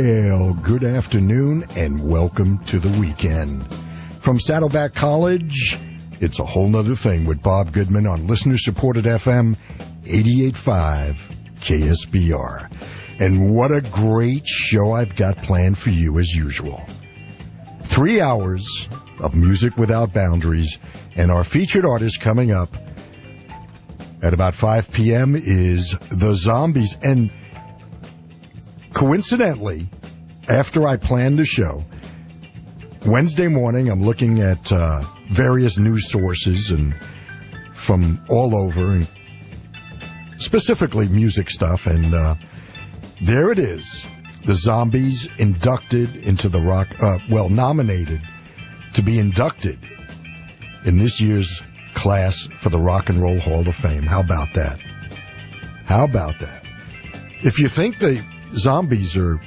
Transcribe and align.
Well, 0.00 0.54
good 0.54 0.84
afternoon 0.84 1.66
and 1.74 2.08
welcome 2.08 2.58
to 2.66 2.78
the 2.78 3.00
weekend. 3.00 3.66
From 4.20 4.38
Saddleback 4.38 4.94
College, 4.94 5.76
it's 6.20 6.38
a 6.38 6.44
whole 6.44 6.68
nother 6.68 6.94
thing 6.94 7.24
with 7.24 7.42
Bob 7.42 7.72
Goodman 7.72 8.06
on 8.06 8.28
listener 8.28 8.58
supported 8.58 9.06
FM 9.06 9.56
88.5 10.04 11.16
KSBR. 11.56 12.70
And 13.18 13.52
what 13.52 13.72
a 13.72 13.80
great 13.80 14.46
show 14.46 14.92
I've 14.92 15.16
got 15.16 15.38
planned 15.38 15.76
for 15.76 15.90
you 15.90 16.20
as 16.20 16.32
usual. 16.32 16.80
Three 17.82 18.20
hours 18.20 18.88
of 19.18 19.34
music 19.34 19.76
without 19.76 20.12
boundaries 20.12 20.78
and 21.16 21.32
our 21.32 21.42
featured 21.42 21.84
artist 21.84 22.20
coming 22.20 22.52
up 22.52 22.72
at 24.22 24.32
about 24.32 24.54
5 24.54 24.92
p.m. 24.92 25.34
is 25.34 25.98
The 25.98 26.36
Zombies. 26.36 26.96
And 27.02 27.32
coincidentally, 28.98 29.88
after 30.48 30.88
I 30.88 30.96
planned 30.96 31.38
the 31.38 31.46
show, 31.46 31.84
Wednesday 33.06 33.46
morning, 33.46 33.88
I'm 33.88 34.02
looking 34.02 34.40
at 34.40 34.72
uh, 34.72 35.04
various 35.28 35.78
news 35.78 36.10
sources 36.10 36.72
and 36.72 36.96
from 37.70 38.18
all 38.28 38.56
over, 38.56 39.00
specifically 40.38 41.06
music 41.06 41.48
stuff, 41.48 41.86
and 41.86 42.12
uh, 42.12 42.34
there 43.22 43.52
it 43.52 43.60
is. 43.60 44.04
The 44.44 44.56
Zombies 44.56 45.28
inducted 45.38 46.16
into 46.16 46.48
the 46.48 46.60
rock, 46.60 46.88
uh, 47.00 47.18
well, 47.30 47.48
nominated 47.48 48.20
to 48.94 49.02
be 49.02 49.20
inducted 49.20 49.78
in 50.84 50.98
this 50.98 51.20
year's 51.20 51.62
class 51.94 52.48
for 52.48 52.68
the 52.68 52.80
Rock 52.80 53.10
and 53.10 53.22
Roll 53.22 53.38
Hall 53.38 53.68
of 53.68 53.76
Fame. 53.76 54.02
How 54.02 54.20
about 54.20 54.54
that? 54.54 54.80
How 55.84 56.02
about 56.02 56.40
that? 56.40 56.64
If 57.44 57.60
you 57.60 57.68
think 57.68 57.98
the 57.98 58.20
Zombies 58.54 59.16
are 59.16 59.40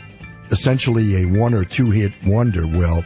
essentially 0.51 1.23
a 1.23 1.25
one 1.25 1.53
or 1.53 1.63
two 1.63 1.89
hit 1.91 2.13
wonder, 2.23 2.67
well, 2.67 3.03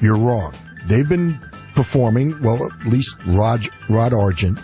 you're 0.00 0.16
wrong. 0.16 0.54
They've 0.86 1.08
been 1.08 1.38
performing, 1.74 2.40
well, 2.40 2.66
at 2.66 2.86
least 2.86 3.18
Rod, 3.26 3.66
Rod 3.88 4.14
Argent, 4.14 4.58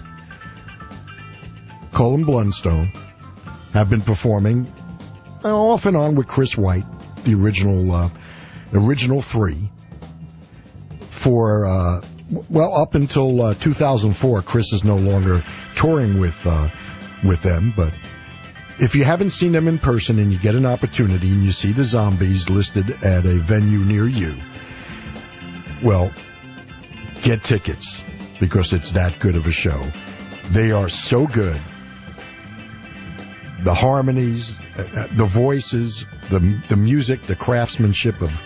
Colin 1.93 2.25
Blunstone 2.25 2.91
have 3.73 3.91
been 3.91 4.01
performing 4.01 4.71
off 5.45 5.87
and 5.87 5.97
on 5.97 6.15
with 6.15 6.27
Chris 6.27 6.57
White, 6.57 6.85
the 7.25 7.35
original, 7.35 7.93
uh, 7.93 8.09
original 8.73 9.21
three 9.21 9.71
for, 11.09 11.67
uh, 11.67 12.01
well, 12.51 12.75
up 12.75 12.95
until 12.95 13.41
uh, 13.41 13.55
2004. 13.55 14.43
Chris 14.43 14.73
is 14.73 14.85
no 14.85 14.97
longer 14.97 15.45
touring 15.75 16.19
with, 16.19 16.47
uh, 16.47 16.69
with 17.25 17.43
them, 17.43 17.73
but 17.77 17.93
if 18.79 18.95
you 18.95 19.05
haven't 19.05 19.31
seen 19.31 19.53
them 19.53 19.69
in 19.69 19.79
person 19.79 20.19
and 20.19 20.33
you 20.33 20.39
get 20.39 20.55
an 20.55 20.67
opportunity 20.67 21.29
and 21.29 21.43
you 21.43 21.51
see 21.51 21.73
the 21.73 21.85
zombies 21.85 22.51
listed 22.51 22.91
at 23.03 23.25
a 23.25 23.39
venue 23.39 23.81
near 23.81 24.07
you, 24.07 24.37
well, 25.83 26.13
get 27.23 27.43
tickets 27.43 28.05
because 28.39 28.73
it's 28.73 28.93
that 28.93 29.19
good 29.19 29.37
of 29.37 29.47
a 29.47 29.53
show. 29.53 29.83
They 30.51 30.73
are 30.73 30.89
so 30.89 31.27
good. 31.27 31.61
The 33.61 33.75
harmonies, 33.75 34.59
uh, 34.77 35.07
the 35.13 35.25
voices, 35.25 36.05
the 36.29 36.39
the 36.69 36.77
music, 36.77 37.23
the 37.23 37.35
craftsmanship 37.35 38.21
of 38.21 38.45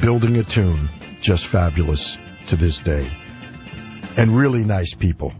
building 0.00 0.36
a 0.36 0.44
tune, 0.44 0.88
just 1.20 1.46
fabulous 1.46 2.18
to 2.48 2.56
this 2.56 2.80
day. 2.80 3.08
And 4.16 4.36
really 4.36 4.64
nice 4.64 4.94
people. 4.94 5.32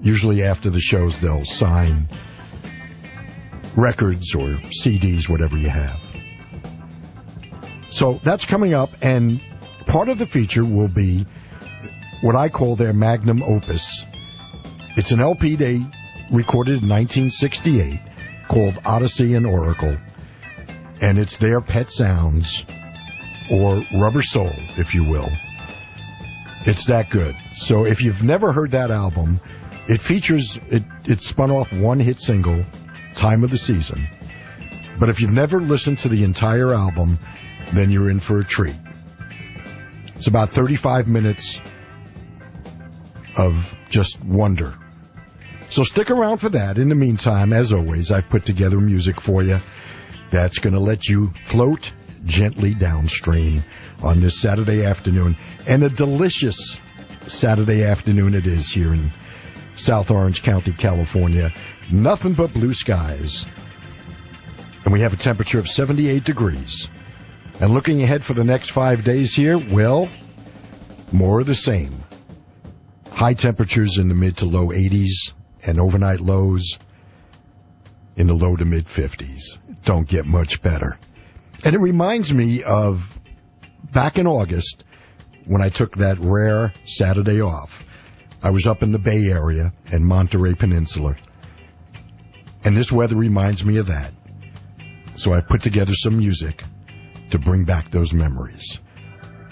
Usually 0.00 0.42
after 0.42 0.70
the 0.70 0.80
shows, 0.80 1.20
they'll 1.20 1.44
sign 1.44 2.08
records 3.76 4.34
or 4.34 4.48
CDs, 4.70 5.28
whatever 5.28 5.56
you 5.56 5.68
have. 5.68 6.00
So 7.90 8.20
that's 8.22 8.44
coming 8.44 8.74
up, 8.74 8.90
and 9.02 9.40
part 9.86 10.08
of 10.08 10.18
the 10.18 10.26
feature 10.26 10.64
will 10.64 10.88
be 10.88 11.26
what 12.20 12.36
I 12.36 12.48
call 12.48 12.76
their 12.76 12.92
magnum 12.92 13.42
opus. 13.42 14.04
It's 14.96 15.10
an 15.10 15.20
LP 15.20 15.56
they 15.56 15.80
recorded 16.30 16.82
in 16.82 16.88
1968 16.88 18.00
called 18.48 18.74
Odessey 18.74 19.36
and 19.36 19.46
Oracle, 19.46 19.96
and 21.00 21.18
it's 21.18 21.36
their 21.36 21.60
pet 21.60 21.90
sounds, 21.90 22.64
or 23.50 23.82
Rubber 23.92 24.22
Soul, 24.22 24.52
if 24.76 24.94
you 24.94 25.04
will. 25.04 25.28
It's 26.62 26.86
that 26.86 27.10
good. 27.10 27.36
So 27.52 27.86
if 27.86 28.02
you've 28.02 28.22
never 28.22 28.52
heard 28.52 28.72
that 28.72 28.90
album, 28.90 29.40
it 29.88 30.00
features, 30.00 30.60
it, 30.68 30.84
it 31.06 31.20
spun 31.22 31.50
off 31.50 31.72
one 31.72 31.98
hit 31.98 32.20
single, 32.20 32.64
Time 33.20 33.44
of 33.44 33.50
the 33.50 33.58
Season. 33.58 34.08
But 34.98 35.10
if 35.10 35.20
you've 35.20 35.30
never 35.30 35.60
listened 35.60 35.98
to 35.98 36.08
the 36.08 36.24
entire 36.24 36.72
album, 36.72 37.18
then 37.74 37.90
you're 37.90 38.08
in 38.08 38.18
for 38.18 38.40
a 38.40 38.44
treat. 38.44 38.74
It's 40.16 40.26
about 40.26 40.48
35 40.48 41.06
minutes 41.06 41.60
of 43.36 43.78
just 43.90 44.24
wonder. 44.24 44.72
So 45.68 45.84
stick 45.84 46.10
around 46.10 46.38
for 46.38 46.48
that. 46.48 46.78
In 46.78 46.88
the 46.88 46.94
meantime, 46.94 47.52
as 47.52 47.74
always, 47.74 48.10
I've 48.10 48.30
put 48.30 48.46
together 48.46 48.80
music 48.80 49.20
for 49.20 49.42
you 49.42 49.58
that's 50.30 50.58
going 50.58 50.72
to 50.72 50.80
let 50.80 51.06
you 51.06 51.26
float 51.44 51.92
gently 52.24 52.72
downstream 52.72 53.62
on 54.02 54.20
this 54.20 54.40
Saturday 54.40 54.86
afternoon. 54.86 55.36
And 55.68 55.82
a 55.82 55.90
delicious 55.90 56.80
Saturday 57.26 57.84
afternoon 57.84 58.32
it 58.32 58.46
is 58.46 58.70
here 58.70 58.94
in 58.94 59.12
South 59.74 60.10
Orange 60.10 60.42
County, 60.42 60.72
California. 60.72 61.52
Nothing 61.90 62.34
but 62.34 62.52
blue 62.52 62.74
skies. 62.74 63.46
And 64.84 64.92
we 64.92 65.00
have 65.00 65.12
a 65.12 65.16
temperature 65.16 65.58
of 65.58 65.68
78 65.68 66.24
degrees. 66.24 66.88
And 67.60 67.72
looking 67.74 68.02
ahead 68.02 68.24
for 68.24 68.32
the 68.32 68.44
next 68.44 68.70
five 68.70 69.04
days 69.04 69.34
here, 69.34 69.58
well, 69.58 70.08
more 71.12 71.40
of 71.40 71.46
the 71.46 71.54
same. 71.54 71.92
High 73.12 73.34
temperatures 73.34 73.98
in 73.98 74.08
the 74.08 74.14
mid 74.14 74.38
to 74.38 74.46
low 74.46 74.68
80s 74.68 75.32
and 75.66 75.78
overnight 75.78 76.20
lows 76.20 76.78
in 78.16 78.26
the 78.26 78.34
low 78.34 78.56
to 78.56 78.64
mid 78.64 78.86
50s. 78.86 79.58
Don't 79.84 80.08
get 80.08 80.26
much 80.26 80.62
better. 80.62 80.98
And 81.64 81.74
it 81.74 81.78
reminds 81.78 82.32
me 82.32 82.62
of 82.62 83.20
back 83.92 84.18
in 84.18 84.26
August 84.26 84.84
when 85.44 85.60
I 85.60 85.68
took 85.68 85.96
that 85.96 86.18
rare 86.18 86.72
Saturday 86.84 87.42
off. 87.42 87.86
I 88.42 88.50
was 88.50 88.66
up 88.66 88.82
in 88.82 88.92
the 88.92 88.98
Bay 88.98 89.30
Area 89.30 89.72
and 89.92 90.04
Monterey 90.04 90.54
Peninsula. 90.54 91.16
And 92.64 92.76
this 92.76 92.92
weather 92.92 93.16
reminds 93.16 93.64
me 93.64 93.78
of 93.78 93.86
that. 93.86 94.12
So 95.16 95.32
I've 95.32 95.48
put 95.48 95.62
together 95.62 95.94
some 95.94 96.18
music 96.18 96.62
to 97.30 97.38
bring 97.38 97.64
back 97.64 97.90
those 97.90 98.12
memories. 98.12 98.78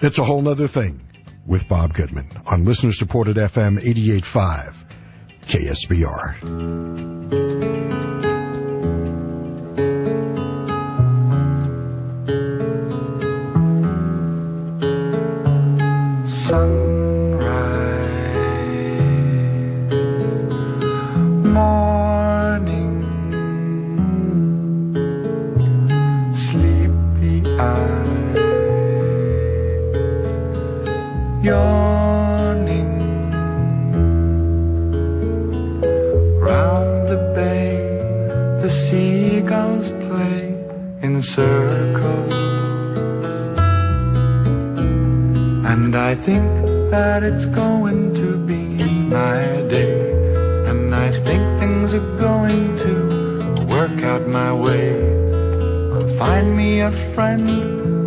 It's 0.00 0.18
a 0.18 0.24
whole 0.24 0.42
nother 0.42 0.68
thing 0.68 1.00
with 1.46 1.68
Bob 1.68 1.94
Goodman 1.94 2.28
on 2.50 2.64
listener 2.64 2.90
supported 2.92 3.36
FM 3.36 3.78
88.5 3.78 4.84
KSBR. 5.46 8.37
think 46.28 46.90
that 46.90 47.22
it's 47.22 47.46
going 47.46 48.14
to 48.14 48.36
be 48.36 48.62
my 49.18 49.40
day. 49.74 50.12
And 50.68 50.94
I 50.94 51.08
think 51.24 51.42
things 51.58 51.94
are 51.94 52.10
going 52.18 52.76
to 52.84 52.94
work 53.74 54.02
out 54.02 54.26
my 54.28 54.52
way. 54.52 54.88
I'll 55.94 56.12
find 56.18 56.54
me 56.54 56.80
a 56.80 56.92
friend 57.14 57.48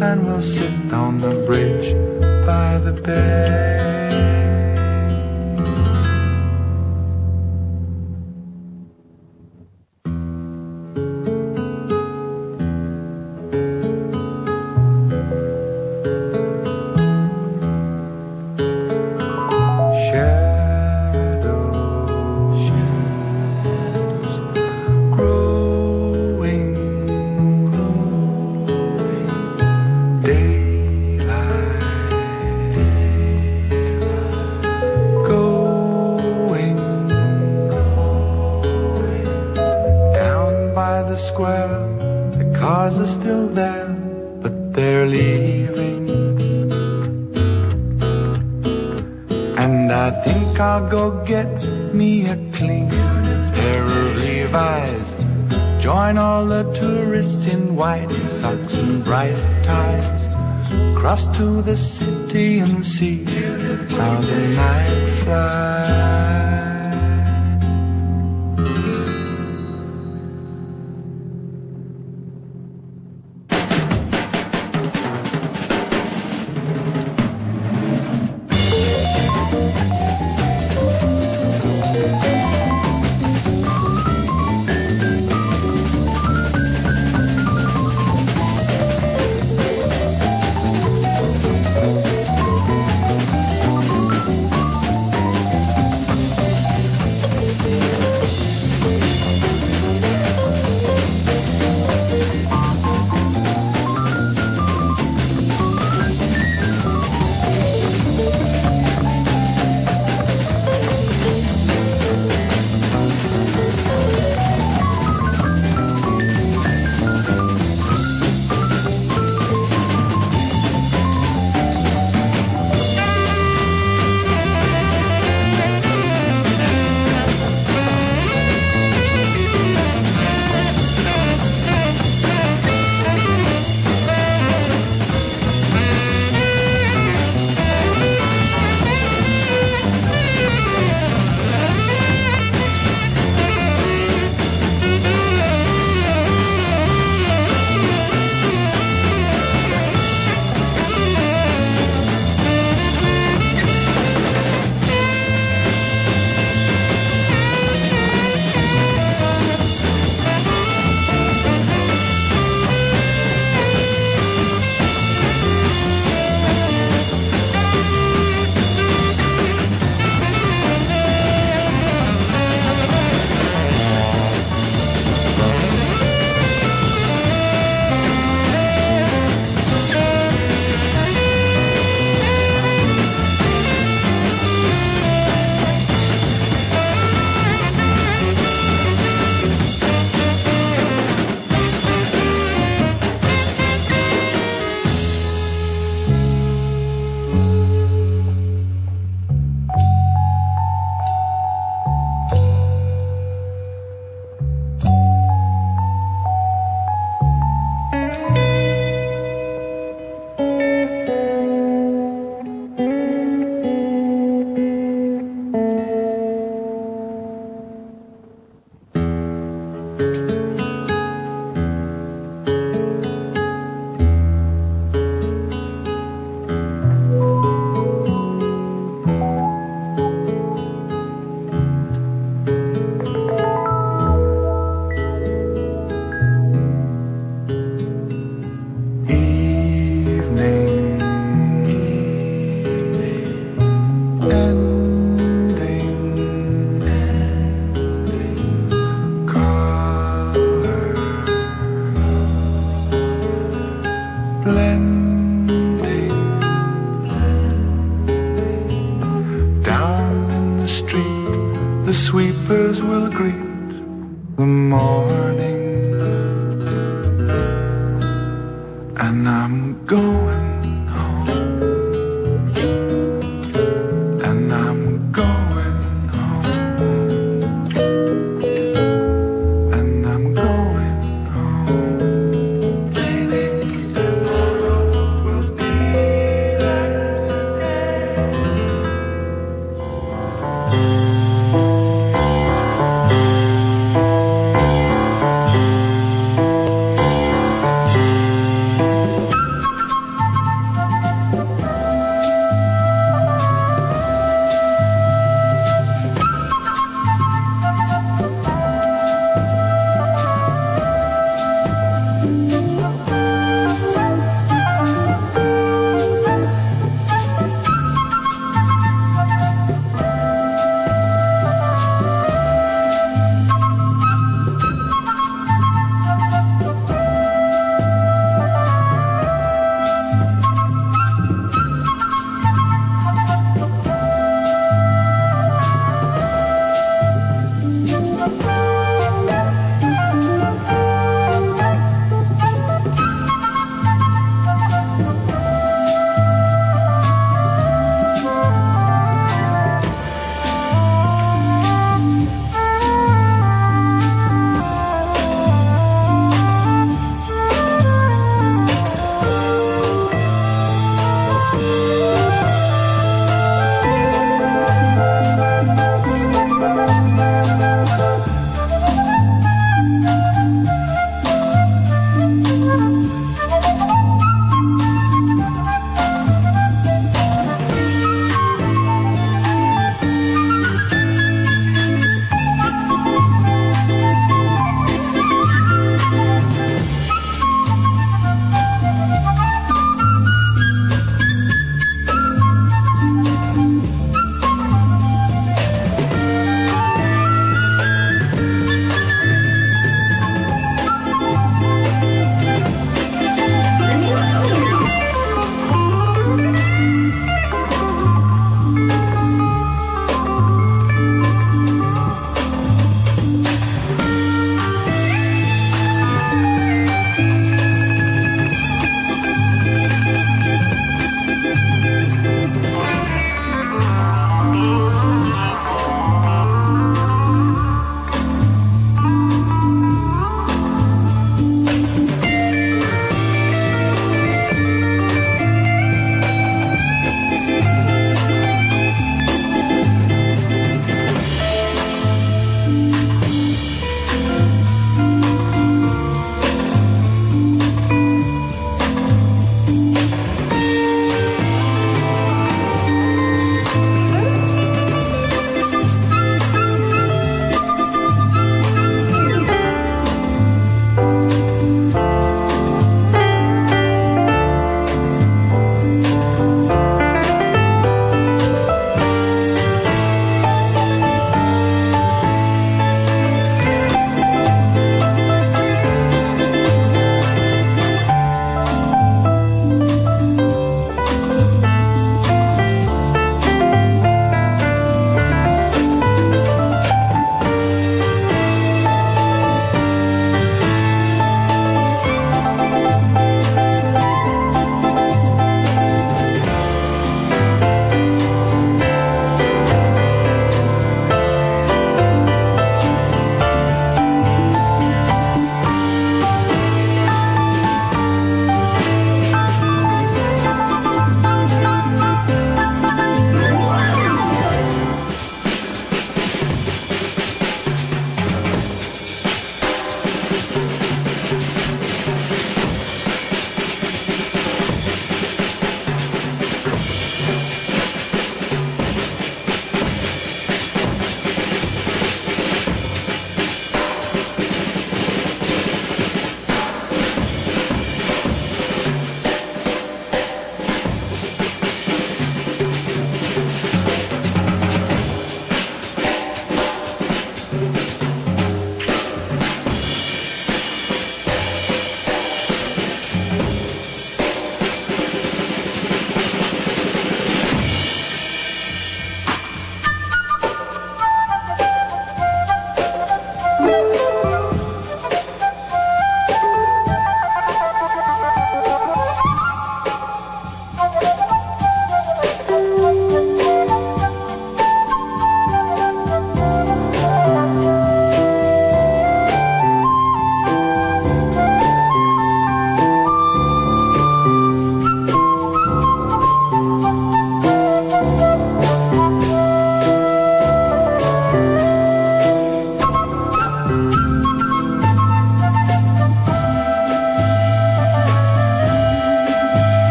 and 0.00 0.26
we'll 0.26 0.42
sit 0.42 0.92
on 0.92 1.20
the 1.20 1.34
bridge 1.48 1.88
by 2.46 2.78
the 2.78 2.92
bay. 2.92 3.83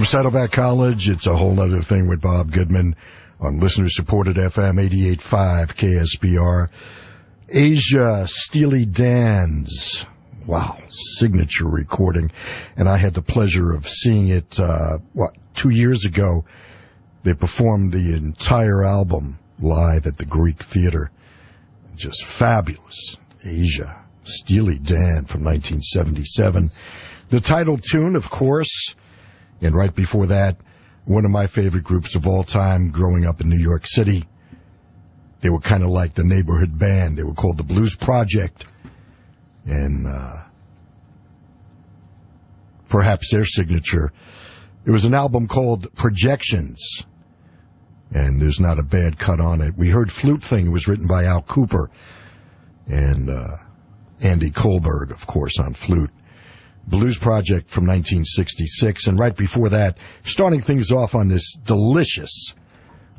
From 0.00 0.06
Saddleback 0.06 0.52
College, 0.52 1.10
it's 1.10 1.26
a 1.26 1.36
whole 1.36 1.60
other 1.60 1.82
thing 1.82 2.08
with 2.08 2.22
Bob 2.22 2.50
Goodman 2.50 2.96
on 3.38 3.60
listener 3.60 3.90
supported 3.90 4.36
FM 4.36 4.80
88.5 4.80 6.08
KSBR. 6.24 6.70
Aja 7.54 8.26
Steely 8.26 8.86
Dan's 8.86 10.06
wow 10.46 10.78
signature 10.88 11.68
recording, 11.68 12.32
and 12.78 12.88
I 12.88 12.96
had 12.96 13.12
the 13.12 13.20
pleasure 13.20 13.74
of 13.74 13.86
seeing 13.86 14.28
it. 14.28 14.58
Uh, 14.58 15.00
what 15.12 15.36
two 15.52 15.68
years 15.68 16.06
ago? 16.06 16.46
They 17.22 17.34
performed 17.34 17.92
the 17.92 18.14
entire 18.14 18.82
album 18.82 19.38
live 19.60 20.06
at 20.06 20.16
the 20.16 20.24
Greek 20.24 20.62
Theater. 20.62 21.10
Just 21.94 22.24
fabulous. 22.24 23.18
Aja 23.44 24.02
Steely 24.24 24.78
Dan 24.78 25.26
from 25.26 25.44
1977. 25.44 26.70
The 27.28 27.40
title 27.40 27.76
tune, 27.76 28.16
of 28.16 28.30
course, 28.30 28.94
and 29.60 29.74
right 29.74 29.94
before 29.94 30.26
that, 30.26 30.56
one 31.04 31.24
of 31.24 31.30
my 31.30 31.46
favorite 31.46 31.84
groups 31.84 32.14
of 32.14 32.26
all 32.26 32.42
time 32.42 32.90
growing 32.90 33.26
up 33.26 33.40
in 33.40 33.48
New 33.48 33.58
York 33.58 33.86
City. 33.86 34.24
They 35.40 35.50
were 35.50 35.60
kind 35.60 35.82
of 35.82 35.88
like 35.88 36.14
the 36.14 36.24
neighborhood 36.24 36.78
band. 36.78 37.16
They 37.16 37.22
were 37.22 37.34
called 37.34 37.56
the 37.56 37.64
Blues 37.64 37.96
Project. 37.96 38.66
And, 39.64 40.06
uh, 40.06 40.36
perhaps 42.88 43.30
their 43.30 43.44
signature. 43.44 44.12
It 44.84 44.90
was 44.90 45.04
an 45.04 45.14
album 45.14 45.46
called 45.48 45.94
Projections. 45.94 47.06
And 48.12 48.40
there's 48.40 48.60
not 48.60 48.78
a 48.78 48.82
bad 48.82 49.18
cut 49.18 49.40
on 49.40 49.60
it. 49.60 49.74
We 49.76 49.88
heard 49.88 50.10
Flute 50.10 50.42
Thing. 50.42 50.66
It 50.66 50.70
was 50.70 50.88
written 50.88 51.06
by 51.06 51.24
Al 51.24 51.42
Kooper 51.42 51.86
And, 52.86 53.30
uh, 53.30 53.56
Andy 54.20 54.50
Kulberg, 54.50 55.12
of 55.12 55.26
course, 55.26 55.58
on 55.58 55.74
flute. 55.74 56.10
Blues 56.86 57.18
Project 57.18 57.70
from 57.70 57.86
1966. 57.86 59.06
And 59.06 59.18
right 59.18 59.36
before 59.36 59.70
that, 59.70 59.98
starting 60.24 60.60
things 60.60 60.90
off 60.90 61.14
on 61.14 61.28
this 61.28 61.52
delicious, 61.54 62.54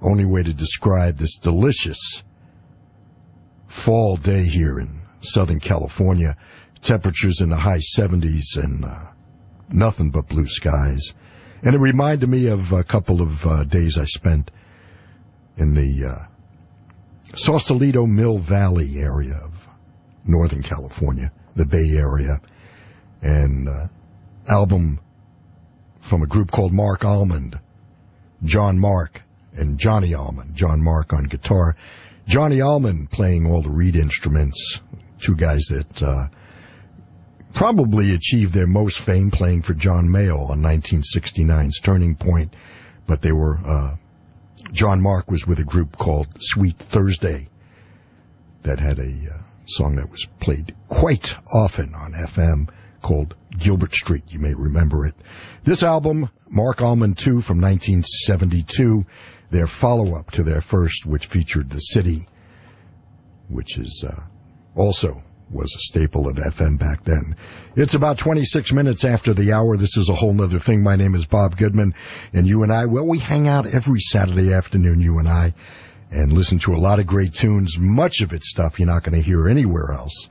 only 0.01 0.25
way 0.25 0.43
to 0.43 0.53
describe 0.53 1.17
this 1.17 1.37
delicious 1.37 2.23
fall 3.67 4.17
day 4.17 4.43
here 4.43 4.79
in 4.79 4.99
Southern 5.21 5.59
California. 5.59 6.35
Temperatures 6.81 7.41
in 7.41 7.49
the 7.49 7.57
high 7.57 7.79
70s 7.79 8.57
and 8.61 8.83
uh, 8.83 9.07
nothing 9.69 10.09
but 10.09 10.27
blue 10.27 10.47
skies. 10.47 11.13
And 11.63 11.75
it 11.75 11.79
reminded 11.79 12.27
me 12.27 12.47
of 12.47 12.71
a 12.71 12.83
couple 12.83 13.21
of 13.21 13.45
uh, 13.45 13.63
days 13.63 13.97
I 13.97 14.05
spent 14.05 14.49
in 15.57 15.75
the 15.75 16.05
uh, 16.05 17.35
Sausalito 17.35 18.07
Mill 18.07 18.39
Valley 18.39 18.99
area 18.99 19.35
of 19.35 19.67
Northern 20.25 20.63
California, 20.63 21.31
the 21.55 21.65
Bay 21.65 21.91
Area 21.97 22.41
and 23.21 23.67
uh, 23.67 23.87
album 24.47 24.99
from 25.99 26.23
a 26.23 26.27
group 26.27 26.51
called 26.51 26.73
Mark 26.73 27.05
Almond, 27.05 27.59
John 28.43 28.79
Mark 28.79 29.21
and 29.53 29.77
Johnny 29.77 30.13
Almond, 30.13 30.55
John 30.55 30.83
Mark 30.83 31.13
on 31.13 31.25
guitar, 31.25 31.75
Johnny 32.27 32.61
Almond 32.61 33.11
playing 33.11 33.45
all 33.45 33.61
the 33.61 33.69
reed 33.69 33.95
instruments, 33.95 34.81
two 35.19 35.35
guys 35.35 35.65
that 35.69 36.03
uh, 36.03 36.27
probably 37.53 38.13
achieved 38.13 38.53
their 38.53 38.67
most 38.67 38.99
fame 38.99 39.31
playing 39.31 39.61
for 39.61 39.73
John 39.73 40.07
Mayall 40.07 40.49
on 40.49 40.61
1969's 40.61 41.79
Turning 41.79 42.15
Point, 42.15 42.53
but 43.05 43.21
they 43.21 43.31
were 43.31 43.57
uh, 43.65 43.95
John 44.71 45.01
Mark 45.01 45.29
was 45.29 45.45
with 45.45 45.59
a 45.59 45.63
group 45.63 45.97
called 45.97 46.27
Sweet 46.39 46.77
Thursday 46.77 47.49
that 48.63 48.79
had 48.79 48.99
a 48.99 49.03
uh, 49.03 49.37
song 49.65 49.95
that 49.95 50.09
was 50.09 50.25
played 50.39 50.75
quite 50.87 51.35
often 51.53 51.93
on 51.95 52.13
FM 52.13 52.69
called 53.01 53.35
Gilbert 53.57 53.93
Street. 53.93 54.23
You 54.29 54.39
may 54.39 54.53
remember 54.53 55.05
it. 55.05 55.15
This 55.63 55.83
album, 55.83 56.29
Mark 56.49 56.81
Almond 56.81 57.17
2 57.17 57.41
from 57.41 57.61
1972, 57.61 59.05
their 59.49 59.67
follow-up 59.67 60.31
to 60.31 60.43
their 60.43 60.61
first, 60.61 61.05
which 61.05 61.25
featured 61.25 61.69
The 61.69 61.79
City, 61.79 62.27
which 63.49 63.77
is 63.77 64.03
uh, 64.07 64.21
also 64.75 65.21
was 65.51 65.75
a 65.75 65.79
staple 65.79 66.27
of 66.27 66.37
FM 66.37 66.79
back 66.79 67.03
then. 67.03 67.35
It's 67.75 67.93
about 67.93 68.17
26 68.17 68.71
minutes 68.71 69.03
after 69.03 69.33
the 69.33 69.51
hour. 69.53 69.75
This 69.75 69.97
is 69.97 70.09
a 70.09 70.15
whole 70.15 70.33
nother 70.33 70.59
thing. 70.59 70.81
My 70.81 70.95
name 70.95 71.13
is 71.13 71.25
Bob 71.25 71.57
Goodman, 71.57 71.93
and 72.33 72.47
you 72.47 72.63
and 72.63 72.71
I, 72.71 72.85
well, 72.85 73.05
we 73.05 73.19
hang 73.19 73.47
out 73.47 73.67
every 73.67 73.99
Saturday 73.99 74.53
afternoon, 74.53 75.01
you 75.01 75.19
and 75.19 75.27
I, 75.27 75.53
and 76.09 76.31
listen 76.31 76.59
to 76.59 76.73
a 76.73 76.77
lot 76.77 76.99
of 76.99 77.07
great 77.07 77.33
tunes. 77.33 77.77
Much 77.77 78.21
of 78.21 78.33
it 78.33 78.43
stuff 78.43 78.79
you're 78.79 78.87
not 78.87 79.03
going 79.03 79.21
to 79.21 79.25
hear 79.25 79.47
anywhere 79.47 79.91
else. 79.91 80.29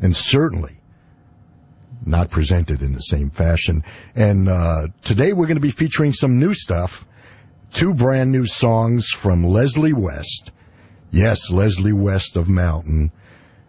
And 0.00 0.14
certainly 0.14 0.75
not 2.06 2.30
presented 2.30 2.82
in 2.82 2.92
the 2.92 3.00
same 3.00 3.30
fashion. 3.30 3.84
And 4.14 4.48
uh, 4.48 4.86
today 5.02 5.32
we're 5.32 5.46
going 5.46 5.56
to 5.56 5.60
be 5.60 5.70
featuring 5.70 6.12
some 6.12 6.38
new 6.38 6.54
stuff. 6.54 7.06
Two 7.72 7.94
brand 7.94 8.32
new 8.32 8.46
songs 8.46 9.08
from 9.08 9.44
Leslie 9.44 9.92
West. 9.92 10.52
Yes, 11.10 11.50
Leslie 11.50 11.92
West 11.92 12.36
of 12.36 12.48
Mountain. 12.48 13.10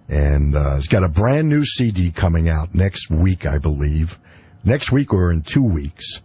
And 0.07 0.55
uh, 0.55 0.75
he's 0.75 0.87
got 0.87 1.03
a 1.03 1.09
brand 1.09 1.49
new 1.49 1.65
CD 1.65 2.11
coming 2.11 2.47
out 2.47 2.73
next 2.73 3.09
week, 3.09 3.45
I 3.45 3.57
believe. 3.57 4.17
Next 4.63 4.91
week 4.91 5.13
or 5.13 5.31
in 5.31 5.41
two 5.41 5.63
weeks. 5.63 6.21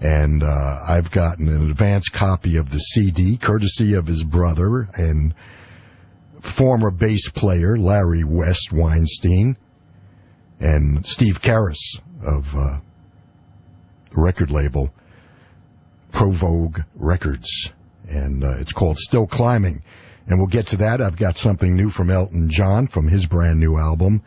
And 0.00 0.42
uh, 0.42 0.78
I've 0.88 1.10
gotten 1.10 1.48
an 1.48 1.70
advance 1.70 2.08
copy 2.08 2.56
of 2.56 2.70
the 2.70 2.78
CD, 2.78 3.36
courtesy 3.36 3.94
of 3.94 4.06
his 4.06 4.24
brother 4.24 4.88
and 4.94 5.34
former 6.40 6.90
bass 6.90 7.28
player 7.28 7.76
Larry 7.76 8.24
West 8.24 8.72
Weinstein 8.72 9.56
and 10.60 11.04
Steve 11.06 11.40
Karras 11.40 12.00
of 12.22 12.54
uh, 12.54 12.78
record 14.16 14.50
label 14.50 14.92
Provogue 16.12 16.80
Records, 16.94 17.72
and 18.08 18.44
uh, 18.44 18.54
it's 18.58 18.72
called 18.72 18.98
Still 18.98 19.26
Climbing. 19.26 19.82
And 20.26 20.38
we'll 20.38 20.48
get 20.48 20.68
to 20.68 20.76
that. 20.78 21.00
I've 21.00 21.16
got 21.16 21.38
something 21.38 21.74
new 21.74 21.88
from 21.88 22.10
Elton 22.10 22.50
John 22.50 22.86
from 22.86 23.08
his 23.08 23.26
brand 23.26 23.58
new 23.58 23.76
album 23.76 24.22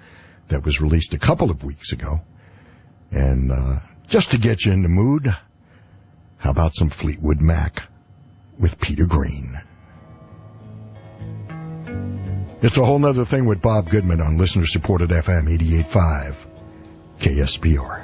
that 0.47 0.65
was 0.65 0.81
released 0.81 1.13
a 1.13 1.19
couple 1.19 1.51
of 1.51 1.63
weeks 1.63 1.93
ago. 1.93 2.21
And 3.11 3.51
uh, 3.51 3.79
just 4.07 4.31
to 4.31 4.37
get 4.37 4.65
you 4.65 4.73
in 4.73 4.83
the 4.83 4.89
mood, 4.89 5.33
how 6.37 6.51
about 6.51 6.73
some 6.73 6.89
Fleetwood 6.89 7.41
Mac 7.41 7.87
with 8.59 8.81
Peter 8.81 9.05
Green? 9.05 9.57
It's 12.63 12.77
a 12.77 12.85
whole 12.85 12.97
nother 12.97 13.25
thing 13.25 13.45
with 13.45 13.61
Bob 13.61 13.89
Goodman 13.89 14.21
on 14.21 14.37
listener 14.37 14.65
supported 14.65 15.09
FM 15.09 15.49
88.5 15.53 16.47
KSBR. 17.19 18.02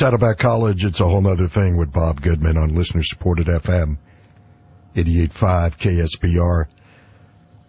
From 0.00 0.06
Saddleback 0.06 0.38
College, 0.38 0.86
it's 0.86 1.00
a 1.00 1.04
whole 1.04 1.26
other 1.26 1.46
thing 1.46 1.76
with 1.76 1.92
Bob 1.92 2.22
Goodman 2.22 2.56
on 2.56 2.74
listener 2.74 3.02
supported 3.02 3.48
FM 3.48 3.98
88.5 4.94 5.76
KSBR. 5.76 6.64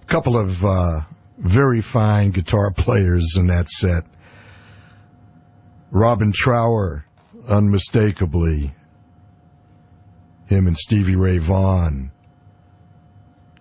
A 0.02 0.06
couple 0.06 0.38
of, 0.38 0.64
uh, 0.64 1.02
very 1.38 1.82
fine 1.82 2.32
guitar 2.32 2.72
players 2.78 3.36
in 3.36 3.48
that 3.48 3.68
set. 3.68 4.06
Robin 5.92 6.32
Trower, 6.32 7.06
unmistakably. 7.50 8.74
Him 10.46 10.68
and 10.68 10.78
Stevie 10.78 11.18
Ray 11.18 11.40
Vaughan 11.40 12.12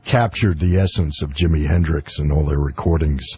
captured 0.04 0.60
the 0.60 0.76
essence 0.76 1.22
of 1.22 1.34
Jimi 1.34 1.66
Hendrix 1.66 2.20
in 2.20 2.30
all 2.30 2.44
their 2.44 2.60
recordings. 2.60 3.36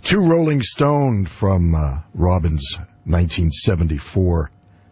Too 0.00 0.26
Rolling 0.26 0.62
Stoned 0.62 1.28
from 1.28 1.74
uh, 1.74 1.98
Robin's 2.14 2.78
1974 3.06 4.50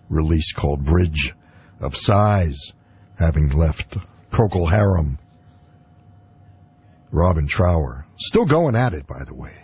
release 0.08 0.52
called 0.52 0.84
Bridge 0.84 1.34
of 1.80 1.96
Sighs, 1.96 2.72
having 3.18 3.50
left 3.50 3.96
Procol 4.30 4.70
Harum. 4.70 5.18
Robin 7.10 7.46
Trower. 7.46 8.06
Still 8.16 8.46
going 8.46 8.76
at 8.76 8.94
it, 8.94 9.06
by 9.06 9.24
the 9.24 9.34
way. 9.34 9.56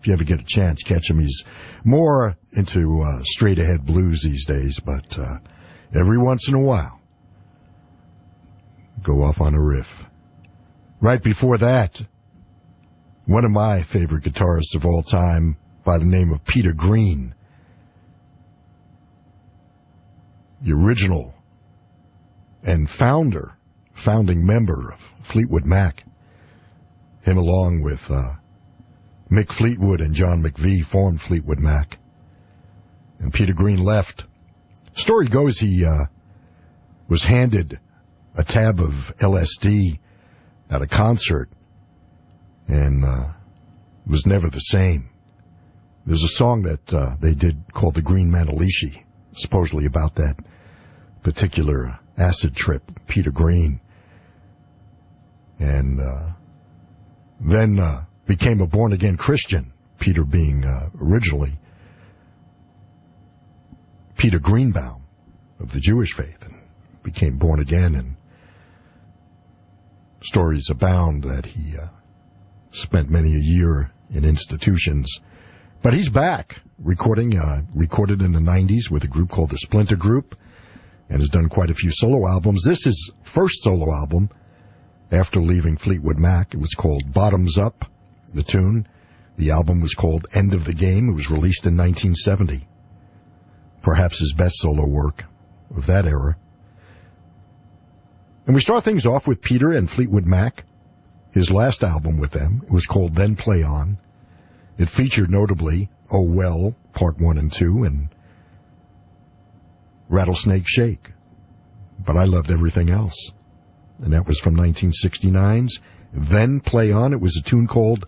If 0.00 0.06
you 0.06 0.12
ever 0.12 0.24
get 0.24 0.40
a 0.40 0.44
chance, 0.44 0.82
catch 0.82 1.10
him. 1.10 1.18
He's 1.18 1.44
more 1.84 2.36
into 2.52 3.02
uh, 3.02 3.22
straight 3.24 3.58
ahead 3.58 3.84
blues 3.84 4.22
these 4.22 4.44
days, 4.46 4.80
but 4.80 5.18
uh, 5.18 5.38
every 5.94 6.18
once 6.18 6.48
in 6.48 6.54
a 6.54 6.60
while, 6.60 7.00
go 9.02 9.22
off 9.22 9.40
on 9.40 9.54
a 9.54 9.62
riff. 9.62 10.06
Right 11.00 11.22
before 11.22 11.58
that, 11.58 12.00
one 13.26 13.44
of 13.44 13.50
my 13.50 13.82
favorite 13.82 14.24
guitarists 14.24 14.74
of 14.74 14.86
all 14.86 15.02
time 15.02 15.56
by 15.84 15.98
the 15.98 16.06
name 16.06 16.32
of 16.32 16.44
Peter 16.44 16.72
Green. 16.72 17.34
The 20.60 20.72
original 20.72 21.34
and 22.64 22.88
founder, 22.88 23.56
founding 23.92 24.46
member 24.46 24.90
of 24.92 25.00
Fleetwood 25.22 25.64
Mac. 25.64 26.04
Him 27.22 27.36
along 27.36 27.82
with 27.82 28.10
uh, 28.10 28.34
Mick 29.30 29.50
Fleetwood 29.50 30.00
and 30.00 30.14
John 30.14 30.42
McVie 30.42 30.84
formed 30.84 31.20
Fleetwood 31.20 31.60
Mac. 31.60 31.98
And 33.18 33.32
Peter 33.32 33.52
Green 33.52 33.82
left. 33.82 34.24
Story 34.94 35.26
goes 35.26 35.58
he 35.58 35.84
uh, 35.84 36.06
was 37.08 37.22
handed 37.24 37.78
a 38.36 38.44
tab 38.44 38.80
of 38.80 39.14
LSD 39.18 39.98
at 40.70 40.82
a 40.82 40.86
concert 40.86 41.50
and 42.66 43.04
uh, 43.04 43.24
was 44.06 44.26
never 44.26 44.48
the 44.48 44.60
same. 44.60 45.10
There's 46.06 46.22
a 46.22 46.28
song 46.28 46.62
that 46.62 46.92
uh, 46.92 47.16
they 47.20 47.34
did 47.34 47.72
called 47.72 47.94
The 47.94 48.02
Green 48.02 48.30
Manalishi, 48.30 49.02
supposedly 49.38 49.86
about 49.86 50.16
that 50.16 50.36
particular 51.22 51.98
acid 52.16 52.54
trip, 52.54 52.82
Peter 53.06 53.30
Green. 53.30 53.80
And 55.58 56.00
uh, 56.00 56.30
then 57.40 57.78
uh, 57.78 58.04
became 58.26 58.60
a 58.60 58.66
born 58.66 58.92
again 58.92 59.16
Christian, 59.16 59.72
Peter 59.98 60.24
being 60.24 60.64
uh, 60.64 60.90
originally 61.00 61.58
Peter 64.16 64.40
Greenbaum 64.40 65.02
of 65.60 65.72
the 65.72 65.80
Jewish 65.80 66.12
faith, 66.12 66.44
and 66.44 66.54
became 67.02 67.38
born 67.38 67.60
again. 67.60 67.94
And 67.94 68.16
stories 70.20 70.70
abound 70.70 71.24
that 71.24 71.46
he 71.46 71.76
uh, 71.76 71.86
spent 72.70 73.10
many 73.10 73.34
a 73.34 73.40
year 73.40 73.90
in 74.10 74.24
institutions. 74.24 75.20
But 75.80 75.94
he's 75.94 76.08
back 76.08 76.60
recording, 76.78 77.38
uh, 77.38 77.62
recorded 77.72 78.20
in 78.20 78.32
the 78.32 78.40
90s 78.40 78.90
with 78.90 79.04
a 79.04 79.08
group 79.08 79.30
called 79.30 79.50
the 79.50 79.58
Splinter 79.58 79.96
Group 79.96 80.34
and 81.08 81.20
has 81.20 81.28
done 81.28 81.48
quite 81.48 81.70
a 81.70 81.74
few 81.74 81.92
solo 81.92 82.26
albums. 82.26 82.64
This 82.64 82.84
is 82.84 83.12
first 83.22 83.62
solo 83.62 83.92
album 83.92 84.28
after 85.12 85.40
leaving 85.40 85.76
Fleetwood 85.76 86.18
Mac. 86.18 86.52
It 86.52 86.60
was 86.60 86.74
called 86.74 87.12
Bottoms 87.12 87.58
Up, 87.58 87.84
the 88.34 88.42
tune. 88.42 88.88
The 89.36 89.52
album 89.52 89.80
was 89.80 89.94
called 89.94 90.26
End 90.34 90.52
of 90.52 90.64
the 90.64 90.74
Game. 90.74 91.08
It 91.08 91.14
was 91.14 91.30
released 91.30 91.64
in 91.64 91.76
1970. 91.76 92.66
Perhaps 93.80 94.18
his 94.18 94.32
best 94.32 94.56
solo 94.56 94.84
work 94.84 95.24
of 95.76 95.86
that 95.86 96.06
era. 96.06 96.36
And 98.46 98.54
we 98.56 98.60
start 98.60 98.82
things 98.82 99.06
off 99.06 99.28
with 99.28 99.42
Peter 99.42 99.72
and 99.72 99.88
Fleetwood 99.88 100.26
Mac. 100.26 100.64
His 101.30 101.52
last 101.52 101.84
album 101.84 102.18
with 102.18 102.32
them 102.32 102.62
was 102.68 102.86
called 102.86 103.14
Then 103.14 103.36
Play 103.36 103.62
On. 103.62 103.98
It 104.78 104.88
featured 104.88 105.30
notably 105.30 105.90
Oh 106.10 106.22
Well, 106.22 106.74
Part 106.92 107.20
1 107.20 107.36
and 107.36 107.52
2, 107.52 107.84
and 107.84 108.08
Rattlesnake 110.08 110.66
Shake. 110.66 111.12
But 111.98 112.16
I 112.16 112.24
loved 112.24 112.50
everything 112.50 112.88
else. 112.88 113.32
And 114.00 114.12
that 114.12 114.26
was 114.26 114.38
from 114.38 114.56
1969's 114.56 115.80
Then 116.12 116.60
Play 116.60 116.92
On. 116.92 117.12
It 117.12 117.20
was 117.20 117.36
a 117.36 117.42
tune 117.42 117.66
called 117.66 118.06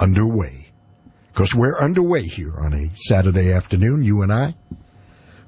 Underway. 0.00 0.70
Because 1.32 1.54
we're 1.54 1.78
underway 1.78 2.22
here 2.22 2.54
on 2.56 2.72
a 2.72 2.90
Saturday 2.96 3.52
afternoon, 3.52 4.02
you 4.02 4.22
and 4.22 4.32
I. 4.32 4.54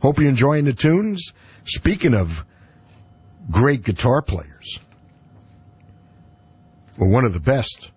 Hope 0.01 0.19
you're 0.19 0.29
enjoying 0.29 0.67
the 0.67 0.75
tunes. 0.75 1.33
Speaking 1.65 2.13
of 2.13 2.45
great 3.51 3.83
guitar 3.83 4.21
players, 4.21 4.79
well, 6.99 7.09
one 7.09 7.25
of 7.25 7.33
the 7.33 7.41
best 7.41 7.91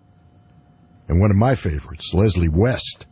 and 1.08 1.20
one 1.20 1.30
of 1.30 1.36
my 1.36 1.54
favorites, 1.54 2.14
Leslie 2.14 2.48
West, 2.48 3.06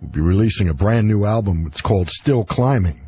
will 0.00 0.08
be 0.08 0.20
releasing 0.20 0.68
a 0.68 0.74
brand 0.74 1.08
new 1.08 1.24
album. 1.24 1.64
It's 1.66 1.80
called 1.80 2.08
Still 2.08 2.44
Climbing. 2.44 3.00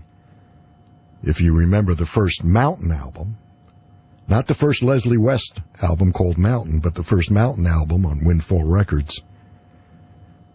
If 1.22 1.40
you 1.40 1.56
remember 1.56 1.94
the 1.94 2.06
first 2.06 2.44
Mountain 2.44 2.90
album, 2.90 3.36
not 4.28 4.46
the 4.46 4.54
first 4.54 4.82
Leslie 4.82 5.18
West 5.18 5.60
album 5.80 6.12
called 6.12 6.38
Mountain, 6.38 6.80
but 6.80 6.94
the 6.94 7.02
first 7.02 7.30
Mountain 7.30 7.66
album 7.66 8.06
on 8.06 8.24
Windfall 8.24 8.64
Records 8.64 9.22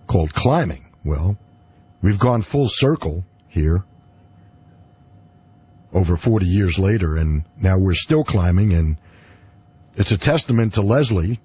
called 0.07 0.33
Climbing. 0.33 0.85
Well, 1.03 1.37
we've 2.01 2.19
gone 2.19 2.41
full 2.41 2.67
circle 2.67 3.25
here 3.49 3.83
over 5.93 6.17
40 6.17 6.45
years 6.45 6.77
later 6.77 7.17
and 7.17 7.43
now 7.61 7.77
we're 7.77 7.93
still 7.93 8.23
climbing 8.23 8.73
and 8.73 8.97
it's 9.95 10.11
a 10.11 10.17
testament 10.17 10.73
to 10.73 10.81
Leslie 10.81 11.39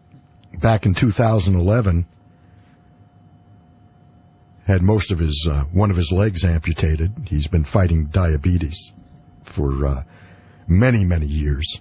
back 0.58 0.86
in 0.86 0.94
2011 0.94 2.06
had 4.66 4.82
most 4.82 5.10
of 5.10 5.18
his 5.18 5.48
uh, 5.50 5.64
one 5.72 5.90
of 5.90 5.96
his 5.96 6.12
legs 6.12 6.44
amputated. 6.44 7.12
He's 7.26 7.48
been 7.48 7.64
fighting 7.64 8.06
diabetes 8.06 8.92
for 9.42 9.86
uh, 9.86 10.02
many 10.66 11.04
many 11.04 11.26
years, 11.26 11.80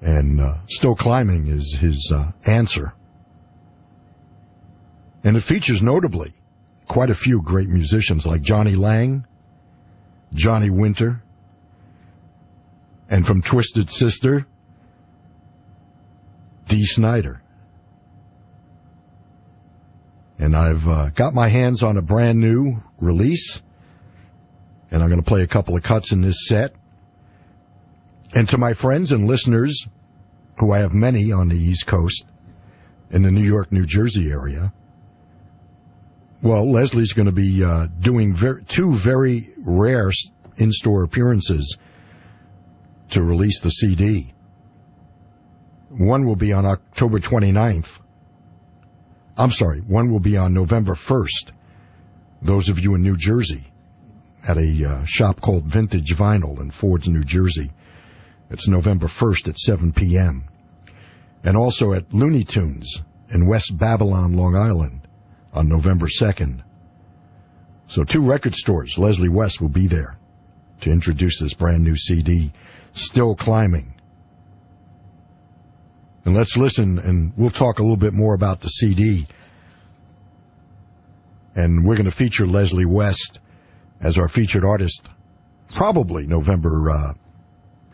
and 0.00 0.40
uh, 0.40 0.54
still 0.68 0.94
climbing 0.94 1.48
is 1.48 1.74
his 1.74 2.12
uh, 2.14 2.32
answer. 2.46 2.94
And 5.24 5.36
it 5.36 5.42
features 5.42 5.82
notably 5.82 6.32
quite 6.88 7.10
a 7.10 7.14
few 7.14 7.42
great 7.42 7.68
musicians 7.68 8.26
like 8.26 8.42
Jonny 8.42 8.74
Lang, 8.74 9.24
Johnny 10.34 10.68
Winter, 10.70 11.22
and 13.12 13.26
from 13.26 13.42
Twisted 13.42 13.90
Sister, 13.90 14.46
Dee 16.66 16.86
Snider. 16.86 17.42
And 20.38 20.56
I've 20.56 20.88
uh, 20.88 21.10
got 21.10 21.34
my 21.34 21.48
hands 21.48 21.82
on 21.82 21.98
a 21.98 22.02
brand 22.02 22.40
new 22.40 22.78
release, 23.02 23.60
and 24.90 25.02
I'm 25.02 25.10
going 25.10 25.20
to 25.20 25.28
play 25.28 25.42
a 25.42 25.46
couple 25.46 25.76
of 25.76 25.82
cuts 25.82 26.12
in 26.12 26.22
this 26.22 26.48
set. 26.48 26.74
And 28.34 28.48
to 28.48 28.56
my 28.56 28.72
friends 28.72 29.12
and 29.12 29.26
listeners, 29.26 29.86
who 30.58 30.72
I 30.72 30.78
have 30.78 30.94
many 30.94 31.32
on 31.32 31.50
the 31.50 31.56
East 31.56 31.86
Coast, 31.86 32.24
in 33.10 33.20
the 33.20 33.30
New 33.30 33.42
York, 33.42 33.70
New 33.72 33.84
Jersey 33.84 34.32
area, 34.32 34.72
well, 36.42 36.72
Leslie's 36.72 37.12
going 37.12 37.26
to 37.26 37.32
be 37.32 37.62
uh, 37.62 37.88
doing 38.00 38.32
ver- 38.32 38.60
two 38.60 38.94
very 38.94 39.50
rare 39.58 40.10
in-store 40.56 41.02
appearances 41.02 41.76
to 43.12 43.22
release 43.22 43.60
the 43.60 43.70
CD. 43.70 44.32
One 45.88 46.26
will 46.26 46.36
be 46.36 46.52
on 46.52 46.66
October 46.66 47.18
29th 47.18 48.00
I'm 49.36 49.50
sorry, 49.50 49.80
one 49.80 50.10
will 50.10 50.20
be 50.20 50.36
on 50.36 50.52
November 50.52 50.94
1st. 50.94 51.52
Those 52.42 52.68
of 52.68 52.80
you 52.80 52.94
in 52.94 53.02
New 53.02 53.16
Jersey 53.16 53.64
at 54.46 54.58
a 54.58 54.84
uh, 54.84 55.04
shop 55.06 55.40
called 55.40 55.64
Vintage 55.64 56.14
Vinyl 56.14 56.60
in 56.60 56.70
Fords, 56.70 57.08
New 57.08 57.24
Jersey. 57.24 57.70
It's 58.50 58.68
November 58.68 59.06
1st 59.06 59.48
at 59.48 59.58
7 59.58 59.92
p.m. 59.92 60.44
And 61.44 61.56
also 61.56 61.92
at 61.92 62.12
Looney 62.12 62.44
Tunes 62.44 63.00
in 63.30 63.46
West 63.46 63.76
Babylon, 63.76 64.36
Long 64.36 64.54
Island 64.54 65.08
on 65.54 65.68
November 65.68 66.06
2nd. 66.06 66.62
So 67.86 68.04
two 68.04 68.22
record 68.22 68.54
stores. 68.54 68.98
Leslie 68.98 69.28
West 69.28 69.60
will 69.60 69.70
be 69.70 69.86
there 69.86 70.18
to 70.80 70.90
introduce 70.90 71.40
this 71.40 71.54
brand 71.54 71.84
new 71.84 71.96
CD, 71.96 72.52
Still 72.92 73.34
Climbing. 73.34 73.94
And 76.24 76.34
let's 76.34 76.56
listen 76.56 76.98
and 76.98 77.32
we'll 77.36 77.50
talk 77.50 77.78
a 77.78 77.82
little 77.82 77.96
bit 77.96 78.12
more 78.12 78.34
about 78.34 78.60
the 78.60 78.68
CD. 78.68 79.26
And 81.54 81.84
we're 81.84 81.96
going 81.96 82.06
to 82.06 82.10
feature 82.10 82.46
Leslie 82.46 82.86
West 82.86 83.40
as 84.00 84.18
our 84.18 84.28
featured 84.28 84.64
artist 84.64 85.06
probably 85.74 86.26
November 86.26 86.90
uh, 86.90 87.12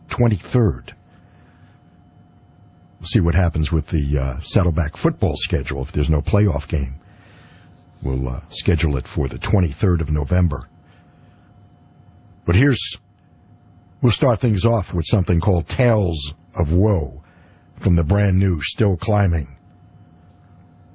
23rd. 0.08 0.92
see 3.02 3.20
what 3.20 3.34
happens 3.34 3.70
with 3.70 3.86
the 3.88 4.18
uh, 4.18 4.40
Saddleback 4.40 4.96
football 4.96 5.36
schedule 5.36 5.82
if 5.82 5.92
there's 5.92 6.10
no 6.10 6.20
playoff 6.20 6.68
game. 6.68 6.96
We'll 8.02 8.28
uh, 8.28 8.40
schedule 8.50 8.96
it 8.96 9.06
for 9.06 9.28
the 9.28 9.38
23rd 9.38 10.00
of 10.00 10.10
November. 10.10 10.68
But 12.44 12.54
here's, 12.54 12.98
we'll 14.00 14.12
start 14.12 14.40
things 14.40 14.64
off 14.64 14.94
with 14.94 15.06
something 15.06 15.40
called 15.40 15.66
Tales 15.66 16.34
of 16.54 16.72
Woe 16.72 17.22
from 17.76 17.96
the 17.96 18.04
brand 18.04 18.38
new 18.38 18.60
Still 18.60 18.96
Climbing 18.96 19.48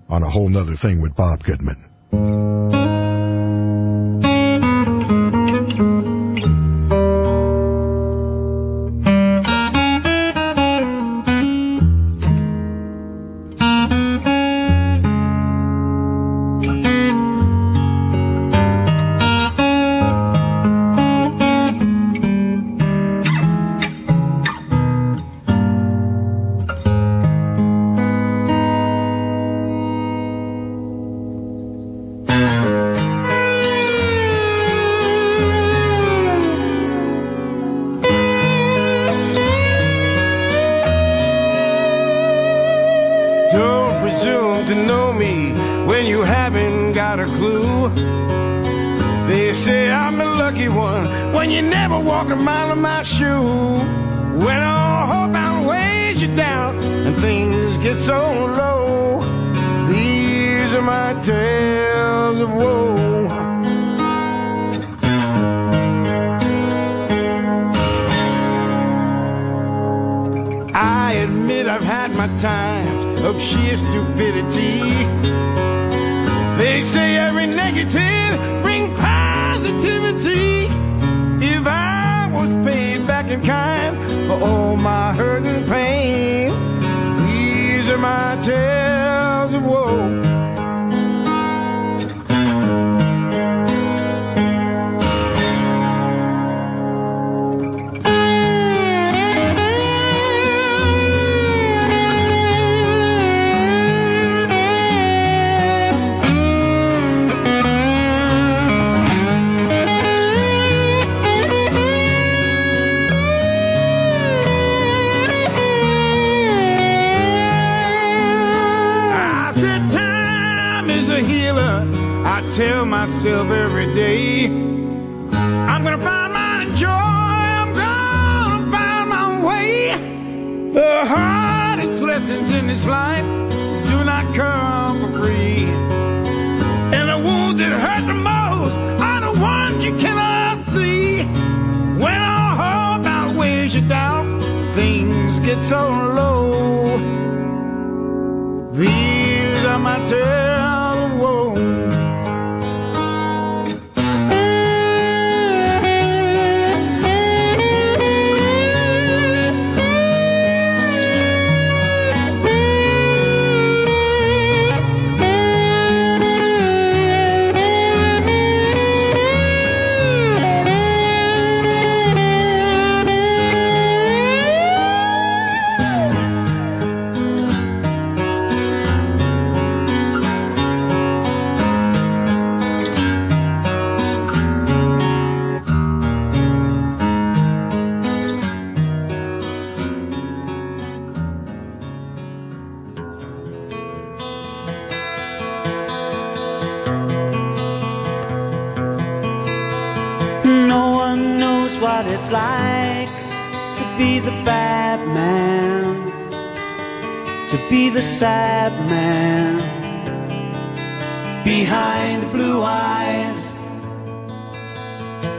on 0.10 0.24
a 0.24 0.30
whole 0.30 0.50
nother 0.50 0.76
thing 0.76 1.02
with 1.02 1.16
Bob 1.16 1.44
Goodman. 1.44 3.13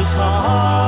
his 0.00 0.14
heart. 0.14 0.79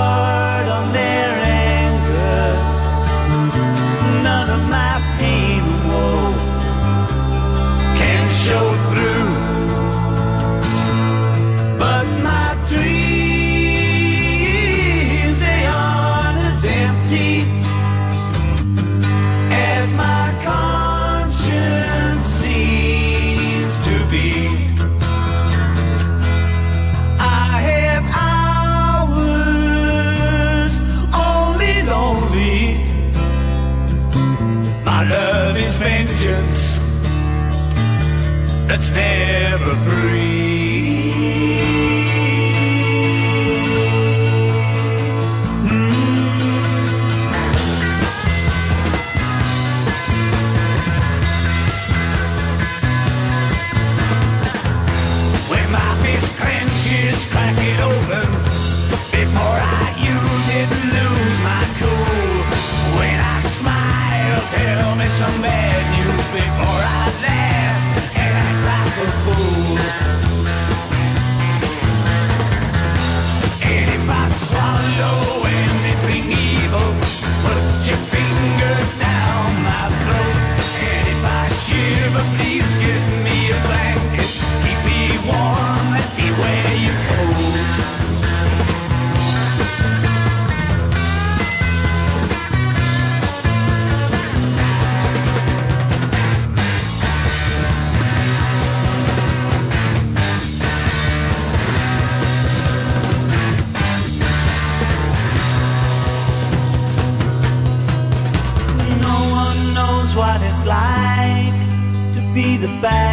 Be 112.83 113.12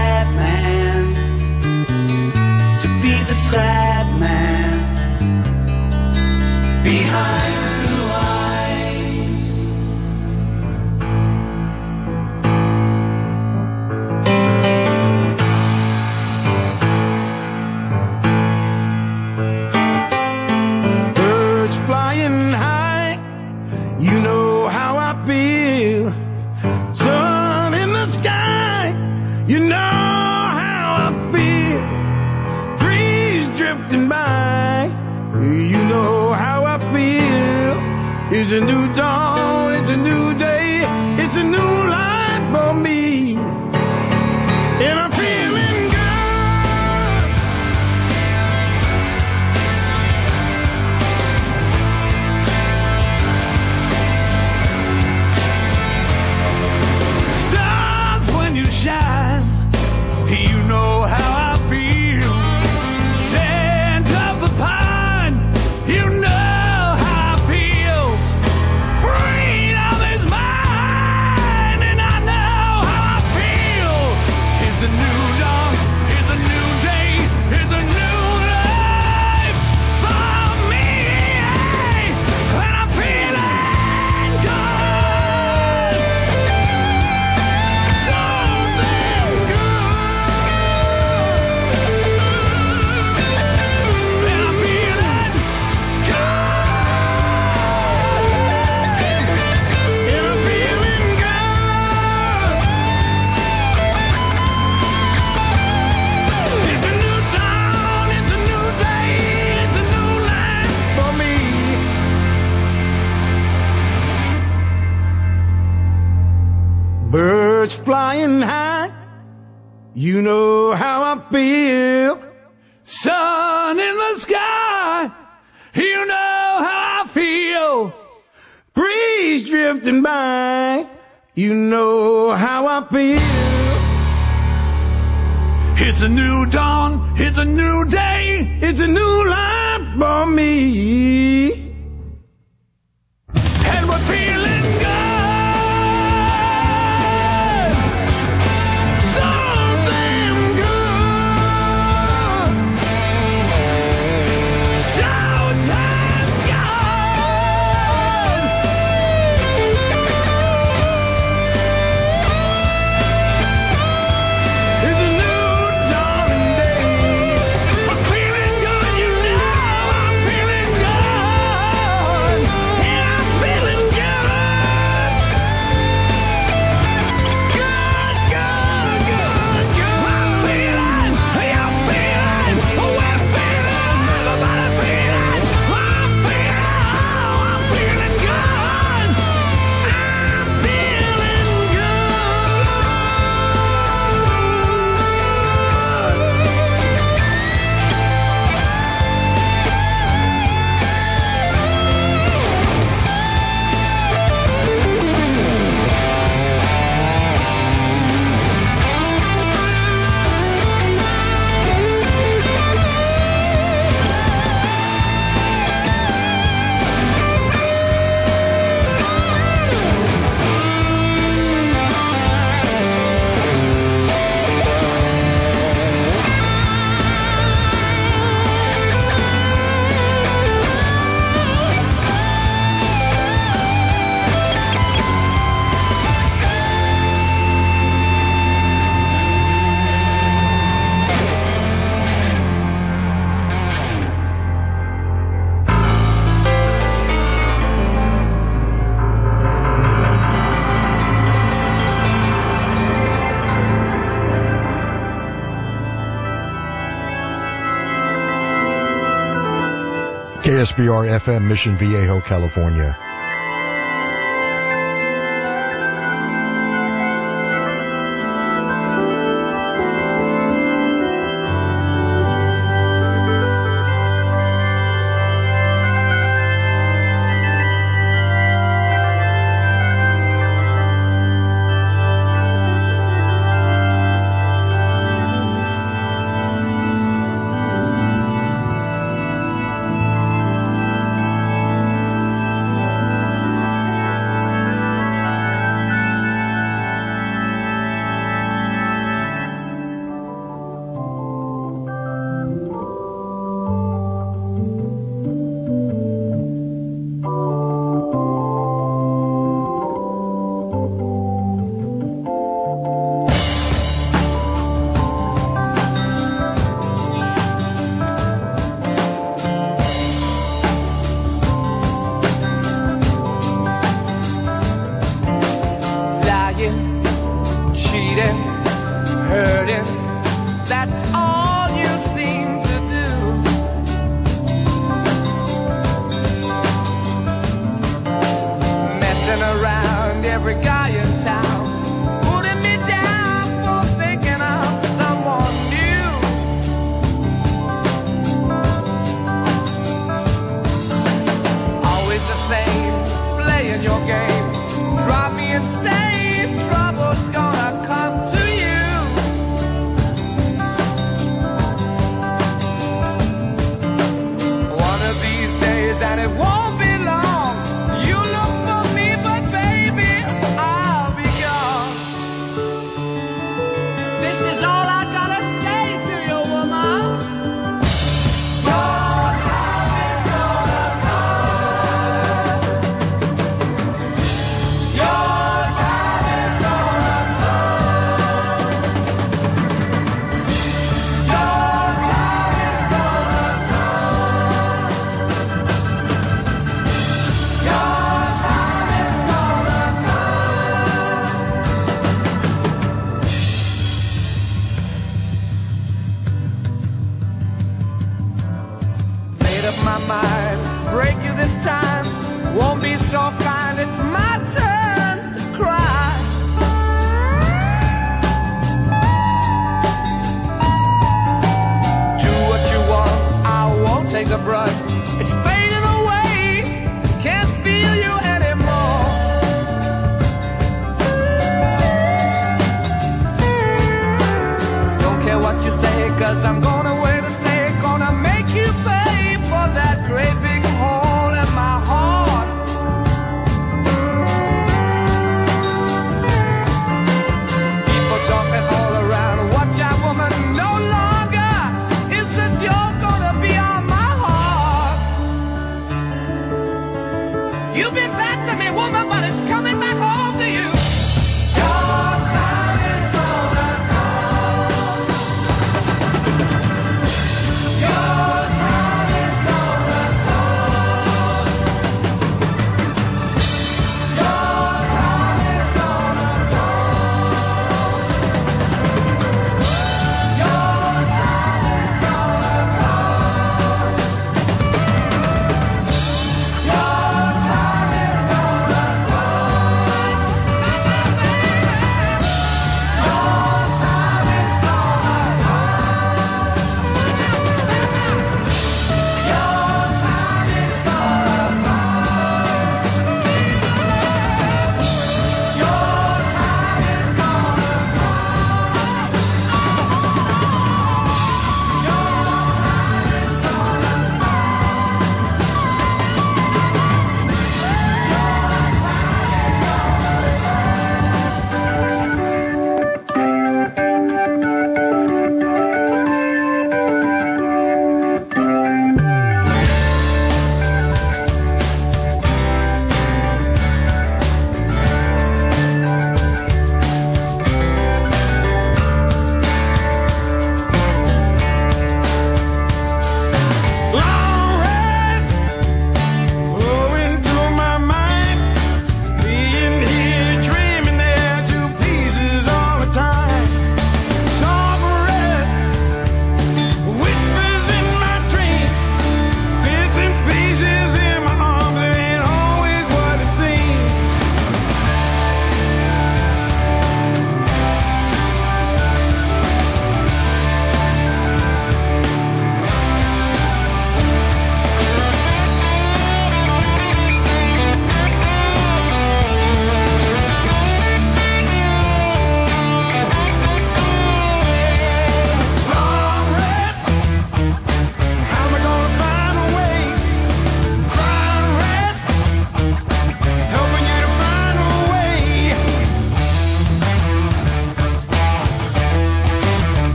KSBR 260.80 261.20
FM, 261.20 261.44
Mission 261.44 261.76
Viejo, 261.76 262.22
California. 262.22 263.09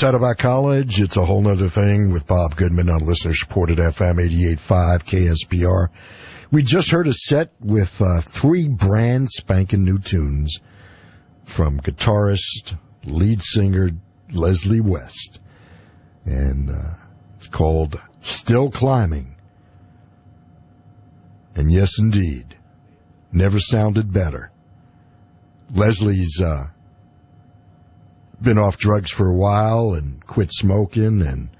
From 0.00 0.14
Saddleback 0.14 0.38
College, 0.38 0.98
it's 0.98 1.18
a 1.18 1.26
whole 1.26 1.42
nother 1.42 1.68
thing 1.68 2.10
with 2.10 2.26
Bob 2.26 2.56
Goodman 2.56 2.88
on 2.88 3.04
listener 3.04 3.34
supported 3.34 3.76
FM 3.76 4.14
88.5 4.56 5.04
KSBR. 5.04 5.88
We 6.50 6.62
just 6.62 6.90
heard 6.90 7.06
a 7.06 7.12
set 7.12 7.52
with 7.60 8.00
uh, 8.00 8.22
three 8.22 8.66
brand 8.68 9.28
spanking 9.28 9.84
new 9.84 9.98
tunes 9.98 10.60
from 11.44 11.80
guitarist, 11.80 12.78
lead 13.04 13.42
singer 13.42 13.90
Leslie 14.32 14.80
West. 14.80 15.38
And 16.24 16.70
uh, 16.70 16.94
it's 17.36 17.48
called 17.48 18.00
Still 18.20 18.70
Climbing. 18.70 19.36
And 21.54 21.70
yes, 21.70 21.98
indeed, 21.98 22.46
never 23.32 23.60
sounded 23.60 24.10
better. 24.10 24.50
Leslie's 25.74 26.40
uh, 26.40 26.68
been 28.42 28.58
off 28.58 28.76
drugs 28.76 29.10
for 29.10 29.28
a 29.28 29.36
while 29.36 29.94
and 29.94 30.24
quit 30.26 30.52
smoking, 30.52 31.22
and 31.22 31.50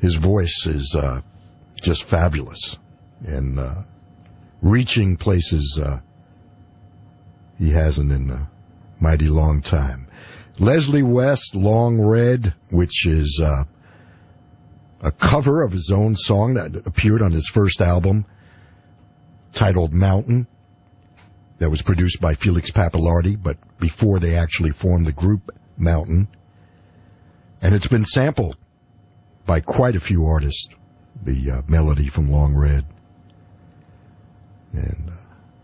his 0.00 0.16
voice 0.16 0.66
is 0.66 0.94
uh, 0.94 1.20
just 1.80 2.04
fabulous 2.04 2.78
and 3.24 3.58
uh, 3.58 3.74
reaching 4.60 5.16
places 5.16 5.80
uh, 5.82 6.00
he 7.58 7.70
hasn't 7.70 8.10
in 8.12 8.30
a 8.30 8.50
mighty 9.00 9.28
long 9.28 9.60
time. 9.60 10.08
Leslie 10.58 11.02
West, 11.02 11.54
Long 11.54 12.00
Red, 12.00 12.54
which 12.70 13.06
is 13.06 13.40
uh, 13.42 13.64
a 15.00 15.12
cover 15.12 15.62
of 15.62 15.72
his 15.72 15.90
own 15.90 16.14
song 16.14 16.54
that 16.54 16.86
appeared 16.86 17.22
on 17.22 17.32
his 17.32 17.48
first 17.48 17.80
album 17.80 18.24
titled 19.52 19.92
Mountain 19.92 20.46
that 21.58 21.70
was 21.70 21.82
produced 21.82 22.20
by 22.20 22.34
Felix 22.34 22.70
Pappalardi, 22.70 23.40
but 23.40 23.56
before 23.78 24.18
they 24.18 24.34
actually 24.34 24.70
formed 24.70 25.06
the 25.06 25.12
group 25.12 25.50
Mountain. 25.76 26.28
And 27.62 27.74
it's 27.74 27.88
been 27.88 28.04
sampled 28.04 28.56
by 29.46 29.60
quite 29.60 29.96
a 29.96 30.00
few 30.00 30.26
artists, 30.26 30.74
the 31.22 31.50
uh, 31.50 31.62
melody 31.68 32.08
from 32.08 32.30
Long 32.30 32.54
Red 32.54 32.84
and 34.72 35.08
uh, 35.08 35.12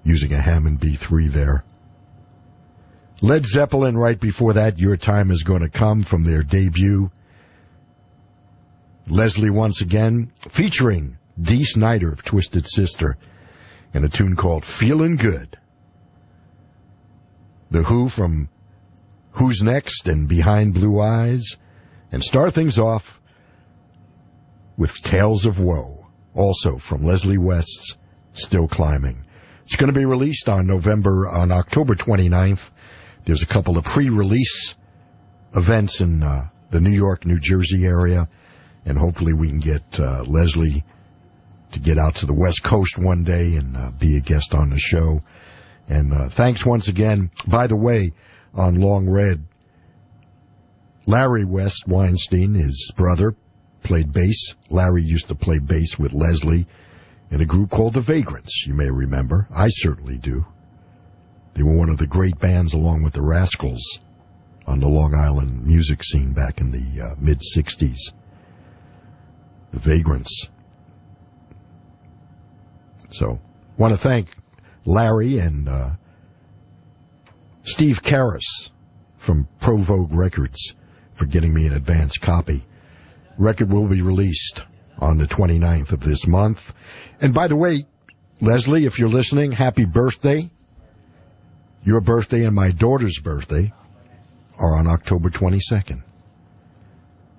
using 0.05 0.32
a 0.32 0.39
Hammond 0.39 0.80
B3 0.80 1.28
there. 1.28 1.64
Led 3.20 3.44
Zeppelin 3.44 3.97
right 3.97 4.18
before 4.18 4.55
that, 4.55 4.78
Your 4.78 4.97
Time 4.97 5.30
is 5.30 5.43
Going 5.43 5.62
to 5.62 5.68
Come 5.68 6.02
from 6.02 6.24
their 6.24 6.43
debut. 6.43 7.10
Leslie 9.09 9.51
once 9.51 9.80
again 9.80 10.30
featuring 10.48 11.18
Dee 11.40 11.64
Snider 11.64 12.12
of 12.12 12.22
Twisted 12.22 12.66
Sister 12.66 13.16
in 13.94 14.05
a 14.05 14.09
tune 14.09 14.36
called 14.36 14.64
Feeling 14.64 15.16
Good. 15.16 15.59
The 17.70 17.82
Who 17.82 18.09
from 18.09 18.48
Who's 19.39 19.62
Next 19.62 20.09
and 20.09 20.28
Behind 20.28 20.74
Blue 20.74 21.01
Eyes 21.01 21.59
and 22.10 22.24
start 22.24 22.55
things 22.55 22.77
off 22.77 23.20
with 24.77 25.01
Tales 25.01 25.47
of 25.47 25.60
Woe, 25.60 26.09
also 26.35 26.77
from 26.77 27.05
Leslie 27.05 27.39
West's 27.39 27.97
Still 28.32 28.66
Climbing. 28.66 29.24
It's 29.62 29.77
going 29.77 29.93
to 29.93 29.98
be 29.98 30.06
released 30.06 30.48
on 30.48 30.66
November, 30.66 31.28
on 31.28 31.52
October 31.52 31.94
29th. 31.94 32.73
There's 33.27 33.43
a 33.43 33.47
couple 33.47 33.78
of 33.78 33.85
pre-release 33.85 34.74
events 35.55 36.01
in 36.01 36.24
uh, 36.24 36.48
the 36.70 36.81
New 36.81 36.90
York, 36.90 37.24
New 37.24 37.39
Jersey 37.39 37.86
area, 37.86 38.28
and 38.85 38.98
hopefully 38.98 39.35
we 39.35 39.51
can 39.51 39.60
get 39.60 40.01
uh, 40.01 40.24
Leslie 40.24 40.82
to 41.73 41.78
get 41.78 41.97
out 41.97 42.16
to 42.16 42.27
the 42.27 42.35
West 42.35 42.65
Coast 42.65 42.98
one 42.98 43.23
day 43.23 43.55
and 43.55 43.77
uh, 43.77 43.93
be 43.93 44.16
a 44.16 44.20
guest 44.20 44.52
on 44.52 44.70
the 44.70 44.81
show. 44.81 45.23
And 45.89 46.12
uh, 46.12 46.28
thanks 46.28 46.66
once 46.66 46.89
again. 46.89 47.31
By 47.47 47.69
the 47.69 47.77
way, 47.77 48.15
on 48.55 48.81
Long 48.81 49.09
Red, 49.09 49.45
Larry 51.07 51.45
West 51.45 51.85
Weinstein, 51.87 52.55
his 52.55 52.93
brother, 52.97 53.35
played 53.83 54.12
bass. 54.12 54.55
Larry 54.69 55.03
used 55.03 55.29
to 55.29 55.35
play 55.35 55.59
bass 55.59 55.99
with 55.99 56.12
Leslie 56.12 56.66
in 57.31 57.41
a 57.41 57.47
group 57.47 57.70
called 57.70 57.95
the 57.95 58.01
Vagrants, 58.01 58.66
you 58.66 58.75
may 58.75 58.91
remember. 58.91 59.49
I 59.55 59.69
certainly 59.69 60.19
do. 60.19 60.47
They 61.55 61.62
were 61.62 61.77
one 61.77 61.89
of 61.89 61.99
the 61.99 62.07
great 62.07 62.39
bands 62.39 62.75
along 62.75 63.03
with 63.03 63.15
the 63.15 63.23
Rascals 63.23 64.01
on 64.66 64.81
the 64.81 64.89
Long 64.89 65.15
Island 65.15 65.66
music 65.66 66.05
scene 66.05 66.33
back 66.33 66.61
in 66.61 66.70
the 66.70 67.03
uh, 67.03 67.15
mid 67.19 67.41
60s. 67.41 68.12
The 69.73 69.79
Vagrants. 69.79 70.49
So, 73.11 73.41
want 73.77 73.93
to 73.93 73.99
thank 73.99 74.29
Larry 74.85 75.39
and 75.39 75.69
uh, 75.69 75.91
Steve 77.69 78.03
Karras 78.03 78.70
from 79.19 79.47
Provogue 79.61 80.15
Records 80.15 80.74
for 81.12 81.27
getting 81.27 81.53
me 81.53 81.66
an 81.66 81.74
advance 81.74 82.16
copy. 82.16 82.65
Record 83.36 83.70
will 83.70 83.86
be 83.86 84.01
released 84.01 84.65
on 84.99 85.19
the 85.19 85.27
29th 85.27 85.93
of 85.93 86.01
this 86.01 86.27
month. 86.27 86.73
And 87.20 87.35
by 87.35 87.47
the 87.47 87.57
way, 87.57 87.85
Leslie, 88.40 88.86
if 88.86 88.99
you're 88.99 89.11
listening, 89.11 89.53
happy 89.53 89.85
birthday. 89.85 90.49
Your 91.85 92.01
birthday 92.01 92.47
and 92.47 92.57
my 92.57 92.70
daughter's 92.70 93.19
birthday 93.19 93.74
are 94.59 94.74
on 94.74 94.86
October 94.86 95.28
22nd. 95.28 96.03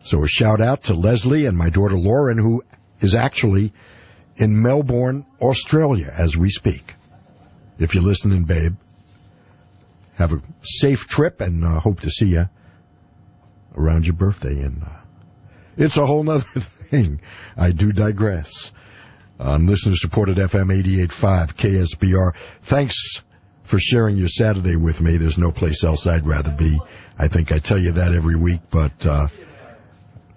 So 0.03 0.23
a 0.23 0.27
shout 0.27 0.61
out 0.61 0.83
to 0.83 0.93
Leslie 0.93 1.47
and 1.47 1.57
my 1.57 1.71
daughter 1.71 1.97
Lauren, 1.97 2.37
who 2.37 2.61
is 2.99 3.15
actually 3.15 3.73
in 4.35 4.61
Melbourne, 4.61 5.25
Australia 5.41 6.13
as 6.15 6.37
we 6.37 6.51
speak. 6.51 6.93
If 7.79 7.95
you're 7.95 8.03
listening, 8.03 8.43
babe, 8.43 8.75
have 10.19 10.33
a 10.33 10.41
safe 10.61 11.07
trip 11.07 11.39
and 11.41 11.63
uh, 11.63 11.79
hope 11.79 12.01
to 12.01 12.09
see 12.09 12.27
you 12.27 12.49
around 13.75 14.05
your 14.05 14.15
birthday. 14.15 14.61
And 14.61 14.83
uh, 14.83 14.89
it's 15.77 15.97
a 15.97 16.05
whole 16.05 16.23
nother 16.23 16.43
thing. 16.59 17.21
I 17.57 17.71
do 17.71 17.91
digress. 17.91 18.71
On 19.39 19.65
listener 19.65 19.95
supported 19.95 20.35
FM 20.35 20.75
88.5 20.83 21.53
KSBR. 21.55 22.35
Thanks 22.61 23.23
for 23.63 23.79
sharing 23.79 24.17
your 24.17 24.27
Saturday 24.27 24.75
with 24.75 24.99
me. 24.99 25.15
There's 25.15 25.37
no 25.37 25.51
place 25.51 25.85
else 25.85 26.05
I'd 26.05 26.27
rather 26.27 26.51
be. 26.51 26.77
I 27.17 27.29
think 27.29 27.53
I 27.53 27.59
tell 27.59 27.77
you 27.77 27.93
that 27.93 28.13
every 28.13 28.35
week, 28.35 28.59
but, 28.69 29.05
uh, 29.05 29.27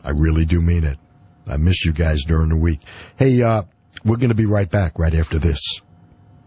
I 0.05 0.11
really 0.11 0.45
do 0.45 0.61
mean 0.61 0.85
it. 0.85 0.99
I 1.49 1.57
miss 1.57 1.85
you 1.85 1.93
guys 1.93 2.25
during 2.25 2.51
the 2.51 2.57
week. 2.57 2.81
Hey, 3.17 3.43
uh, 3.43 3.63
we're 4.05 4.17
going 4.17 4.29
to 4.29 4.37
be 4.37 4.47
right 4.47 4.71
back 4.71 4.99
right 4.99 5.15
after 5.15 5.39
this. 5.39 5.81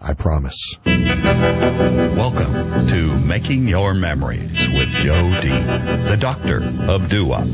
I 0.02 0.14
promise. 0.14 0.78
Welcome 0.86 2.88
to 2.88 3.20
Making 3.20 3.68
Your 3.68 3.94
Memories 3.94 4.70
with 4.70 4.90
Joe 4.90 5.40
D, 5.42 5.50
the 5.50 6.18
doctor 6.20 6.64
of 6.88 7.10
doo-wop. 7.10 7.46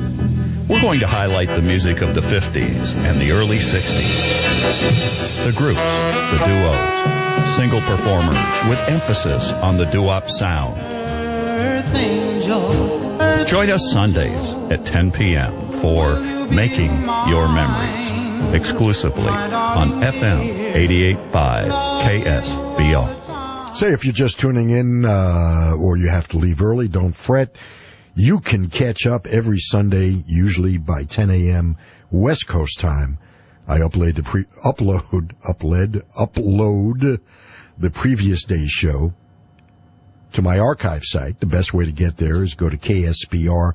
We're 0.68 0.82
going 0.82 1.02
to 1.02 1.08
highlight 1.08 1.50
the 1.50 1.62
music 1.62 2.02
of 2.02 2.16
the 2.16 2.22
50s 2.22 2.96
and 2.96 3.20
the 3.20 3.32
early 3.32 3.58
60s. 3.58 5.46
The 5.46 5.52
groups, 5.52 5.80
the 5.80 6.44
duos, 6.46 7.50
single 7.56 7.82
performers 7.82 8.70
with 8.70 8.80
emphasis 8.90 9.52
on 9.54 9.78
the 9.78 9.86
doo-wop 9.86 10.30
sound. 10.30 10.78
Join 13.48 13.70
us 13.70 13.92
Sundays 13.92 14.54
at 14.72 14.86
10 14.86 15.12
p.m. 15.12 15.70
for 15.70 16.20
Making 16.20 17.02
Your 17.28 17.48
Memories, 17.48 18.12
exclusively 18.54 19.28
on 19.28 20.02
FM 20.02 20.74
88.5 20.74 22.02
KSBR. 22.02 23.76
Say 23.76 23.94
if 23.94 24.06
you're 24.06 24.14
just 24.14 24.40
tuning 24.40 24.70
in, 24.70 25.06
uh, 25.06 25.76
or 25.80 25.98
you 25.98 26.10
have 26.10 26.28
to 26.30 26.38
leave 26.38 26.62
early, 26.62 26.88
don't 26.88 27.16
fret. 27.16 27.56
You 28.16 28.40
can 28.42 28.70
catch 28.70 29.06
up 29.08 29.28
every 29.28 29.60
Sunday, 29.60 30.22
usually 30.26 30.78
by 30.78 31.06
10 31.06 31.30
a.m. 31.30 31.78
West 32.12 32.48
Coast 32.48 32.80
time. 32.80 33.18
I 33.68 33.80
upload 33.80 34.16
the 34.16 34.24
pre, 34.24 34.44
upload, 34.66 35.34
upload, 35.48 36.04
upload 36.20 37.22
the 37.78 37.90
previous 37.90 38.44
day's 38.44 38.70
show 38.70 39.14
to 40.34 40.42
my 40.42 40.60
archive 40.60 41.04
site. 41.04 41.40
The 41.40 41.46
best 41.46 41.74
way 41.74 41.86
to 41.86 41.92
get 41.92 42.18
there 42.18 42.44
is 42.44 42.56
go 42.56 42.70
to 42.70 42.78
ksbr.org. 42.78 43.66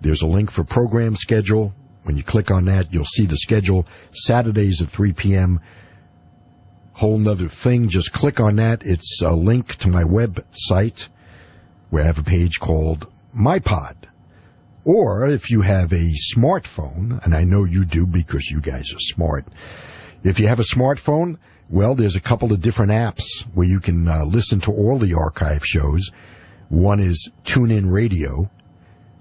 There's 0.00 0.22
a 0.22 0.26
link 0.26 0.50
for 0.50 0.64
program 0.64 1.14
schedule. 1.14 1.72
When 2.04 2.16
you 2.16 2.22
click 2.22 2.50
on 2.50 2.64
that, 2.64 2.92
you'll 2.92 3.04
see 3.04 3.26
the 3.26 3.36
schedule 3.36 3.86
Saturdays 4.12 4.82
at 4.82 4.88
3 4.88 5.12
p.m. 5.12 5.60
Whole 6.94 7.18
nother 7.18 7.48
thing. 7.48 7.88
Just 7.88 8.12
click 8.12 8.40
on 8.40 8.56
that. 8.56 8.84
It's 8.84 9.22
a 9.22 9.32
link 9.32 9.76
to 9.76 9.88
my 9.88 10.02
website 10.02 11.08
where 11.90 12.02
I 12.02 12.06
have 12.06 12.18
a 12.18 12.24
page 12.24 12.58
called 12.58 13.06
MyPod. 13.36 13.94
Or 14.84 15.26
if 15.26 15.50
you 15.50 15.60
have 15.60 15.92
a 15.92 16.12
smartphone, 16.34 17.24
and 17.24 17.34
I 17.34 17.44
know 17.44 17.64
you 17.64 17.84
do 17.84 18.06
because 18.06 18.50
you 18.50 18.60
guys 18.60 18.92
are 18.92 18.98
smart, 18.98 19.46
if 20.24 20.40
you 20.40 20.48
have 20.48 20.58
a 20.58 20.64
smartphone, 20.64 21.38
well, 21.70 21.94
there's 21.94 22.16
a 22.16 22.20
couple 22.20 22.52
of 22.52 22.60
different 22.60 22.92
apps 22.92 23.42
where 23.54 23.66
you 23.66 23.80
can 23.80 24.08
uh, 24.08 24.24
listen 24.24 24.60
to 24.60 24.72
all 24.72 24.98
the 24.98 25.14
archive 25.14 25.64
shows. 25.64 26.10
One 26.68 27.00
is 27.00 27.30
TuneIn 27.44 27.90
Radio, 27.90 28.50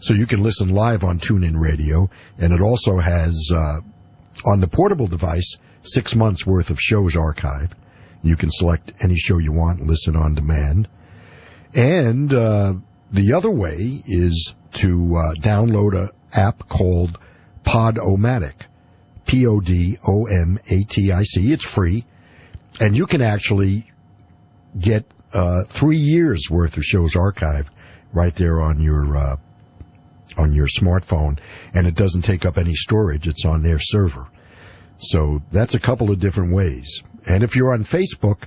so 0.02 0.14
you 0.14 0.28
can 0.28 0.44
listen 0.44 0.70
live 0.70 1.04
on 1.04 1.20
TuneIn 1.20 1.60
Radio, 1.60 2.10
and 2.38 2.54
it 2.54 2.62
also 2.62 2.98
has 2.98 3.50
uh, 3.54 3.80
on 4.46 4.60
the 4.60 4.68
portable 4.68 5.08
device 5.08 5.58
six 5.84 6.16
months 6.16 6.46
worth 6.46 6.70
of 6.70 6.80
shows 6.80 7.16
archived. 7.16 7.74
You 8.22 8.36
can 8.36 8.50
select 8.52 8.94
any 9.00 9.16
show 9.16 9.38
you 9.38 9.54
want, 9.54 9.80
listen 9.82 10.16
on 10.16 10.36
demand, 10.36 10.88
and 11.74 12.34
uh, 12.34 12.74
the 13.12 13.34
other 13.34 13.50
way 13.50 14.02
is 14.06 14.54
to 14.74 15.16
uh, 15.16 15.34
download 15.36 15.94
a 15.96 16.10
app 16.38 16.68
called 16.68 17.20
Podomatic. 17.64 18.54
P-O-D-O-M-A-T-I-C. 19.26 19.94
It's 21.54 21.64
free. 21.64 22.04
And 22.80 22.98
you 22.98 23.06
can 23.06 23.22
actually 23.22 23.90
get 24.78 25.06
uh, 25.34 25.64
three 25.68 25.98
years 25.98 26.50
worth 26.50 26.76
of 26.78 26.84
shows 26.84 27.16
archived 27.16 27.70
right 28.12 28.36
there 28.36 28.60
on 28.62 28.82
your 28.82 29.16
uh, 29.16 29.38
on 30.38 30.54
your 30.54 30.68
smartphone, 30.68 31.40
and 31.74 31.88
it 31.88 31.96
doesn't 31.96 32.24
take 32.24 32.46
up 32.46 32.58
any 32.58 32.74
storage. 32.74 33.28
It's 33.28 33.46
on 33.46 33.64
their 33.64 33.80
server. 33.80 34.28
So 34.98 35.42
that's 35.52 35.76
a 35.76 35.80
couple 35.80 36.12
of 36.12 36.20
different 36.20 36.54
ways. 36.54 37.04
And 37.28 37.44
if 37.44 37.56
you're 37.56 37.74
on 37.74 37.84
Facebook, 37.84 38.44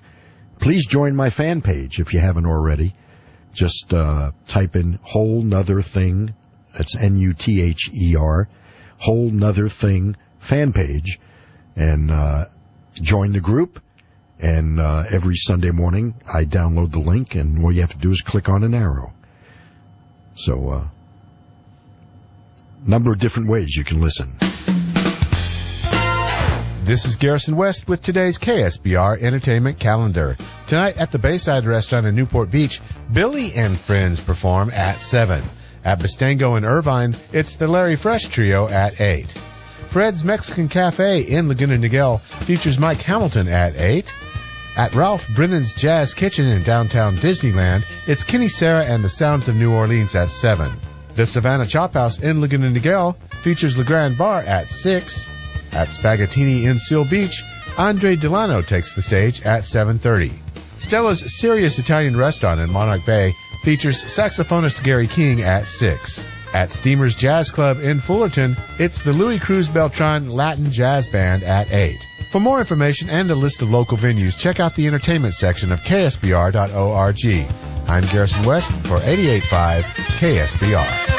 please 0.60 0.86
join 0.86 1.16
my 1.16 1.30
fan 1.30 1.62
page 1.62 1.98
if 1.98 2.14
you 2.14 2.20
haven't 2.20 2.46
already. 2.46 2.94
Just 3.52 3.92
uh, 3.92 4.32
type 4.46 4.76
in 4.76 4.98
whole 5.02 5.42
nother 5.42 5.82
thing. 5.82 6.34
That's 6.76 6.96
N-U-T-H-E-R. 6.96 8.48
Whole 8.98 9.30
nother 9.30 9.68
thing 9.68 10.16
fan 10.44 10.72
page, 10.72 11.18
and 11.74 12.10
uh, 12.10 12.44
join 12.94 13.32
the 13.32 13.40
group. 13.40 13.80
And 14.40 14.80
uh, 14.80 15.04
every 15.10 15.36
Sunday 15.36 15.70
morning, 15.70 16.14
I 16.32 16.44
download 16.44 16.90
the 16.92 16.98
link, 16.98 17.34
and 17.34 17.64
all 17.64 17.72
you 17.72 17.80
have 17.80 17.92
to 17.92 17.98
do 17.98 18.10
is 18.10 18.20
click 18.20 18.48
on 18.48 18.62
an 18.62 18.74
arrow. 18.74 19.12
So, 20.34 20.70
uh, 20.70 20.88
number 22.86 23.12
of 23.12 23.18
different 23.18 23.48
ways 23.48 23.74
you 23.74 23.84
can 23.84 24.00
listen. 24.00 24.32
This 26.84 27.06
is 27.06 27.16
Garrison 27.16 27.56
West 27.56 27.88
with 27.88 28.02
today's 28.02 28.36
KSBR 28.36 29.22
Entertainment 29.22 29.78
Calendar. 29.78 30.36
Tonight 30.66 30.98
at 30.98 31.10
the 31.10 31.18
Bayside 31.18 31.64
Restaurant 31.64 32.04
in 32.04 32.14
Newport 32.14 32.50
Beach, 32.50 32.80
Billy 33.10 33.54
and 33.54 33.78
Friends 33.78 34.20
perform 34.20 34.70
at 34.70 35.00
7. 35.00 35.42
At 35.82 35.98
Bistango 35.98 36.58
in 36.58 36.64
Irvine, 36.66 37.16
it's 37.32 37.56
the 37.56 37.68
Larry 37.68 37.96
Fresh 37.96 38.28
Trio 38.28 38.68
at 38.68 39.00
8. 39.00 39.26
Fred's 39.88 40.24
Mexican 40.24 40.68
Cafe 40.68 41.22
in 41.22 41.48
Laguna 41.48 41.78
Niguel 41.78 42.20
features 42.20 42.78
Mike 42.78 43.00
Hamilton 43.00 43.48
at 43.48 43.80
8. 43.80 44.12
At 44.76 44.94
Ralph 44.94 45.28
Brennan's 45.28 45.74
Jazz 45.74 46.12
Kitchen 46.12 46.46
in 46.46 46.64
downtown 46.64 47.16
Disneyland, 47.16 47.86
it's 48.06 48.24
Kenny 48.24 48.48
Sarah 48.48 48.84
and 48.84 49.02
the 49.02 49.08
Sounds 49.08 49.48
of 49.48 49.56
New 49.56 49.72
Orleans 49.72 50.14
at 50.16 50.28
7. 50.28 50.70
The 51.16 51.26
Savannah 51.26 51.66
Chop 51.66 51.94
House 51.94 52.18
in 52.18 52.40
Laguna 52.40 52.70
Niguel 52.70 53.16
features 53.42 53.78
Le 53.78 53.84
Grand 53.84 54.18
Bar 54.18 54.40
at 54.40 54.68
6. 54.68 55.28
At 55.72 55.88
Spaghettini 55.88 56.64
in 56.64 56.78
Seal 56.78 57.04
Beach, 57.04 57.44
Andre 57.78 58.16
Delano 58.16 58.62
takes 58.62 58.94
the 58.96 59.02
stage 59.02 59.42
at 59.42 59.62
7.30. 59.62 60.32
Stella's 60.78 61.38
Serious 61.38 61.78
Italian 61.78 62.16
Restaurant 62.16 62.58
in 62.58 62.70
Monarch 62.70 63.06
Bay 63.06 63.32
features 63.62 64.02
saxophonist 64.02 64.82
Gary 64.82 65.06
King 65.06 65.42
at 65.42 65.66
6. 65.66 66.26
At 66.52 66.72
Steamer's 66.72 67.14
Jazz 67.14 67.50
Club 67.50 67.80
in 67.80 68.00
Fullerton, 68.00 68.56
it's 68.80 69.02
the 69.02 69.12
Louis 69.12 69.38
Cruz 69.38 69.68
Beltran 69.68 70.30
Latin 70.30 70.70
Jazz 70.72 71.08
Band 71.08 71.44
at 71.44 71.70
8. 71.72 71.96
For 72.32 72.40
more 72.40 72.58
information 72.58 73.08
and 73.08 73.30
a 73.30 73.36
list 73.36 73.62
of 73.62 73.70
local 73.70 73.96
venues, 73.96 74.36
check 74.36 74.58
out 74.58 74.74
the 74.74 74.88
entertainment 74.88 75.34
section 75.34 75.70
of 75.70 75.80
ksbr.org. 75.82 77.73
I'm 77.86 78.04
Garrison 78.06 78.44
West 78.44 78.72
for 78.72 78.98
88.5 78.98 79.82
KSBR. 80.18 81.14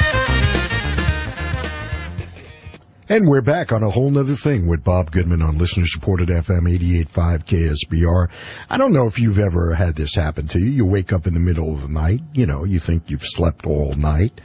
And 3.07 3.27
we're 3.27 3.41
back 3.41 3.71
on 3.71 3.83
a 3.83 3.89
whole 3.89 4.09
nother 4.09 4.35
thing 4.35 4.67
with 4.67 4.83
Bob 4.83 5.11
Goodman 5.11 5.43
on 5.43 5.59
listener 5.59 5.85
supported 5.85 6.29
FM 6.29 6.67
88.5 6.67 7.45
KSBR. 7.45 8.29
I 8.69 8.77
don't 8.77 8.93
know 8.93 9.05
if 9.07 9.19
you've 9.19 9.37
ever 9.37 9.75
had 9.75 9.95
this 9.95 10.15
happen 10.15 10.47
to 10.47 10.59
you. 10.59 10.65
You 10.65 10.85
wake 10.87 11.13
up 11.13 11.27
in 11.27 11.35
the 11.35 11.39
middle 11.39 11.75
of 11.75 11.83
the 11.83 11.93
night, 11.93 12.21
you 12.33 12.47
know, 12.47 12.63
you 12.63 12.79
think 12.79 13.11
you've 13.11 13.23
slept 13.23 13.67
all 13.67 13.93
night 13.93 14.41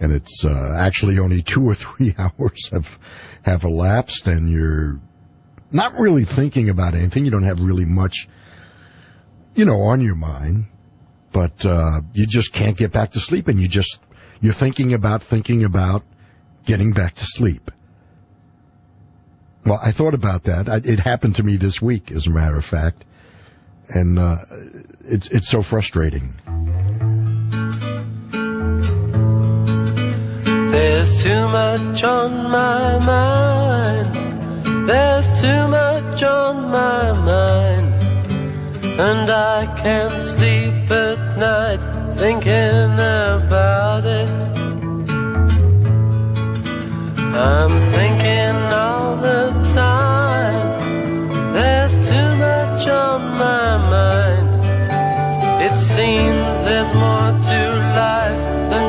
and 0.00 0.12
it's 0.12 0.44
uh, 0.44 0.76
actually 0.78 1.18
only 1.18 1.42
two 1.42 1.68
or 1.68 1.74
three 1.74 2.14
hours 2.18 2.68
have 2.70 2.98
have 3.42 3.64
elapsed 3.64 4.28
and 4.28 4.48
you're 4.48 5.00
not 5.72 5.98
really 5.98 6.24
thinking 6.24 6.70
about 6.70 6.94
anything. 6.94 7.24
You 7.24 7.30
don't 7.30 7.42
have 7.42 7.60
really 7.60 7.84
much, 7.84 8.28
you 9.54 9.64
know, 9.64 9.80
on 9.82 10.00
your 10.00 10.14
mind, 10.14 10.66
but 11.32 11.64
uh, 11.64 12.00
you 12.12 12.26
just 12.26 12.52
can't 12.52 12.76
get 12.76 12.92
back 12.92 13.12
to 13.12 13.20
sleep 13.20 13.48
and 13.48 13.60
you 13.60 13.68
just 13.68 14.00
you're 14.40 14.52
thinking 14.52 14.94
about 14.94 15.22
thinking 15.22 15.64
about 15.64 16.02
getting 16.64 16.92
back 16.92 17.14
to 17.14 17.24
sleep. 17.24 17.70
Well, 19.64 19.80
I 19.82 19.90
thought 19.92 20.14
about 20.14 20.44
that. 20.44 20.68
I, 20.68 20.76
it 20.76 21.00
happened 21.00 21.36
to 21.36 21.42
me 21.42 21.56
this 21.56 21.82
week, 21.82 22.10
as 22.10 22.26
a 22.26 22.30
matter 22.30 22.56
of 22.56 22.64
fact, 22.64 23.04
and 23.88 24.18
uh, 24.18 24.36
it's 25.04 25.28
it's 25.28 25.48
so 25.48 25.62
frustrating. 25.62 26.34
There's 30.70 31.22
too 31.22 31.48
much 31.48 32.04
on 32.04 32.50
my 32.50 32.98
mind. 32.98 34.88
There's 34.88 35.40
too 35.42 35.68
much 35.68 36.22
on 36.22 36.70
my 36.70 37.12
mind. 37.12 37.87
And 39.00 39.30
I 39.30 39.64
can't 39.80 40.20
sleep 40.20 40.90
at 40.90 41.38
night 41.38 41.80
thinking 42.16 42.94
about 42.94 44.04
it. 44.04 44.28
I'm 47.32 47.80
thinking 47.92 48.56
all 48.74 49.16
the 49.18 49.52
time. 49.72 51.52
There's 51.52 51.94
too 52.08 52.28
much 52.38 52.88
on 52.88 53.20
my 53.38 53.76
mind. 53.94 54.50
It 55.62 55.76
seems 55.78 56.64
there's 56.64 56.92
more 56.92 57.30
to 57.50 57.60
life 58.02 58.70
than 58.70 58.87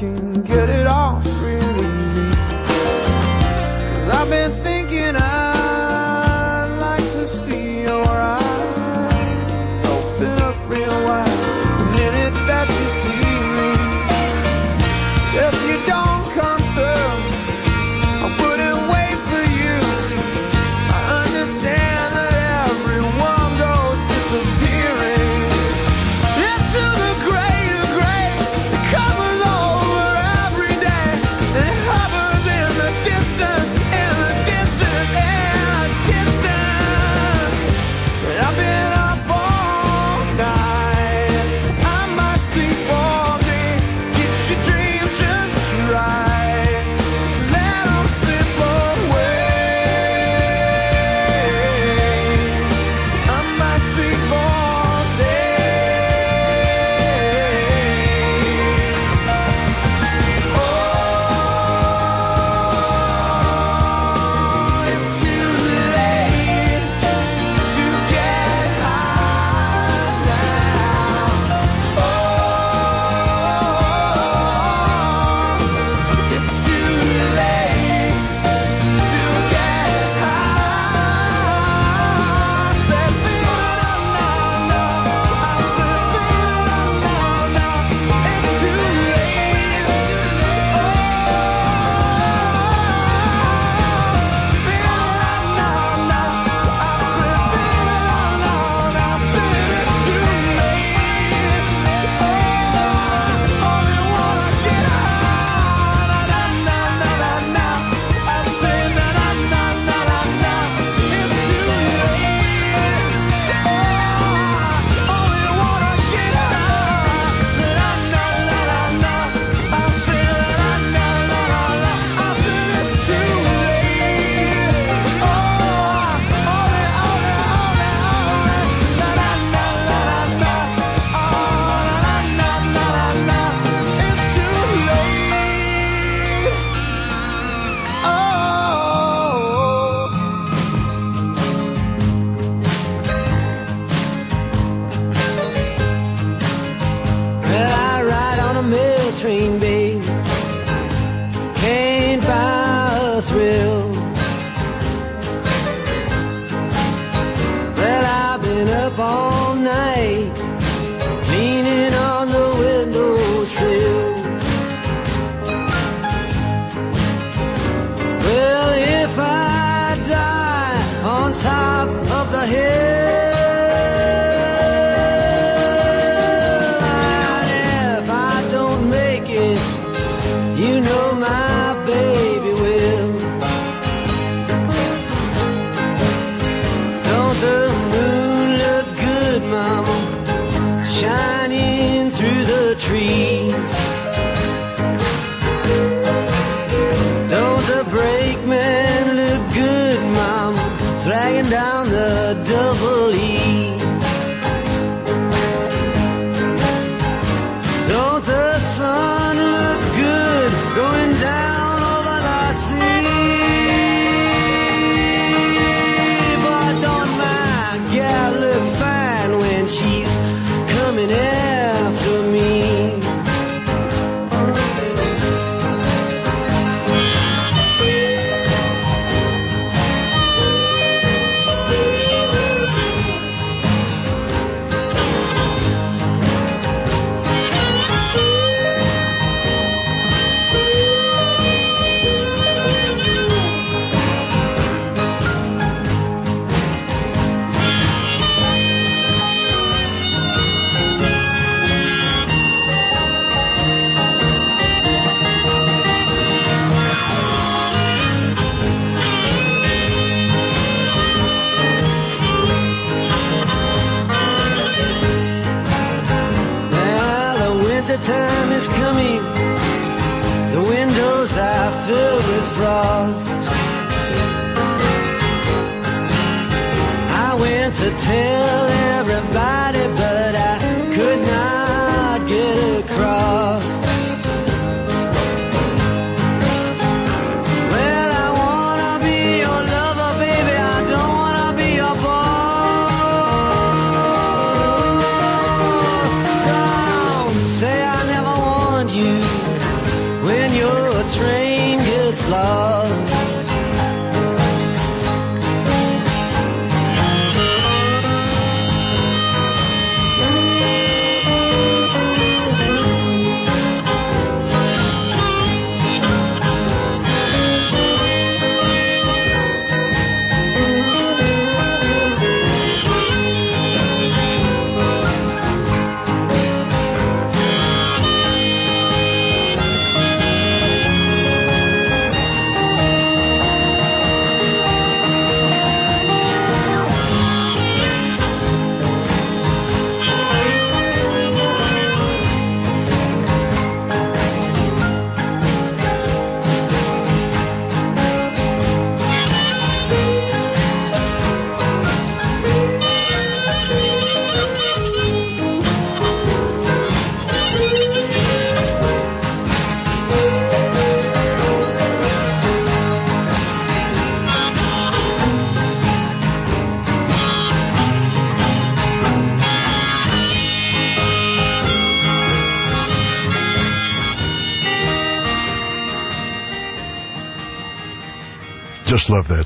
so 0.00 0.27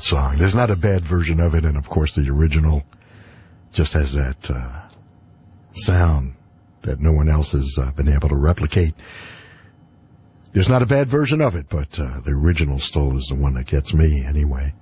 song. 0.03 0.37
There's 0.37 0.55
not 0.55 0.69
a 0.69 0.75
bad 0.75 1.03
version 1.03 1.39
of 1.39 1.55
it, 1.55 1.65
and 1.65 1.77
of 1.77 1.89
course 1.89 2.13
the 2.13 2.29
original 2.29 2.83
just 3.71 3.93
has 3.93 4.13
that 4.13 4.51
uh, 4.51 4.81
sound 5.73 6.35
that 6.81 6.99
no 6.99 7.13
one 7.13 7.29
else 7.29 7.53
has 7.53 7.77
uh, 7.79 7.91
been 7.91 8.09
able 8.09 8.29
to 8.29 8.35
replicate. 8.35 8.93
There's 10.51 10.69
not 10.69 10.83
a 10.83 10.85
bad 10.85 11.07
version 11.07 11.41
of 11.41 11.55
it, 11.55 11.67
but 11.69 11.97
uh, 11.99 12.19
the 12.19 12.31
original 12.31 12.77
still 12.77 13.17
is 13.17 13.27
the 13.27 13.35
one 13.35 13.55
that 13.55 13.65
gets 13.65 13.93
me 13.93 14.23
anyway. 14.23 14.73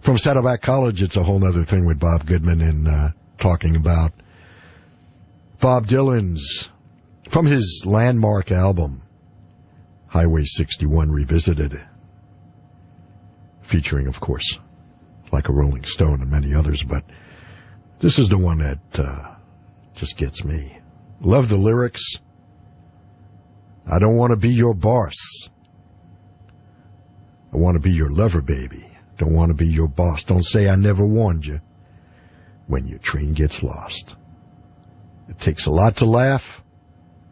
From 0.00 0.16
Saddleback 0.16 0.62
College, 0.62 1.02
it's 1.02 1.16
a 1.16 1.22
whole 1.22 1.44
other 1.44 1.64
thing 1.64 1.84
with 1.84 2.00
Bob 2.00 2.24
Goodman 2.24 2.60
and 2.60 2.88
uh, 2.88 3.08
talking 3.36 3.76
about 3.76 4.12
Bob 5.60 5.86
Dylan's 5.86 6.70
from 7.28 7.46
his 7.46 7.84
landmark 7.84 8.50
album, 8.50 9.02
Highway 10.08 10.44
61 10.44 11.10
Revisited, 11.10 11.78
featuring, 13.72 14.06
of 14.06 14.20
course, 14.20 14.58
like 15.32 15.48
a 15.48 15.52
Rolling 15.52 15.84
Stone 15.84 16.20
and 16.20 16.30
many 16.30 16.54
others, 16.54 16.82
but 16.82 17.04
this 18.00 18.18
is 18.18 18.28
the 18.28 18.36
one 18.36 18.58
that 18.58 18.78
uh, 18.98 19.34
just 19.94 20.18
gets 20.18 20.44
me. 20.44 20.78
Love 21.22 21.48
the 21.48 21.56
lyrics. 21.56 22.16
I 23.90 23.98
don't 23.98 24.16
want 24.16 24.32
to 24.32 24.36
be 24.36 24.50
your 24.50 24.74
boss. 24.74 25.48
I 27.50 27.56
want 27.56 27.76
to 27.76 27.80
be 27.80 27.92
your 27.92 28.10
lover, 28.10 28.42
baby. 28.42 28.84
Don't 29.16 29.32
want 29.32 29.48
to 29.48 29.54
be 29.54 29.68
your 29.68 29.88
boss. 29.88 30.24
Don't 30.24 30.44
say 30.44 30.68
I 30.68 30.76
never 30.76 31.06
warned 31.06 31.46
you 31.46 31.60
when 32.66 32.86
your 32.86 32.98
train 32.98 33.32
gets 33.32 33.62
lost. 33.62 34.16
It 35.30 35.38
takes 35.38 35.64
a 35.64 35.70
lot 35.70 35.96
to 35.96 36.04
laugh, 36.04 36.62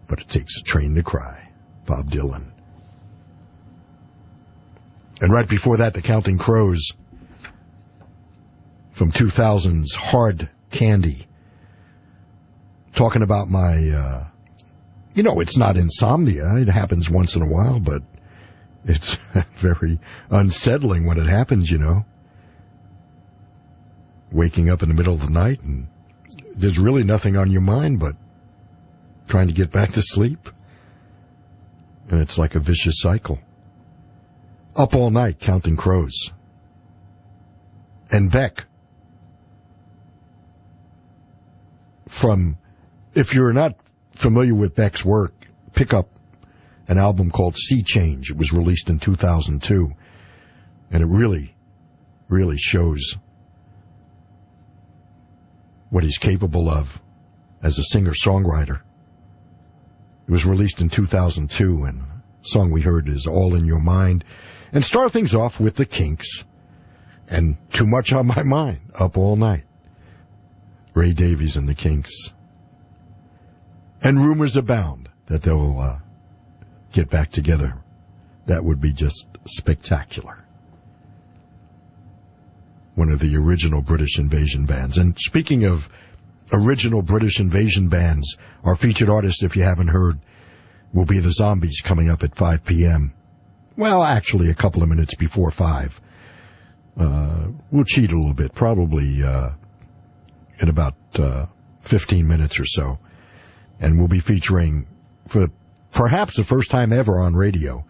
but 0.06 0.20
it 0.20 0.28
takes 0.28 0.58
a 0.58 0.62
train 0.62 0.94
to 0.94 1.02
cry. 1.02 1.50
Bob 1.84 2.10
Dylan. 2.10 2.49
And 5.20 5.32
right 5.32 5.48
before 5.48 5.78
that, 5.78 5.94
the 5.94 6.02
Counting 6.02 6.38
Crows 6.38 6.92
from 8.92 9.12
2000's 9.12 9.94
Hard 9.94 10.48
Candy. 10.70 11.26
Talking 12.92 13.22
about 13.22 13.48
my, 13.48 13.90
uh, 13.94 14.24
you 15.14 15.22
know, 15.22 15.40
it's 15.40 15.56
not 15.56 15.76
insomnia. 15.76 16.56
It 16.56 16.68
happens 16.68 17.08
once 17.08 17.36
in 17.36 17.42
a 17.42 17.46
while, 17.46 17.80
but 17.80 18.02
It's 18.84 19.14
very 19.54 19.98
unsettling 20.30 21.04
when 21.04 21.18
it 21.18 21.26
happens, 21.26 21.70
you 21.70 21.78
know. 21.78 22.04
Waking 24.32 24.70
up 24.70 24.82
in 24.82 24.88
the 24.88 24.94
middle 24.94 25.14
of 25.14 25.22
the 25.22 25.30
night 25.30 25.60
and 25.62 25.88
there's 26.54 26.78
really 26.78 27.04
nothing 27.04 27.36
on 27.36 27.50
your 27.50 27.62
mind 27.62 27.98
but 28.00 28.14
trying 29.28 29.48
to 29.48 29.54
get 29.54 29.72
back 29.72 29.92
to 29.92 30.02
sleep. 30.02 30.48
And 32.08 32.20
it's 32.20 32.38
like 32.38 32.54
a 32.54 32.60
vicious 32.60 33.00
cycle. 33.00 33.38
Up 34.80 34.94
all 34.94 35.10
night 35.10 35.38
counting 35.38 35.76
crows. 35.76 36.32
And 38.10 38.32
Beck. 38.32 38.64
From, 42.08 42.56
if 43.12 43.34
you're 43.34 43.52
not 43.52 43.74
familiar 44.12 44.54
with 44.54 44.74
Beck's 44.74 45.04
work, 45.04 45.34
pick 45.74 45.92
up 45.92 46.08
an 46.88 46.96
album 46.96 47.30
called 47.30 47.58
Sea 47.58 47.82
Change. 47.82 48.30
It 48.30 48.38
was 48.38 48.54
released 48.54 48.88
in 48.88 48.98
2002. 48.98 49.90
And 50.90 51.02
it 51.02 51.06
really, 51.06 51.54
really 52.30 52.56
shows 52.56 53.18
what 55.90 56.04
he's 56.04 56.16
capable 56.16 56.70
of 56.70 57.02
as 57.62 57.78
a 57.78 57.84
singer-songwriter. 57.84 58.80
It 60.26 60.30
was 60.30 60.46
released 60.46 60.80
in 60.80 60.88
2002 60.88 61.84
and 61.84 61.98
the 61.98 62.48
song 62.48 62.70
we 62.70 62.80
heard 62.80 63.10
is 63.10 63.26
All 63.26 63.54
in 63.54 63.66
Your 63.66 63.80
Mind. 63.80 64.24
And 64.72 64.84
start 64.84 65.12
things 65.12 65.34
off 65.34 65.58
with 65.58 65.76
the 65.76 65.86
Kinks 65.86 66.44
and 67.28 67.56
Too 67.70 67.86
Much 67.86 68.12
on 68.12 68.26
My 68.26 68.42
Mind, 68.42 68.80
Up 68.98 69.16
All 69.16 69.36
Night. 69.36 69.64
Ray 70.94 71.12
Davies 71.12 71.56
and 71.56 71.68
the 71.68 71.74
Kinks. 71.74 72.32
And 74.02 74.18
rumors 74.18 74.56
abound 74.56 75.08
that 75.26 75.42
they'll 75.42 75.78
uh, 75.78 75.98
get 76.92 77.10
back 77.10 77.30
together. 77.30 77.74
That 78.46 78.64
would 78.64 78.80
be 78.80 78.92
just 78.92 79.26
spectacular. 79.46 80.44
One 82.94 83.10
of 83.10 83.20
the 83.20 83.36
original 83.36 83.82
British 83.82 84.18
invasion 84.18 84.66
bands. 84.66 84.98
And 84.98 85.16
speaking 85.18 85.64
of 85.64 85.88
original 86.52 87.02
British 87.02 87.38
invasion 87.40 87.88
bands, 87.88 88.36
our 88.64 88.74
featured 88.74 89.08
artist, 89.08 89.42
if 89.42 89.56
you 89.56 89.62
haven't 89.62 89.88
heard, 89.88 90.18
will 90.92 91.06
be 91.06 91.20
the 91.20 91.30
Zombies 91.30 91.80
coming 91.82 92.10
up 92.10 92.24
at 92.24 92.34
5 92.34 92.64
p.m. 92.64 93.12
Well, 93.80 94.02
actually 94.02 94.50
a 94.50 94.54
couple 94.54 94.82
of 94.82 94.90
minutes 94.90 95.14
before 95.14 95.50
5. 95.50 96.00
Uh, 96.98 97.46
we'll 97.70 97.84
cheat 97.84 98.12
a 98.12 98.14
little 98.14 98.34
bit, 98.34 98.52
probably, 98.52 99.22
uh, 99.24 99.52
in 100.58 100.68
about, 100.68 100.96
uh, 101.18 101.46
15 101.80 102.28
minutes 102.28 102.60
or 102.60 102.66
so. 102.66 102.98
And 103.80 103.96
we'll 103.96 104.08
be 104.08 104.18
featuring, 104.20 104.86
for 105.28 105.48
perhaps 105.92 106.36
the 106.36 106.44
first 106.44 106.70
time 106.70 106.92
ever 106.92 107.20
on 107.20 107.34
radio, 107.34 107.86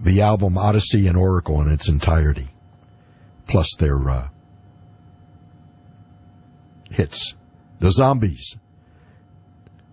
the 0.00 0.20
album 0.20 0.54
Odessey 0.54 1.08
and 1.08 1.16
Oracle 1.16 1.60
in 1.62 1.72
its 1.72 1.88
entirety, 1.88 2.46
plus 3.48 3.74
their, 3.76 4.08
uh, 4.08 4.28
hits. 6.92 7.34
The 7.80 7.90
Zombies. 7.90 8.56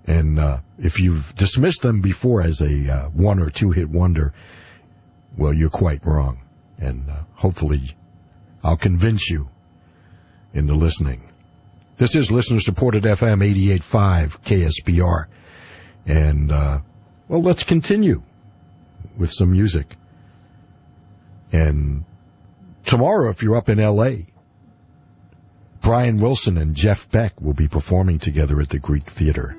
And, 0.06 0.38
uh, 0.38 0.60
if 0.78 1.00
you've 1.00 1.34
dismissed 1.34 1.82
them 1.82 2.02
before 2.02 2.44
as 2.44 2.62
a, 2.62 2.94
uh, 2.94 3.10
one 3.10 3.40
or 3.40 3.50
two 3.50 3.72
hit 3.72 3.90
wonder, 3.90 4.36
well, 5.38 5.54
you're 5.54 5.70
quite 5.70 6.06
wrong. 6.06 6.40
And, 6.80 7.10
uh, 7.10 7.22
hopefully 7.36 7.96
I'll 8.64 8.78
convince 8.78 9.30
you 9.30 9.50
into 10.54 10.74
listening. 10.74 11.22
This 11.98 12.16
is 12.16 12.32
listener 12.32 12.60
supported 12.60 13.04
FM 13.04 13.42
88.5 13.42 14.42
KSBR. 14.44 15.26
And, 16.06 16.52
uh, 16.52 16.80
well, 17.28 17.42
let's 17.42 17.64
continue 17.64 18.22
with 19.18 19.32
some 19.32 19.52
music. 19.52 19.96
And 21.52 22.06
tomorrow, 22.86 23.30
if 23.30 23.42
you're 23.42 23.58
up 23.58 23.70
in 23.70 23.80
LA, 23.80 24.28
Brian 25.82 26.20
Wilson 26.20 26.58
and 26.58 26.76
Jeff 26.76 27.10
Beck 27.10 27.40
will 27.42 27.54
be 27.54 27.68
performing 27.68 28.20
together 28.20 28.60
at 28.60 28.70
the 28.70 28.80
Greek 28.80 29.06
Theater. 29.06 29.56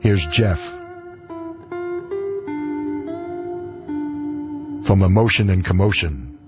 Here's 0.00 0.26
Jeff 0.26 0.79
from 4.82 5.02
Emotion 5.02 5.50
and 5.50 5.64
Commotion. 5.64 6.38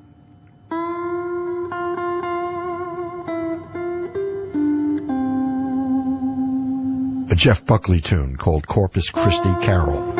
A 7.30 7.34
Jeff 7.34 7.64
Buckley 7.64 8.00
tune 8.00 8.36
called 8.36 8.66
Corpus 8.66 9.10
Christi 9.10 9.54
Carol. 9.60 10.11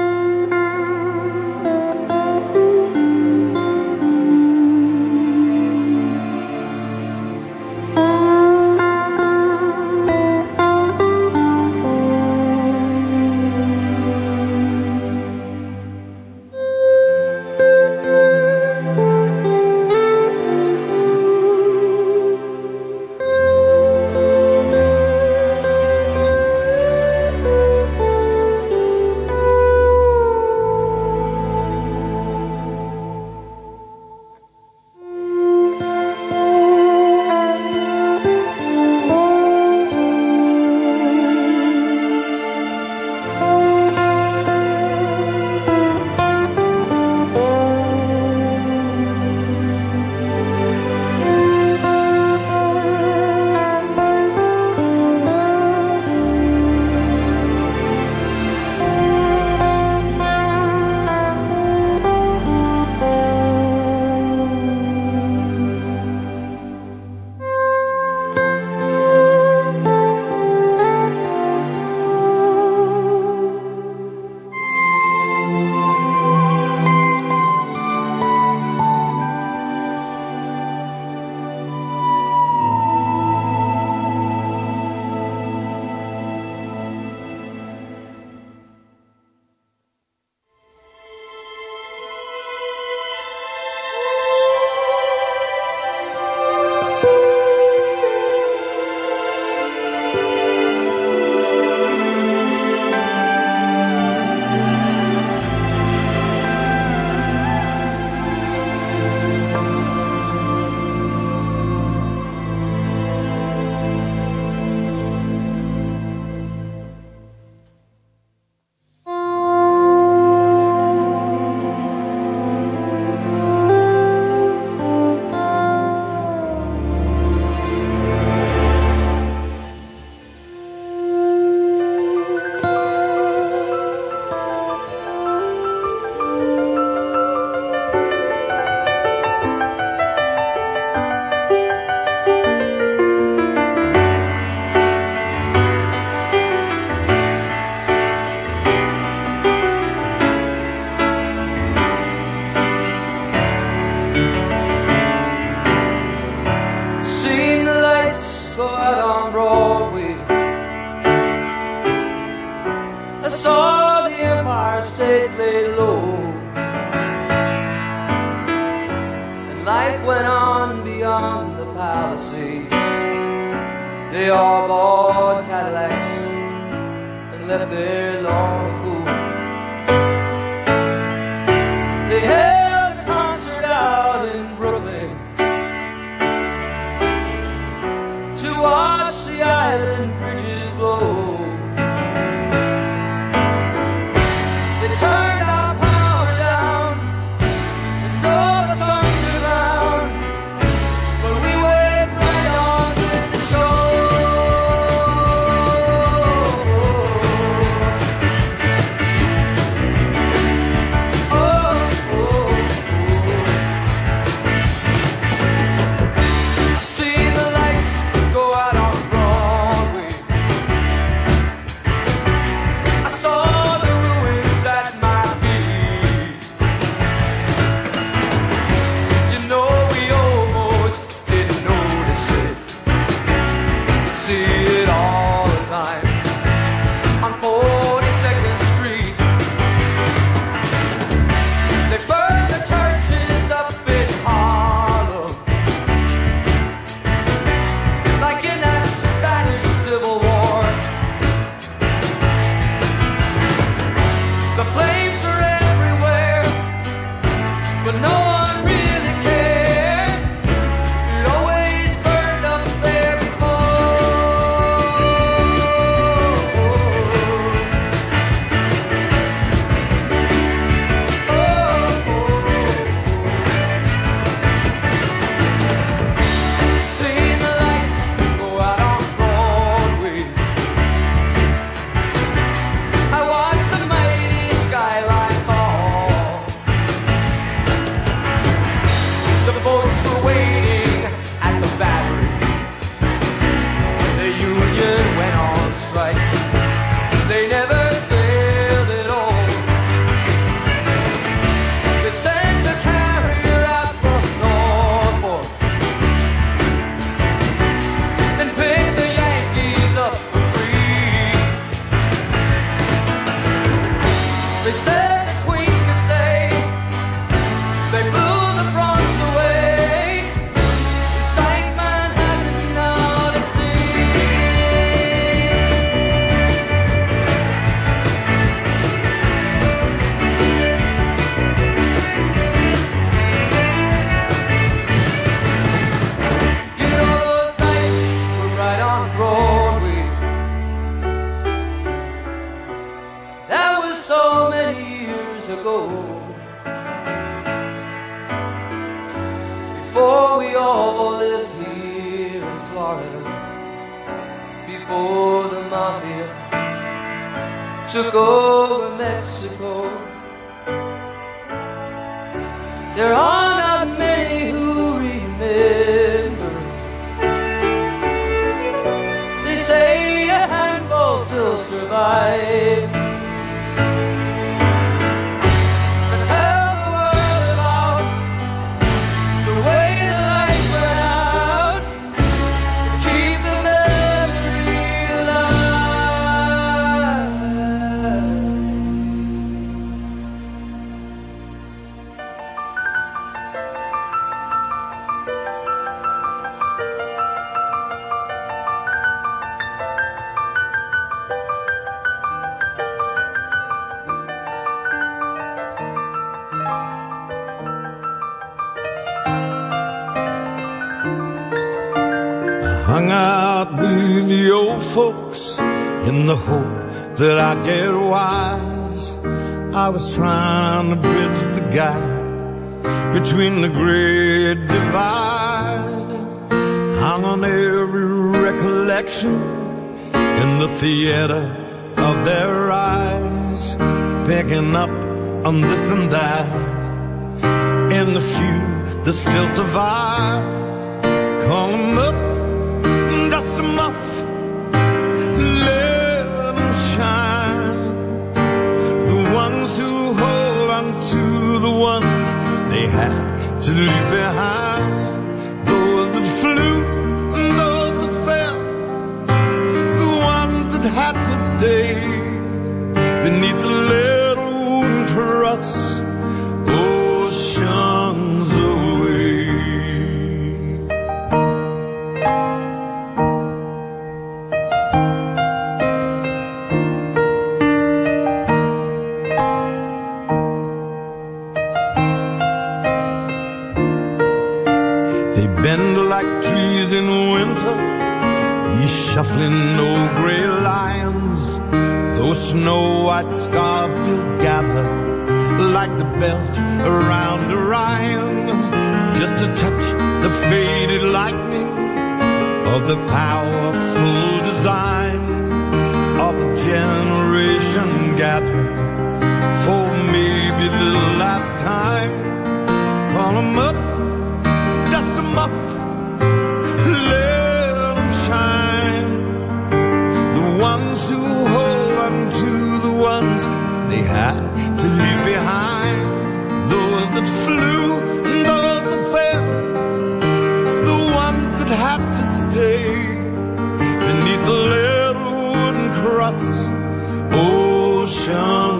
show. 538.24 538.71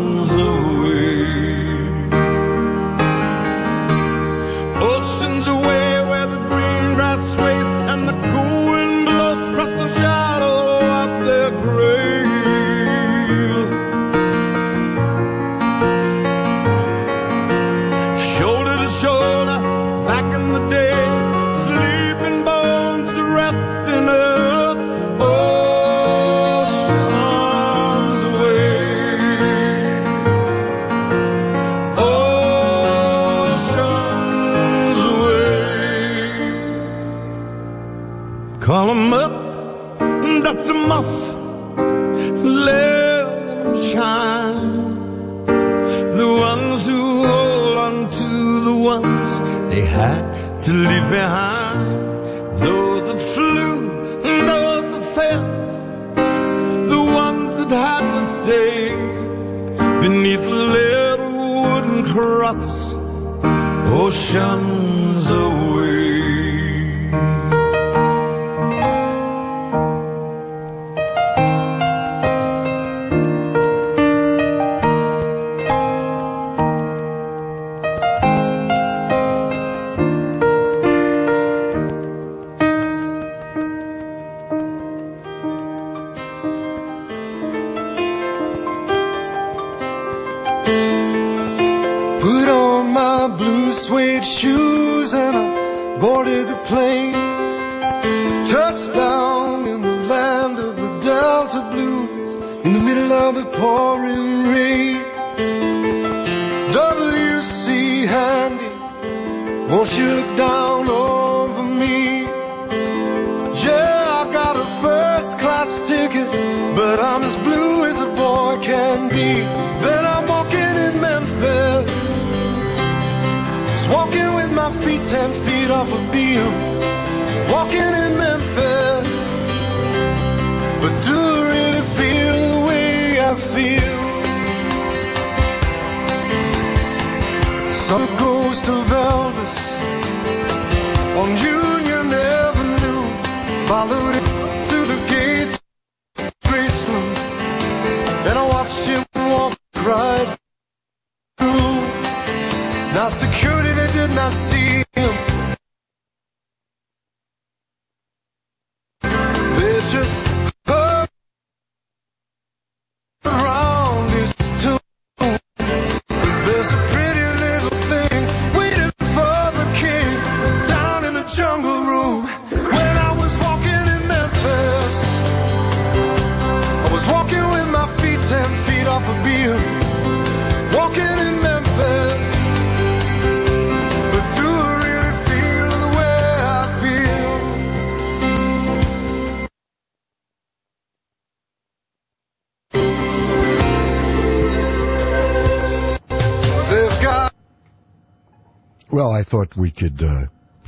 thought 199.33 199.57
we 199.57 199.71
could 199.71 200.03
uh, 200.03 200.27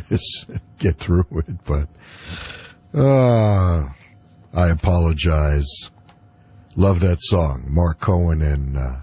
get 0.78 0.96
through 0.96 1.26
it, 1.32 1.64
but 1.64 1.86
uh, 2.98 3.86
I 4.54 4.68
apologize. 4.70 5.90
Love 6.74 7.00
that 7.00 7.20
song, 7.20 7.66
Marc 7.68 8.00
Cohn 8.00 8.40
and 8.40 8.78
uh, 8.78 8.96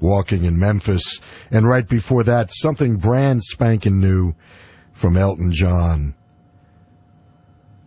Walking 0.00 0.44
in 0.44 0.58
Memphis. 0.58 1.22
And 1.50 1.66
right 1.66 1.88
before 1.88 2.24
that, 2.24 2.50
something 2.52 2.98
brand 2.98 3.42
spanking 3.42 4.00
new 4.00 4.34
from 4.92 5.16
Elton 5.16 5.50
John 5.50 6.14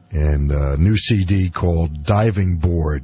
and 0.09 0.51
a 0.51 0.77
new 0.77 0.97
CD 0.97 1.51
called 1.51 2.05
Diving 2.05 2.57
Board 2.57 3.03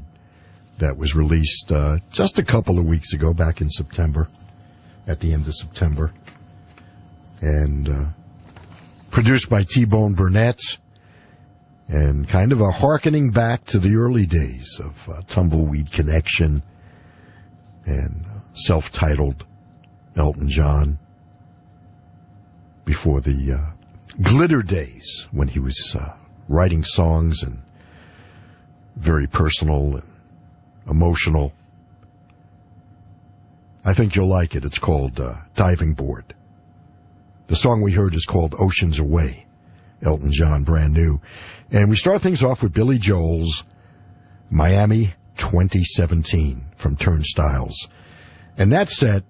that 0.80 0.98
was 0.98 1.16
released 1.16 1.72
uh, 1.72 2.00
just 2.10 2.40
a 2.40 2.44
couple 2.44 2.80
of 2.80 2.86
weeks 2.86 3.14
ago, 3.14 3.36
back 3.36 3.62
in 3.62 3.70
September, 3.70 4.28
at 5.06 5.20
the 5.20 5.32
end 5.32 5.46
of 5.46 5.54
September. 5.54 6.12
And 7.44 7.90
uh, 7.90 8.06
produced 9.12 9.50
by 9.50 9.64
T-Bone 9.64 10.14
Burnett 10.14 10.62
and 11.90 12.26
kind 12.26 12.54
of 12.54 12.62
a 12.62 12.72
harkening 12.72 13.32
back 13.32 13.66
to 13.66 13.80
the 13.80 13.98
early 13.98 14.26
days 14.26 14.80
of 14.80 15.10
uh, 15.10 15.22
Tumbleweed 15.28 15.92
Connection 15.92 16.64
and 17.86 18.26
uh, 18.26 18.40
self-titled 18.54 19.46
Elton 20.16 20.48
John 20.48 21.00
before 22.86 23.20
the 23.20 23.60
uh, 23.60 24.22
glitter 24.22 24.62
days 24.62 25.28
when 25.34 25.50
he 25.50 25.60
was 25.60 25.98
uh, 26.00 26.16
writing 26.48 26.86
songs 26.86 27.44
and 27.44 27.62
very 28.96 29.28
personal 29.28 29.96
and 29.96 30.04
emotional. 30.90 31.52
I 33.84 33.94
think 33.94 34.16
you'll 34.16 34.30
like 34.30 34.56
it. 34.56 34.64
It's 34.64 34.80
called 34.80 35.20
uh, 35.20 35.34
Diving 35.56 35.94
Board. 35.94 36.34
The 37.48 37.56
song 37.56 37.82
we 37.82 37.92
heard 37.92 38.16
is 38.16 38.26
called 38.26 38.56
Oceans 38.58 39.00
Away. 39.00 39.46
Elton 40.02 40.32
John, 40.32 40.64
brand 40.64 40.94
new. 40.94 41.22
And 41.72 41.90
we 41.90 41.96
start 41.96 42.22
things 42.22 42.44
off 42.44 42.62
with 42.62 42.74
Billy 42.74 42.98
Joel's 42.98 43.64
Miami 44.50 45.14
2017 45.38 46.66
from 46.76 46.96
Turnstiles. 46.96 47.88
And 48.58 48.74
that 48.74 48.90
set 48.90 49.24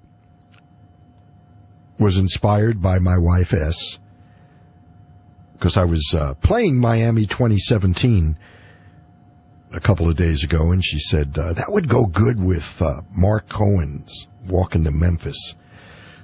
was 2.00 2.18
inspired 2.18 2.82
by 2.82 3.00
my 3.00 3.18
wife 3.18 3.54
S 3.54 4.00
because 5.54 5.78
I 5.78 5.86
was 5.86 6.14
uh, 6.14 6.34
playing 6.36 6.78
Miami 6.78 7.26
2017 7.26 8.38
a 9.72 9.80
couple 9.80 10.10
of 10.10 10.18
days 10.18 10.44
ago, 10.44 10.72
and 10.72 10.84
she 10.84 11.00
said 11.00 11.38
uh, 11.38 11.54
that 11.54 11.72
would 11.72 11.88
go 11.88 12.06
good 12.06 12.44
with 12.44 12.82
uh, 12.82 13.02
Marc 13.12 13.48
Cohn's 13.48 14.28
Walking 14.48 14.84
to 14.84 14.92
Memphis, 14.92 15.56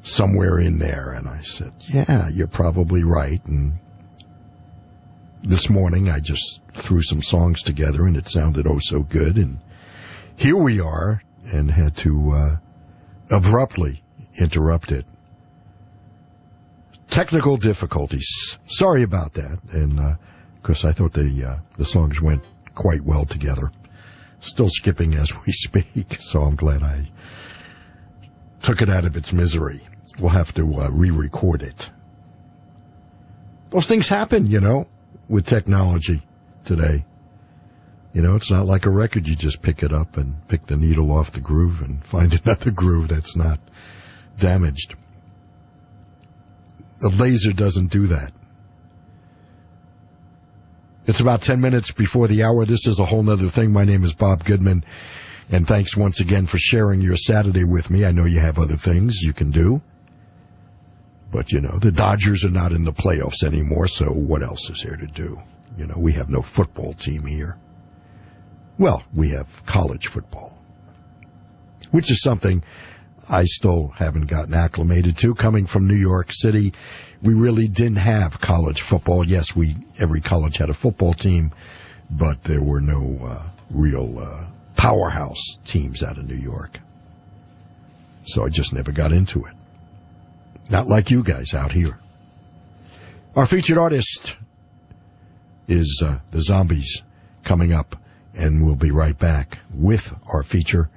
somewhere 0.01 0.59
in 0.59 0.79
there. 0.79 1.11
And 1.11 1.27
I 1.27 1.37
said, 1.37 1.73
"Yeah, 1.87 2.29
you're 2.29 2.47
probably 2.47 3.03
right." 3.03 3.43
And 3.45 3.79
this 5.43 5.69
morning, 5.69 6.09
I 6.09 6.19
just 6.19 6.61
threw 6.73 7.01
some 7.01 7.21
songs 7.21 7.61
together, 7.63 8.05
and 8.05 8.17
it 8.17 8.27
sounded 8.27 8.67
oh 8.67 8.79
so 8.79 9.01
good. 9.01 9.37
And 9.37 9.59
here 10.35 10.57
we 10.57 10.81
are, 10.81 11.21
and 11.53 11.69
had 11.69 11.95
to 11.97 12.31
uh, 12.31 12.55
abruptly 13.35 14.03
interrupt 14.35 14.91
it 14.91 15.05
technical 17.09 17.57
difficulties. 17.57 18.57
Sorry 18.65 19.03
about 19.03 19.33
that. 19.33 19.59
And, 19.71 19.99
uh, 19.99 20.15
cause 20.63 20.85
I 20.85 20.91
thought 20.91 21.13
the, 21.13 21.45
uh, 21.45 21.57
the 21.77 21.85
songs 21.85 22.21
went 22.21 22.43
quite 22.75 23.01
well 23.01 23.25
together. 23.25 23.71
Still 24.41 24.69
skipping 24.69 25.15
as 25.15 25.33
we 25.45 25.51
speak. 25.51 26.17
So 26.19 26.43
I'm 26.43 26.55
glad 26.55 26.83
I 26.83 27.09
took 28.61 28.81
it 28.81 28.89
out 28.89 29.05
of 29.05 29.17
its 29.17 29.33
misery. 29.33 29.81
We'll 30.19 30.29
have 30.29 30.53
to, 30.55 30.81
uh, 30.81 30.89
re-record 30.91 31.61
it. 31.61 31.89
Those 33.69 33.85
things 33.85 34.07
happen, 34.07 34.47
you 34.47 34.59
know, 34.59 34.87
with 35.27 35.45
technology 35.45 36.21
today. 36.65 37.05
You 38.13 38.23
know, 38.23 38.35
it's 38.35 38.49
not 38.49 38.65
like 38.65 38.85
a 38.85 38.89
record. 38.89 39.27
You 39.27 39.35
just 39.35 39.61
pick 39.61 39.83
it 39.83 39.93
up 39.93 40.17
and 40.17 40.47
pick 40.47 40.65
the 40.65 40.77
needle 40.77 41.11
off 41.11 41.31
the 41.31 41.41
groove 41.41 41.81
and 41.81 42.03
find 42.03 42.39
another 42.45 42.71
groove 42.71 43.07
that's 43.07 43.35
not 43.35 43.59
damaged. 44.37 44.95
The 46.99 47.09
laser 47.09 47.53
doesn't 47.53 47.91
do 47.91 48.07
that. 48.07 48.31
It's 51.05 51.21
about 51.21 51.41
10 51.41 51.61
minutes 51.61 51.91
before 51.91 52.27
the 52.27 52.43
hour. 52.43 52.65
This 52.65 52.85
is 52.85 52.99
a 52.99 53.05
whole 53.05 53.23
nother 53.23 53.47
thing. 53.47 53.71
My 53.71 53.85
name 53.85 54.03
is 54.03 54.13
Bob 54.13 54.43
Goodman. 54.43 54.83
And 55.51 55.67
thanks 55.67 55.97
once 55.97 56.19
again 56.19 56.45
for 56.45 56.59
sharing 56.59 57.01
your 57.01 57.17
Saturday 57.17 57.63
with 57.63 57.89
me. 57.89 58.05
I 58.05 58.11
know 58.11 58.25
you 58.25 58.39
have 58.39 58.59
other 58.59 58.75
things 58.75 59.21
you 59.21 59.33
can 59.33 59.49
do. 59.49 59.81
But 61.31 61.51
you 61.51 61.61
know, 61.61 61.77
the 61.79 61.91
Dodgers 61.91 62.45
are 62.45 62.51
not 62.51 62.71
in 62.71 62.85
the 62.85 62.93
playoffs 62.93 63.43
anymore, 63.43 63.87
so 63.87 64.05
what 64.05 64.43
else 64.43 64.69
is 64.69 64.83
there 64.83 64.97
to 64.97 65.07
do? 65.07 65.39
You 65.77 65.87
know, 65.87 65.95
we 65.97 66.13
have 66.13 66.29
no 66.29 66.41
football 66.41 66.93
team 66.93 67.25
here. 67.25 67.57
Well, 68.77 69.03
we 69.13 69.29
have 69.29 69.65
college 69.65 70.07
football. 70.07 70.57
Which 71.91 72.11
is 72.11 72.21
something 72.21 72.63
I 73.27 73.45
still 73.45 73.89
haven't 73.89 74.27
gotten 74.27 74.53
acclimated 74.53 75.17
to. 75.17 75.35
Coming 75.35 75.65
from 75.65 75.87
New 75.87 75.95
York 75.95 76.31
City, 76.31 76.73
we 77.21 77.33
really 77.33 77.67
didn't 77.67 77.97
have 77.97 78.39
college 78.39 78.81
football. 78.81 79.25
Yes, 79.25 79.55
we 79.55 79.75
every 79.99 80.21
college 80.21 80.57
had 80.57 80.69
a 80.69 80.73
football 80.73 81.13
team, 81.13 81.51
but 82.09 82.43
there 82.43 82.63
were 82.63 82.81
no 82.81 83.19
uh, 83.23 83.43
real 83.69 84.19
uh, 84.19 84.45
powerhouse 84.79 85.57
teams 85.65 86.01
out 86.01 86.17
of 86.17 86.25
New 86.25 86.37
York. 86.37 86.79
So 88.23 88.45
I 88.45 88.49
just 88.49 88.71
never 88.71 88.93
got 88.93 89.11
into 89.11 89.43
it. 89.43 89.53
Not 90.69 90.87
like 90.87 91.11
you 91.11 91.21
guys 91.21 91.53
out 91.53 91.73
here. 91.73 91.99
Our 93.35 93.45
featured 93.45 93.77
artist 93.77 94.37
is 95.67 96.01
uh, 96.05 96.19
the 96.31 96.41
Zombies 96.41 97.03
coming 97.43 97.73
up, 97.73 97.97
and 98.37 98.65
we'll 98.65 98.77
be 98.77 98.91
right 98.91 99.17
back 99.17 99.59
with 99.73 100.17
our 100.31 100.43
feature 100.43 100.89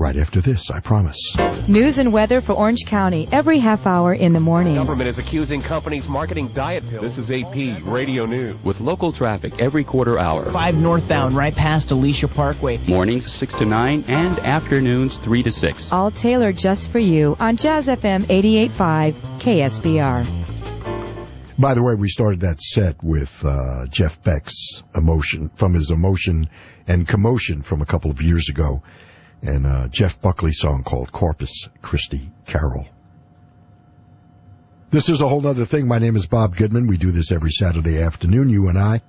right 0.00 0.16
after 0.16 0.40
this, 0.40 0.70
I 0.70 0.80
promise. 0.80 1.36
News 1.68 1.98
and 1.98 2.10
weather 2.10 2.40
for 2.40 2.54
Orange 2.54 2.86
County 2.86 3.28
every 3.30 3.58
half 3.58 3.86
hour 3.86 4.14
in 4.14 4.32
the 4.32 4.40
morning. 4.40 4.74
Government 4.74 5.08
is 5.08 5.18
accusing 5.18 5.60
companies 5.60 6.08
marketing 6.08 6.48
diet 6.48 6.88
pills. 6.88 7.02
This 7.02 7.18
is 7.18 7.30
AP 7.30 7.82
Radio 7.84 8.24
News. 8.24 8.64
With 8.64 8.80
local 8.80 9.12
traffic 9.12 9.60
every 9.60 9.84
quarter 9.84 10.18
hour. 10.18 10.50
5 10.50 10.80
northbound 10.80 11.34
right 11.34 11.54
past 11.54 11.90
Alicia 11.90 12.28
Parkway. 12.28 12.78
Mornings 12.88 13.30
6 13.30 13.54
to 13.54 13.66
9 13.66 14.06
and 14.08 14.38
afternoons 14.38 15.18
3 15.18 15.42
to 15.42 15.52
6. 15.52 15.92
All 15.92 16.10
tailored 16.10 16.56
just 16.56 16.88
for 16.88 16.98
you 16.98 17.36
on 17.38 17.56
Jazz 17.56 17.86
FM 17.86 18.22
88.5 18.22 19.12
KSBR. 19.38 20.50
By 21.58 21.74
the 21.74 21.82
way, 21.82 21.94
we 21.94 22.08
started 22.08 22.40
that 22.40 22.62
set 22.62 23.02
with 23.02 23.44
uh, 23.44 23.86
Jeff 23.90 24.22
Beck's 24.22 24.82
emotion 24.96 25.50
from 25.56 25.74
his 25.74 25.90
emotion 25.90 26.48
and 26.88 27.06
commotion 27.06 27.60
from 27.60 27.82
a 27.82 27.86
couple 27.86 28.10
of 28.10 28.22
years 28.22 28.48
ago, 28.48 28.82
and 29.42 29.66
uh, 29.66 29.88
Jeff 29.88 30.20
Buckley 30.20 30.52
song 30.52 30.82
called 30.82 31.12
Corpus 31.12 31.68
Christi 31.80 32.32
Carol. 32.46 32.86
This 34.90 35.08
is 35.08 35.20
a 35.20 35.28
whole 35.28 35.46
other 35.46 35.64
thing. 35.64 35.86
My 35.86 35.98
name 35.98 36.16
is 36.16 36.26
Bob 36.26 36.56
Goodman. 36.56 36.86
We 36.86 36.96
do 36.96 37.12
this 37.12 37.30
every 37.30 37.52
Saturday 37.52 38.02
afternoon, 38.02 38.50
you 38.50 38.68
and 38.68 38.76
I. 38.76 39.00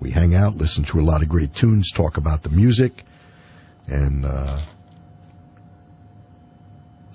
We 0.00 0.10
hang 0.10 0.34
out, 0.34 0.54
listen 0.54 0.84
to 0.84 1.00
a 1.00 1.02
lot 1.02 1.22
of 1.22 1.28
great 1.28 1.54
tunes, 1.54 1.90
talk 1.90 2.18
about 2.18 2.42
the 2.42 2.50
music, 2.50 3.02
and 3.86 4.24
uh, 4.24 4.60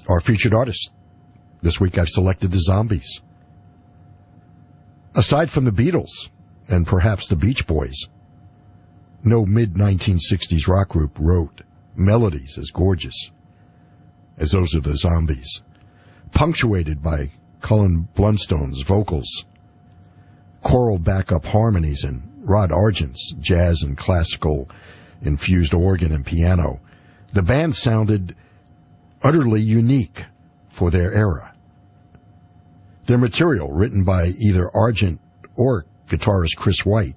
our 0.09 0.19
featured 0.19 0.53
artist. 0.53 0.91
This 1.61 1.79
week 1.79 1.97
I've 1.97 2.09
selected 2.09 2.51
the 2.51 2.59
Zombies. 2.59 3.21
Aside 5.15 5.51
from 5.51 5.65
the 5.65 5.71
Beatles 5.71 6.29
and 6.67 6.87
perhaps 6.87 7.27
the 7.27 7.35
Beach 7.35 7.67
Boys, 7.67 8.07
no 9.23 9.45
mid-1960s 9.45 10.67
rock 10.67 10.89
group 10.89 11.17
wrote 11.19 11.61
melodies 11.95 12.57
as 12.57 12.71
gorgeous 12.71 13.31
as 14.37 14.51
those 14.51 14.73
of 14.73 14.83
the 14.83 14.97
Zombies, 14.97 15.61
punctuated 16.31 17.01
by 17.01 17.29
Colin 17.59 18.07
Blunstone's 18.15 18.81
vocals, 18.81 19.45
choral 20.61 20.97
backup 20.97 21.45
harmonies, 21.45 22.03
and 22.03 22.21
Rod 22.43 22.71
Argent's 22.71 23.33
jazz 23.39 23.83
and 23.83 23.97
classical 23.97 24.69
infused 25.21 25.73
organ 25.73 26.11
and 26.11 26.25
piano. 26.25 26.79
The 27.33 27.43
band 27.43 27.75
sounded 27.75 28.35
utterly 29.21 29.61
unique 29.61 30.25
for 30.69 30.89
their 30.89 31.13
era. 31.13 31.53
Their 33.05 33.17
material, 33.17 33.71
written 33.71 34.03
by 34.03 34.27
either 34.27 34.69
Argent 34.73 35.21
or 35.55 35.85
guitarist 36.07 36.55
Chris 36.57 36.85
White, 36.85 37.15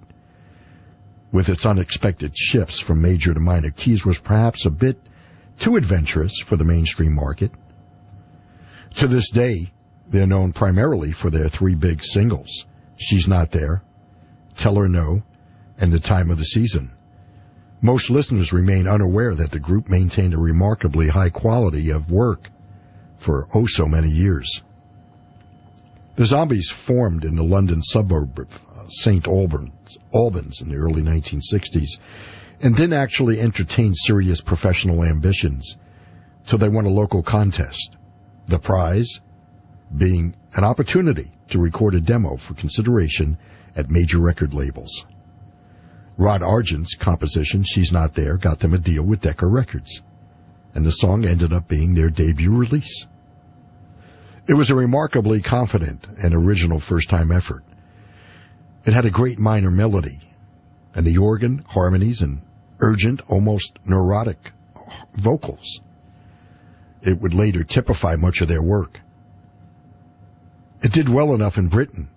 with 1.34 1.48
its 1.48 1.66
unexpected 1.66 2.38
shifts 2.38 2.78
from 2.78 3.02
major 3.02 3.34
to 3.34 3.40
minor 3.40 3.70
keys, 3.70 4.06
was 4.06 4.20
perhaps 4.20 4.66
a 4.66 4.70
bit 4.70 4.96
too 5.58 5.74
adventurous 5.74 6.38
for 6.38 6.54
the 6.54 6.64
mainstream 6.64 7.12
market. 7.12 7.50
To 8.98 9.08
this 9.08 9.30
day, 9.30 9.72
they're 10.08 10.28
known 10.28 10.52
primarily 10.52 11.10
for 11.10 11.30
their 11.30 11.48
three 11.48 11.74
big 11.74 12.04
singles, 12.04 12.66
She's 12.96 13.26
Not 13.26 13.50
There, 13.50 13.82
Tell 14.56 14.76
Her 14.76 14.88
No, 14.88 15.24
and 15.76 15.92
The 15.92 15.98
Time 15.98 16.30
of 16.30 16.38
the 16.38 16.44
Season. 16.44 16.92
Most 17.82 18.10
listeners 18.10 18.52
remain 18.52 18.86
unaware 18.86 19.34
that 19.34 19.50
the 19.50 19.58
group 19.58 19.88
maintained 19.88 20.34
a 20.34 20.38
remarkably 20.38 21.08
high 21.08 21.30
quality 21.30 21.90
of 21.90 22.12
work 22.12 22.48
for 23.16 23.48
oh 23.52 23.66
so 23.66 23.88
many 23.88 24.08
years. 24.08 24.62
The 26.16 26.26
Zombies 26.26 26.70
formed 26.70 27.24
in 27.24 27.34
the 27.34 27.42
London 27.42 27.82
suburb 27.82 28.38
of 28.38 28.62
uh, 28.70 28.88
St. 28.88 29.26
Albans, 29.26 29.98
Albans 30.14 30.60
in 30.60 30.68
the 30.68 30.76
early 30.76 31.02
1960s 31.02 31.98
and 32.62 32.76
didn't 32.76 32.92
actually 32.92 33.40
entertain 33.40 33.94
serious 33.94 34.40
professional 34.40 35.02
ambitions 35.02 35.76
till 36.46 36.58
they 36.58 36.68
won 36.68 36.84
a 36.84 36.90
local 36.90 37.24
contest. 37.24 37.96
The 38.46 38.60
prize 38.60 39.20
being 39.94 40.36
an 40.54 40.62
opportunity 40.62 41.32
to 41.48 41.58
record 41.58 41.96
a 41.96 42.00
demo 42.00 42.36
for 42.36 42.54
consideration 42.54 43.36
at 43.74 43.90
major 43.90 44.18
record 44.18 44.54
labels. 44.54 45.06
Rod 46.16 46.44
Argent's 46.44 46.94
composition, 46.94 47.64
She's 47.64 47.90
Not 47.90 48.14
There, 48.14 48.36
got 48.36 48.60
them 48.60 48.72
a 48.72 48.78
deal 48.78 49.02
with 49.02 49.22
Decca 49.22 49.46
Records, 49.46 50.00
and 50.74 50.86
the 50.86 50.92
song 50.92 51.24
ended 51.24 51.52
up 51.52 51.66
being 51.66 51.94
their 51.94 52.08
debut 52.08 52.56
release. 52.56 53.08
It 54.46 54.54
was 54.54 54.70
a 54.70 54.74
remarkably 54.74 55.40
confident 55.40 56.06
and 56.22 56.34
original 56.34 56.78
first-time 56.78 57.32
effort. 57.32 57.64
It 58.84 58.92
had 58.92 59.06
a 59.06 59.10
great 59.10 59.38
minor 59.38 59.70
melody, 59.70 60.20
and 60.94 61.06
the 61.06 61.18
organ, 61.18 61.64
harmonies, 61.66 62.20
and 62.20 62.42
urgent, 62.78 63.22
almost 63.28 63.78
neurotic 63.86 64.52
vocals. 65.14 65.80
It 67.00 67.20
would 67.20 67.32
later 67.32 67.64
typify 67.64 68.16
much 68.16 68.42
of 68.42 68.48
their 68.48 68.62
work. 68.62 69.00
It 70.82 70.92
did 70.92 71.08
well 71.08 71.34
enough 71.34 71.56
in 71.56 71.68
Britain. 71.68 72.10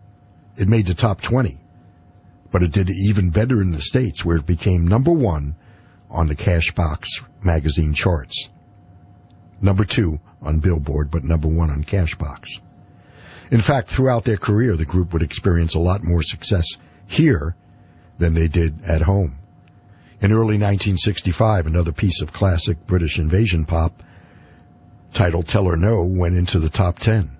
It 0.57 0.67
made 0.67 0.87
the 0.87 0.93
top 0.93 1.21
20, 1.21 1.55
but 2.51 2.61
it 2.61 2.73
did 2.73 2.89
even 2.89 3.29
better 3.29 3.61
in 3.61 3.71
the 3.71 3.81
States 3.81 4.25
where 4.25 4.37
it 4.37 4.45
became 4.45 4.85
number 4.85 5.11
one 5.11 5.55
on 6.09 6.27
the 6.27 6.35
Cashbox 6.35 7.23
magazine 7.41 7.93
charts. 7.93 8.49
Number 9.61 9.85
two 9.85 10.19
on 10.41 10.59
Billboard, 10.59 11.11
but 11.11 11.23
number 11.23 11.47
one 11.47 11.69
on 11.69 11.83
Cashbox. 11.83 12.59
In 13.49 13.61
fact, 13.61 13.89
throughout 13.89 14.25
their 14.25 14.37
career, 14.37 14.75
the 14.75 14.85
group 14.85 15.13
would 15.13 15.23
experience 15.23 15.73
a 15.73 15.79
lot 15.79 16.03
more 16.03 16.21
success 16.21 16.65
here 17.07 17.55
than 18.17 18.33
they 18.33 18.47
did 18.47 18.83
at 18.83 19.01
home. 19.01 19.37
In 20.19 20.31
early 20.31 20.57
1965, 20.57 21.67
another 21.67 21.91
piece 21.91 22.21
of 22.21 22.33
classic 22.33 22.85
British 22.85 23.19
invasion 23.19 23.65
pop 23.65 24.03
titled 25.13 25.47
Tell 25.47 25.65
Her 25.65 25.77
No 25.77 26.05
went 26.05 26.35
into 26.35 26.59
the 26.59 26.69
top 26.69 26.99
10. 26.99 27.31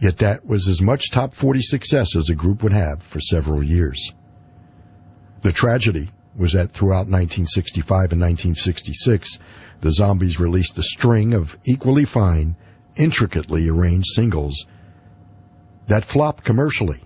Yet 0.00 0.18
that 0.18 0.46
was 0.46 0.68
as 0.68 0.80
much 0.80 1.10
top 1.10 1.34
40 1.34 1.60
success 1.60 2.14
as 2.14 2.26
the 2.26 2.34
group 2.34 2.62
would 2.62 2.72
have 2.72 3.02
for 3.02 3.20
several 3.20 3.62
years. 3.62 4.12
The 5.42 5.52
tragedy 5.52 6.08
was 6.36 6.52
that 6.52 6.70
throughout 6.70 7.08
1965 7.08 8.12
and 8.12 8.20
1966, 8.20 9.38
the 9.80 9.92
Zombies 9.92 10.40
released 10.40 10.78
a 10.78 10.82
string 10.82 11.34
of 11.34 11.56
equally 11.64 12.04
fine, 12.04 12.56
intricately 12.96 13.68
arranged 13.68 14.08
singles 14.12 14.66
that 15.86 16.04
flopped 16.04 16.44
commercially. 16.44 17.00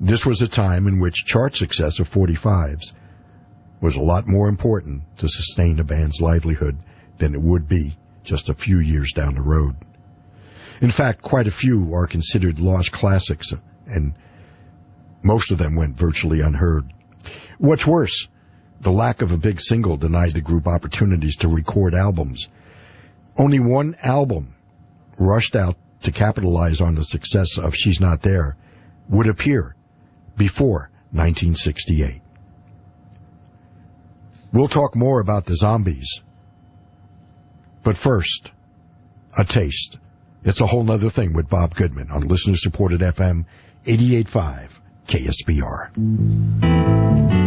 This 0.00 0.24
was 0.24 0.42
a 0.42 0.48
time 0.48 0.86
in 0.86 1.00
which 1.00 1.24
chart 1.26 1.56
success 1.56 1.98
of 1.98 2.08
45s 2.08 2.92
was 3.80 3.96
a 3.96 4.00
lot 4.00 4.26
more 4.26 4.48
important 4.48 5.02
to 5.18 5.28
sustain 5.28 5.78
a 5.78 5.84
band's 5.84 6.20
livelihood 6.20 6.78
than 7.18 7.34
it 7.34 7.40
would 7.40 7.68
be 7.68 7.96
just 8.24 8.48
a 8.48 8.54
few 8.54 8.78
years 8.78 9.12
down 9.12 9.34
the 9.34 9.40
road. 9.40 9.76
In 10.80 10.90
fact, 10.90 11.22
quite 11.22 11.48
a 11.48 11.52
few 11.52 11.94
are 11.94 12.06
considered 12.06 12.60
lost 12.60 12.92
classics, 12.92 13.52
and 13.86 14.14
most 15.22 15.50
of 15.50 15.58
them 15.58 15.74
went 15.74 15.96
virtually 15.96 16.40
unheard. 16.40 16.92
What's 17.58 17.86
worse, 17.86 18.28
the 18.88 18.94
lack 18.94 19.20
of 19.20 19.32
a 19.32 19.36
big 19.36 19.60
single 19.60 19.98
denied 19.98 20.30
the 20.30 20.40
group 20.40 20.66
opportunities 20.66 21.36
to 21.36 21.46
record 21.46 21.92
albums. 21.92 22.48
Only 23.36 23.60
one 23.60 23.94
album 24.02 24.54
rushed 25.18 25.54
out 25.54 25.76
to 26.04 26.10
capitalize 26.10 26.80
on 26.80 26.94
the 26.94 27.04
success 27.04 27.58
of 27.58 27.74
She's 27.74 28.00
Not 28.00 28.22
There 28.22 28.56
would 29.10 29.26
appear 29.26 29.76
before 30.38 30.88
1968. 31.10 32.22
We'll 34.54 34.68
talk 34.68 34.96
more 34.96 35.20
about 35.20 35.44
the 35.44 35.54
zombies. 35.54 36.22
But 37.82 37.98
first, 37.98 38.52
a 39.38 39.44
taste. 39.44 39.98
It's 40.44 40.62
a 40.62 40.66
whole 40.66 40.84
nother 40.84 41.10
thing 41.10 41.34
with 41.34 41.50
Bob 41.50 41.74
Goodman 41.74 42.10
on 42.10 42.26
listener 42.26 42.56
supported 42.56 43.00
FM 43.00 43.44
88.5 43.84 44.80
KSBR. 45.08 47.37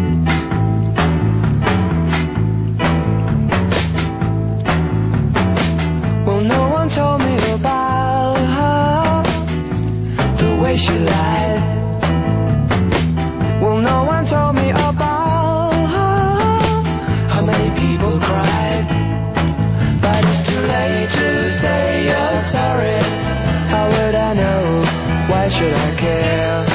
Should 25.61 25.73
I 25.73 25.95
care? 25.95 26.65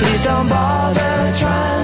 Please 0.00 0.20
don't 0.20 0.48
bother 0.48 1.32
trying 1.38 1.83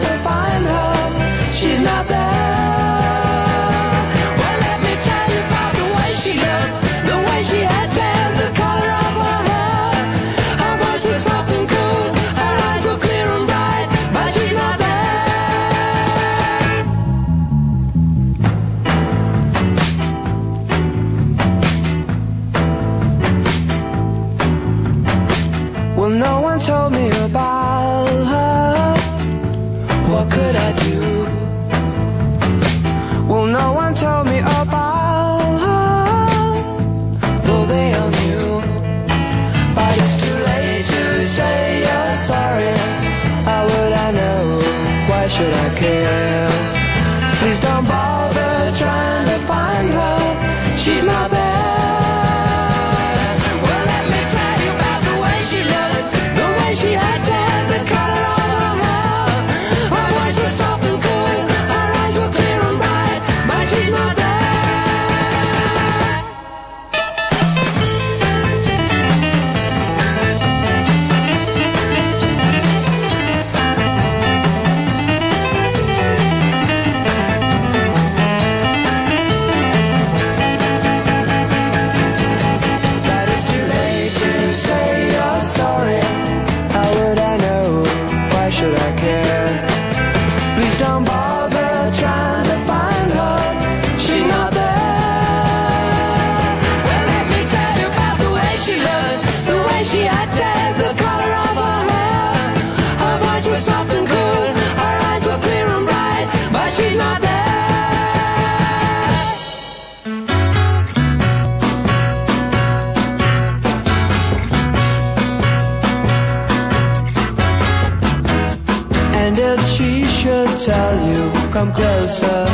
come 121.60 121.74
closer. 121.74 122.46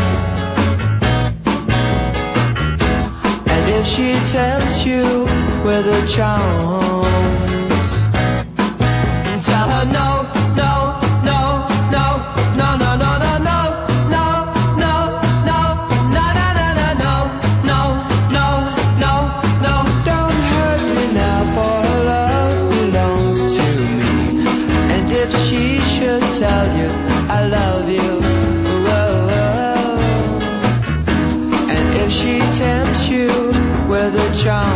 And 3.52 3.70
if 3.70 3.86
she 3.86 4.14
tempts 4.32 4.84
you 4.84 5.02
with 5.64 5.84
her 5.86 6.06
charms, 6.08 6.95
show. 34.47 34.75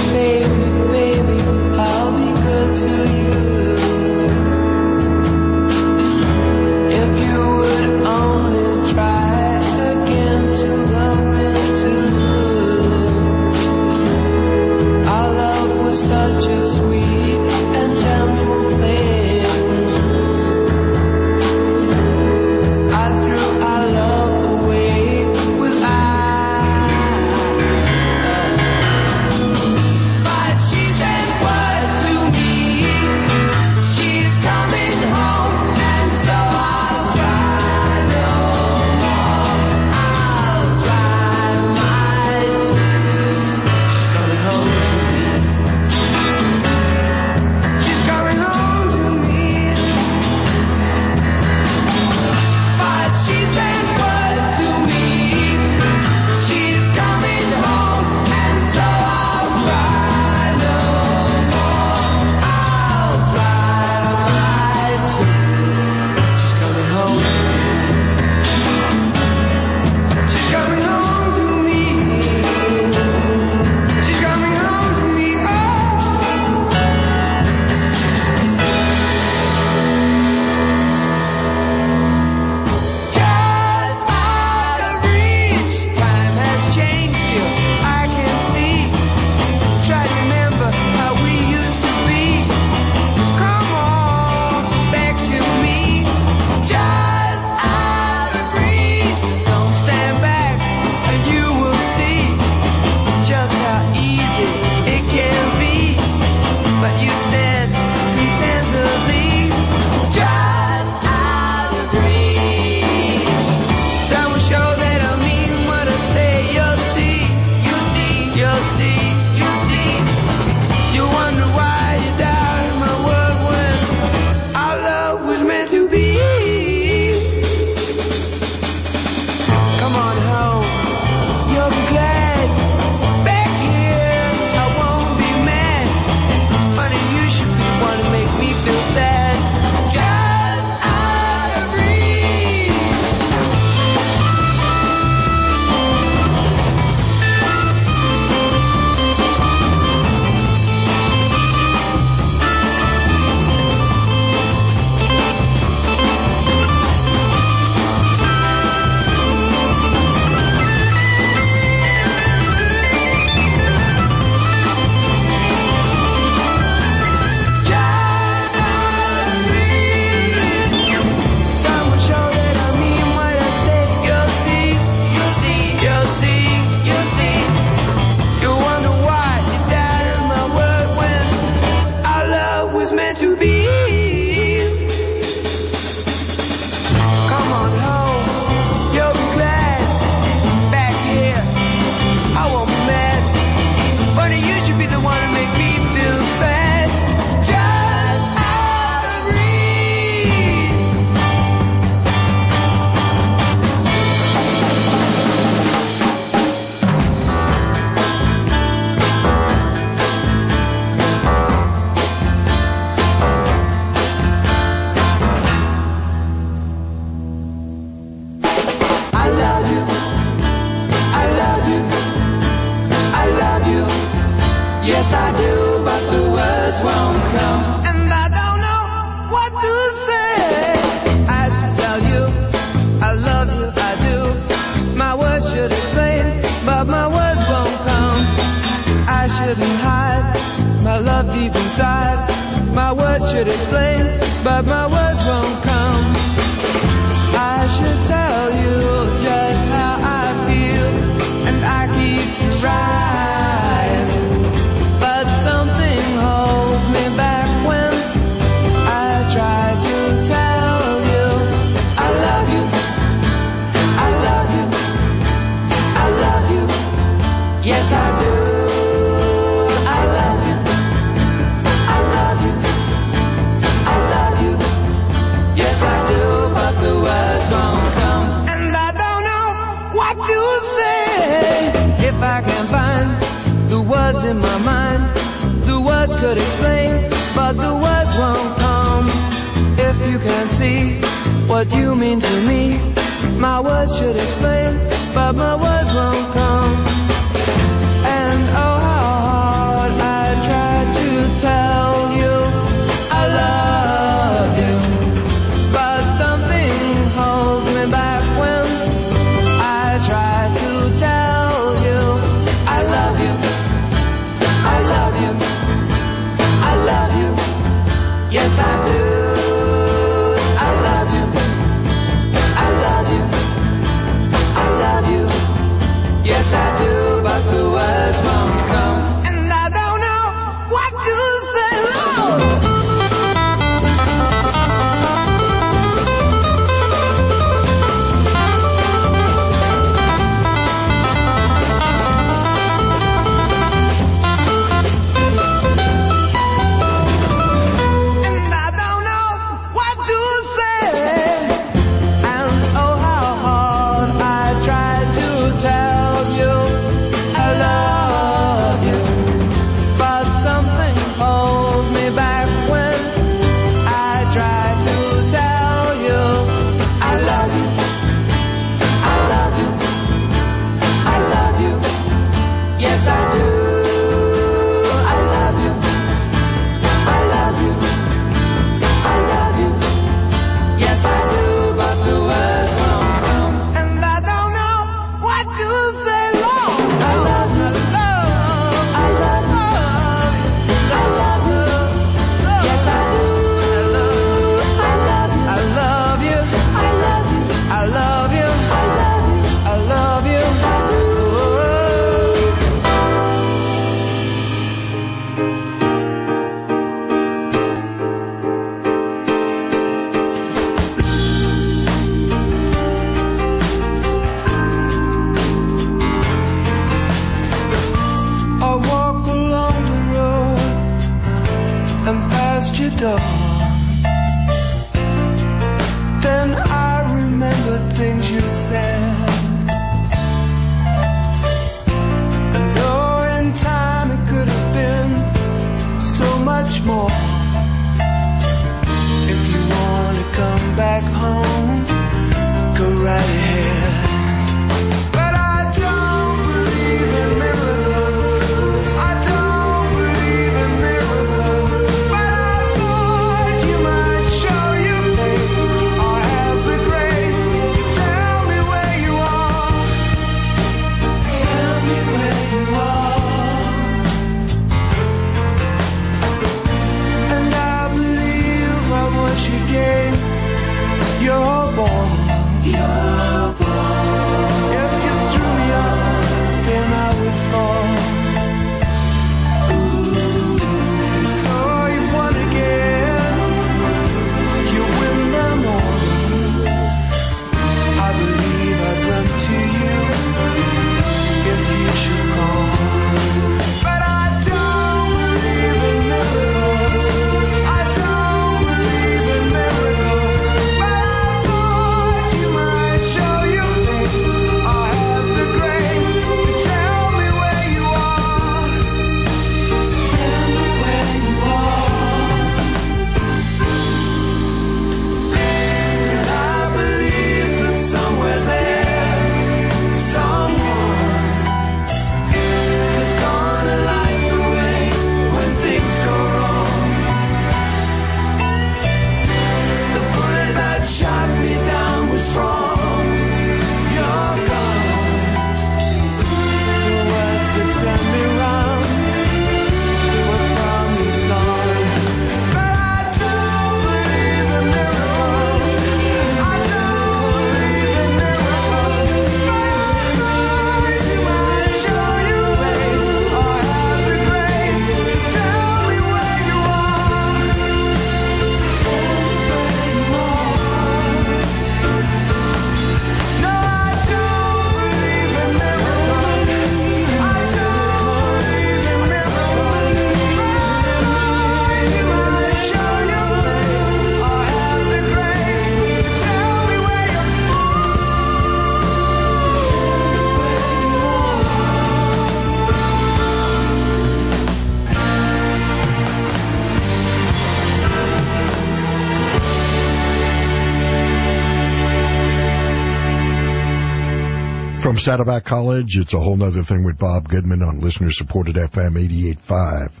From 595.10 595.18
Saddleback 595.18 595.44
College, 595.44 595.96
it's 595.96 596.14
a 596.14 596.20
whole 596.20 596.36
nother 596.36 596.62
thing 596.62 596.84
with 596.84 596.96
Bob 596.96 597.28
Goodman 597.28 597.62
on 597.62 597.80
listener 597.80 598.12
supported 598.12 598.54
FM 598.54 598.92
88.5. 598.92 600.00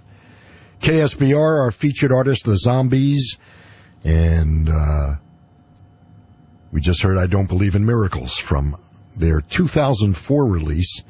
KSBR, 0.78 1.64
our 1.64 1.72
featured 1.72 2.12
artist, 2.12 2.44
The 2.44 2.56
Zombies, 2.56 3.36
and, 4.04 4.68
uh, 4.68 5.16
we 6.70 6.80
just 6.80 7.02
heard 7.02 7.18
I 7.18 7.26
Don't 7.26 7.48
Believe 7.48 7.74
in 7.74 7.84
Miracles 7.84 8.36
from 8.36 8.76
their 9.16 9.40
2004 9.40 10.46
release, 10.46 11.02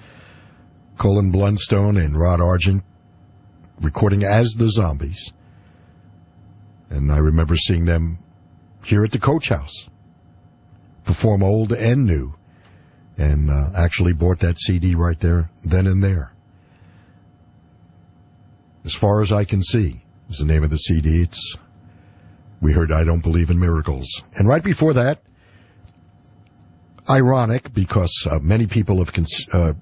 Colin 0.96 1.30
Blunstone 1.30 2.02
and 2.02 2.18
Rod 2.18 2.40
Argent 2.40 2.82
recording 3.82 4.24
as 4.24 4.54
The 4.54 4.70
Zombies. 4.70 5.30
And 6.88 7.12
I 7.12 7.18
remember 7.18 7.54
seeing 7.58 7.84
them 7.84 8.16
here 8.82 9.04
at 9.04 9.12
the 9.12 9.18
Coach 9.18 9.50
House. 9.50 9.86
Perform 11.04 11.42
old 11.42 11.74
and 11.74 12.06
new 12.06 12.34
and 13.20 13.50
uh, 13.50 13.68
actually 13.76 14.14
bought 14.14 14.38
that 14.38 14.58
CD 14.58 14.94
right 14.94 15.20
there, 15.20 15.50
then 15.62 15.86
and 15.86 16.02
there. 16.02 16.32
As 18.86 18.94
far 18.94 19.20
as 19.20 19.30
I 19.30 19.44
can 19.44 19.62
see 19.62 20.02
is 20.30 20.38
the 20.38 20.46
name 20.46 20.64
of 20.64 20.70
the 20.70 20.78
CD. 20.78 21.22
It's 21.22 21.56
we 22.62 22.72
heard 22.72 22.90
I 22.90 23.04
don't 23.04 23.22
believe 23.22 23.50
in 23.50 23.58
miracles, 23.58 24.22
and 24.36 24.48
right 24.48 24.64
before 24.64 24.94
that, 24.94 25.20
ironic 27.10 27.74
because 27.74 28.26
uh, 28.30 28.38
many 28.38 28.66
people 28.66 28.98
have 28.98 29.12
cons- 29.12 29.46
uh, 29.52 29.74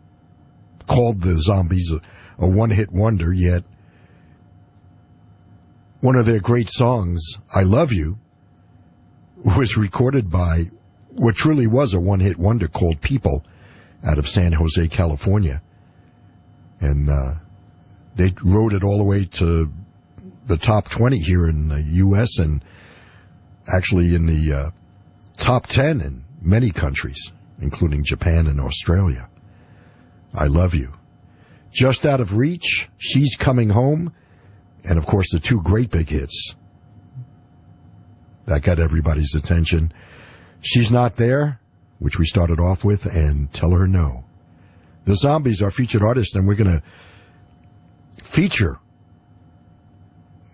called 0.88 1.20
the 1.20 1.36
Zombies 1.36 1.92
a, 1.92 2.00
a 2.44 2.48
one-hit 2.48 2.90
wonder, 2.90 3.32
yet 3.32 3.62
one 6.00 6.16
of 6.16 6.26
their 6.26 6.40
great 6.40 6.70
songs, 6.70 7.38
"I 7.54 7.62
Love 7.62 7.92
You," 7.92 8.18
was 9.44 9.76
recorded 9.76 10.28
by 10.28 10.64
what 11.18 11.34
truly 11.34 11.66
was 11.66 11.94
a 11.94 12.00
one-hit 12.00 12.38
wonder 12.38 12.68
called 12.68 13.00
People 13.00 13.44
out 14.04 14.18
of 14.18 14.28
San 14.28 14.52
Jose, 14.52 14.88
California. 14.88 15.60
And, 16.80 17.10
uh, 17.10 17.34
they 18.14 18.32
rode 18.42 18.72
it 18.72 18.84
all 18.84 18.98
the 18.98 19.04
way 19.04 19.24
to 19.24 19.72
the 20.46 20.56
top 20.56 20.88
20 20.88 21.18
here 21.18 21.48
in 21.48 21.68
the 21.68 21.80
U.S. 21.80 22.38
and 22.38 22.62
actually 23.72 24.14
in 24.14 24.26
the, 24.26 24.52
uh, 24.52 24.70
top 25.36 25.66
10 25.66 26.00
in 26.00 26.24
many 26.40 26.70
countries, 26.70 27.32
including 27.60 28.04
Japan 28.04 28.46
and 28.46 28.60
Australia. 28.60 29.28
I 30.34 30.46
love 30.46 30.74
you. 30.74 30.92
Just 31.72 32.06
out 32.06 32.20
of 32.20 32.36
reach, 32.36 32.88
she's 32.98 33.36
coming 33.36 33.68
home. 33.68 34.12
And 34.84 34.98
of 34.98 35.06
course 35.06 35.32
the 35.32 35.40
two 35.40 35.62
great 35.62 35.90
big 35.90 36.08
hits 36.08 36.54
that 38.46 38.62
got 38.62 38.78
everybody's 38.78 39.34
attention. 39.34 39.92
She's 40.60 40.90
not 40.90 41.16
there, 41.16 41.60
which 41.98 42.18
we 42.18 42.26
started 42.26 42.60
off 42.60 42.84
with, 42.84 43.06
and 43.06 43.52
tell 43.52 43.70
her 43.70 43.86
no. 43.86 44.24
The 45.04 45.16
Zombies 45.16 45.62
are 45.62 45.70
featured 45.70 46.02
artists, 46.02 46.34
and 46.34 46.46
we're 46.46 46.56
going 46.56 46.80
to 46.80 46.82
feature 48.22 48.78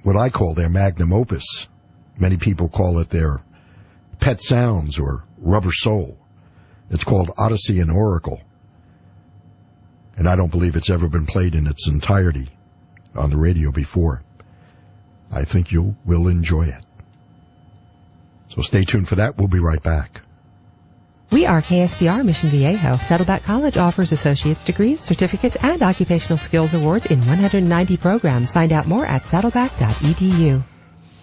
what 0.02 0.16
I 0.16 0.28
call 0.28 0.54
their 0.54 0.68
magnum 0.68 1.12
opus. 1.12 1.66
Many 2.18 2.36
people 2.36 2.68
call 2.68 2.98
it 3.00 3.10
their 3.10 3.40
pet 4.20 4.40
sounds 4.40 4.98
or 4.98 5.24
rubber 5.38 5.72
soul. 5.72 6.18
It's 6.90 7.04
called 7.04 7.30
Odessey 7.36 7.80
and 7.80 7.90
Oracle. 7.90 8.40
And 10.16 10.28
I 10.28 10.36
don't 10.36 10.50
believe 10.50 10.76
it's 10.76 10.90
ever 10.90 11.08
been 11.08 11.26
played 11.26 11.54
in 11.54 11.66
its 11.66 11.88
entirety 11.88 12.48
on 13.16 13.30
the 13.30 13.36
radio 13.36 13.72
before. 13.72 14.22
I 15.32 15.44
think 15.44 15.72
you 15.72 15.96
will 16.04 16.28
enjoy 16.28 16.66
it. 16.66 16.84
So 18.48 18.62
stay 18.62 18.84
tuned 18.84 19.08
for 19.08 19.16
that. 19.16 19.36
We'll 19.36 19.48
be 19.48 19.58
right 19.58 19.82
back. 19.82 20.22
We 21.30 21.46
are 21.46 21.60
KSBR 21.60 22.24
Mission 22.24 22.50
Viejo. 22.50 22.96
Saddleback 22.98 23.42
College 23.42 23.76
offers 23.76 24.12
associate's 24.12 24.62
degrees, 24.62 25.00
certificates, 25.00 25.56
and 25.56 25.82
occupational 25.82 26.38
skills 26.38 26.74
awards 26.74 27.06
in 27.06 27.18
190 27.18 27.96
programs. 27.96 28.52
Find 28.52 28.72
out 28.72 28.86
more 28.86 29.04
at 29.04 29.22
saddleback.edu. 29.22 30.62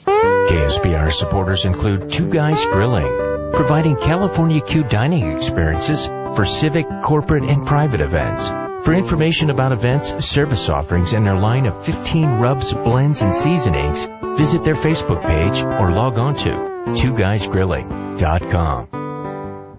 KSBR 0.06 1.14
supporters 1.14 1.64
include 1.64 2.12
Two 2.12 2.28
Guys 2.28 2.66
Grilling, 2.66 3.54
providing 3.54 3.96
California 3.96 4.60
Q 4.60 4.84
dining 4.84 5.32
experiences 5.32 6.08
for 6.08 6.44
civic, 6.44 6.88
corporate, 7.04 7.46
and 7.46 7.66
private 7.66 8.02
events. 8.02 8.50
For 8.84 8.94
information 8.94 9.50
about 9.50 9.72
events, 9.72 10.26
service 10.26 10.68
offerings, 10.68 11.14
and 11.14 11.26
their 11.26 11.38
line 11.38 11.68
of 11.68 11.86
15 11.86 12.40
rubs, 12.40 12.74
blends, 12.74 13.22
and 13.22 13.34
seasonings, 13.34 14.06
visit 14.38 14.64
their 14.64 14.76
Facebook 14.76 15.22
page 15.22 15.64
or 15.64 15.94
log 15.94 16.18
on 16.18 16.36
to 16.36 16.71
twoguysgrilling.com. 16.88 19.78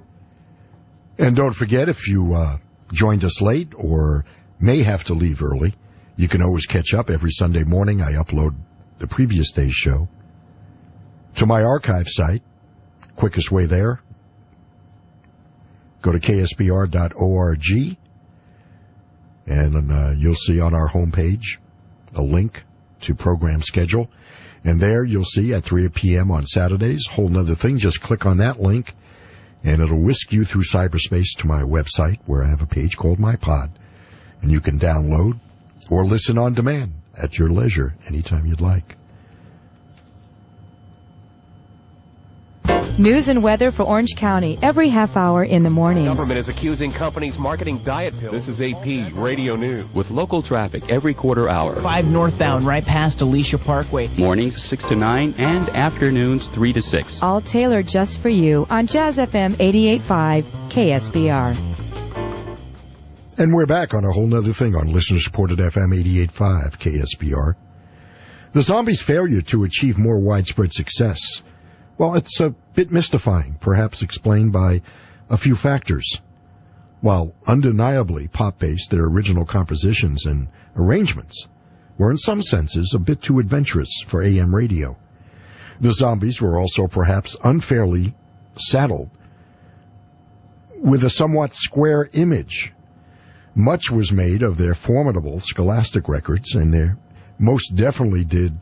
And 1.19 1.37
don't 1.37 1.53
forget, 1.53 1.89
if 1.89 2.09
you 2.09 2.35
uh, 2.35 2.57
joined 2.93 3.24
us 3.24 3.41
late 3.41 3.73
or 3.77 4.24
may 4.59 4.83
have 4.83 5.05
to 5.05 5.15
leave 5.15 5.43
early, 5.43 5.74
you 6.16 6.29
can 6.29 6.43
always 6.43 6.66
catch 6.66 6.95
up 6.95 7.11
every 7.11 7.31
Sunday 7.31 7.65
morning. 7.65 8.03
I 8.03 8.12
upload 8.12 8.55
the 8.99 9.07
previous 9.07 9.53
day's 9.53 9.74
show 9.74 10.09
to 11.37 11.47
my 11.47 11.65
archive 11.65 12.09
site. 12.09 12.43
Quickest 13.16 13.51
way 13.51 13.66
there. 13.66 14.01
Go 16.01 16.12
to 16.12 16.19
ksbr.org 16.19 17.99
and 19.47 19.93
uh, 19.93 20.12
you'll 20.16 20.35
see 20.35 20.61
on 20.61 20.74
our 20.74 20.89
homepage 20.89 21.59
a 22.15 22.23
link 22.23 22.65
to 23.01 23.15
program 23.15 23.62
schedule. 23.62 24.11
And 24.64 24.80
there 24.80 25.05
you'll 25.05 25.24
see 25.24 25.52
at 25.55 25.64
3 25.64 25.89
p.m. 25.89 26.30
on 26.30 26.47
Saturdays, 26.47 27.06
whole 27.06 27.28
nother 27.28 27.55
thing. 27.55 27.78
Just 27.78 28.01
click 28.01 28.26
on 28.26 28.39
that 28.39 28.60
link 28.60 28.94
and 29.64 29.80
it'll 29.80 30.01
whisk 30.01 30.32
you 30.32 30.44
through 30.44 30.62
cyberspace 30.62 31.36
to 31.39 31.47
my 31.47 31.62
website 31.62 32.18
where 32.26 32.44
I 32.44 32.48
have 32.48 32.62
a 32.62 32.66
page 32.66 32.97
called 32.97 33.18
My 33.18 33.36
Pod 33.36 33.70
and 34.40 34.51
you 34.51 34.60
can 34.60 34.78
download 34.78 35.39
or 35.90 36.05
listen 36.05 36.39
on 36.39 36.55
demand 36.55 36.93
at 37.20 37.39
your 37.39 37.48
leisure 37.48 37.94
anytime 38.09 38.47
you'd 38.47 38.60
like. 38.60 38.97
News 42.98 43.28
and 43.28 43.42
weather 43.42 43.70
for 43.70 43.84
Orange 43.84 44.16
County 44.16 44.59
every 44.62 44.88
half 44.88 45.16
hour 45.16 45.42
in 45.42 45.62
the 45.62 45.70
morning. 45.70 46.04
Government 46.04 46.38
is 46.38 46.48
accusing 46.48 46.92
companies 46.92 47.38
marketing 47.38 47.78
diet 47.78 48.18
pills. 48.18 48.32
This 48.32 48.48
is 48.48 48.60
AP 48.60 49.12
Radio 49.14 49.56
News. 49.56 49.92
With 49.94 50.10
local 50.10 50.42
traffic 50.42 50.90
every 50.90 51.14
quarter 51.14 51.48
hour. 51.48 51.80
5 51.80 52.10
northbound 52.12 52.64
right 52.64 52.84
past 52.84 53.20
Alicia 53.20 53.59
Parkway. 53.59 54.09
Mornings 54.16 54.62
6 54.62 54.84
to 54.84 54.96
9 54.96 55.34
and 55.38 55.68
afternoons 55.70 56.46
3 56.46 56.74
to 56.74 56.82
6. 56.82 57.22
All 57.22 57.40
tailored 57.40 57.88
just 57.88 58.20
for 58.20 58.28
you 58.28 58.66
on 58.68 58.86
Jazz 58.86 59.16
FM 59.18 59.54
88.5 59.54 60.44
KSBR. 60.68 61.56
And 63.38 63.54
we're 63.54 63.66
back 63.66 63.94
on 63.94 64.04
a 64.04 64.12
whole 64.12 64.26
nother 64.26 64.52
thing 64.52 64.76
on 64.76 64.92
listener 64.92 65.18
supported 65.18 65.59
FM 65.59 65.94
88.5 65.94 66.78
KSBR. 66.78 67.54
The 68.52 68.62
zombies' 68.62 69.00
failure 69.00 69.40
to 69.40 69.64
achieve 69.64 69.98
more 69.98 70.20
widespread 70.20 70.74
success 70.74 71.42
well, 71.98 72.14
it's 72.14 72.40
a 72.40 72.51
bit 72.74 72.90
mystifying, 72.90 73.56
perhaps 73.60 74.02
explained 74.02 74.52
by 74.52 74.82
a 75.28 75.36
few 75.36 75.55
factors. 75.55 76.20
While 77.01 77.35
undeniably 77.47 78.28
pop-based, 78.28 78.90
their 78.90 79.05
original 79.05 79.44
compositions 79.44 80.24
and 80.27 80.48
arrangements 80.77 81.48
were 81.98 82.10
in 82.10 82.19
some 82.19 82.43
senses 82.43 82.94
a 82.94 82.98
bit 82.98 83.23
too 83.23 83.39
adventurous 83.39 84.02
for 84.06 84.23
AM 84.23 84.55
radio. 84.55 84.97
The 85.81 85.93
Zombies 85.93 86.40
were 86.40 86.59
also 86.59 86.86
perhaps 86.86 87.36
unfairly 87.43 88.14
saddled 88.56 89.10
with 90.81 91.05
a 91.05 91.10
somewhat 91.10 91.55
square 91.55 92.09
image. 92.12 92.73
Much 93.55 93.90
was 93.90 94.12
made 94.12 94.43
of 94.43 94.56
their 94.56 94.74
formidable 94.74 95.40
scholastic 95.40 96.09
records, 96.09 96.55
and 96.55 96.73
they 96.73 96.90
most 97.39 97.74
definitely 97.74 98.24
did 98.24 98.59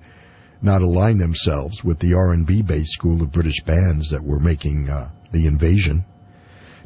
not 0.63 0.83
align 0.83 1.19
themselves 1.19 1.83
with 1.83 1.99
the 1.99 2.15
R&B 2.15 2.63
based 2.63 2.93
school 2.93 3.23
of 3.23 3.33
British 3.33 3.63
bands 3.63 4.11
that 4.11 4.23
were 4.23 4.41
making 4.41 4.89
uh, 4.89 5.11
the 5.33 5.47
invasion. 5.47 6.05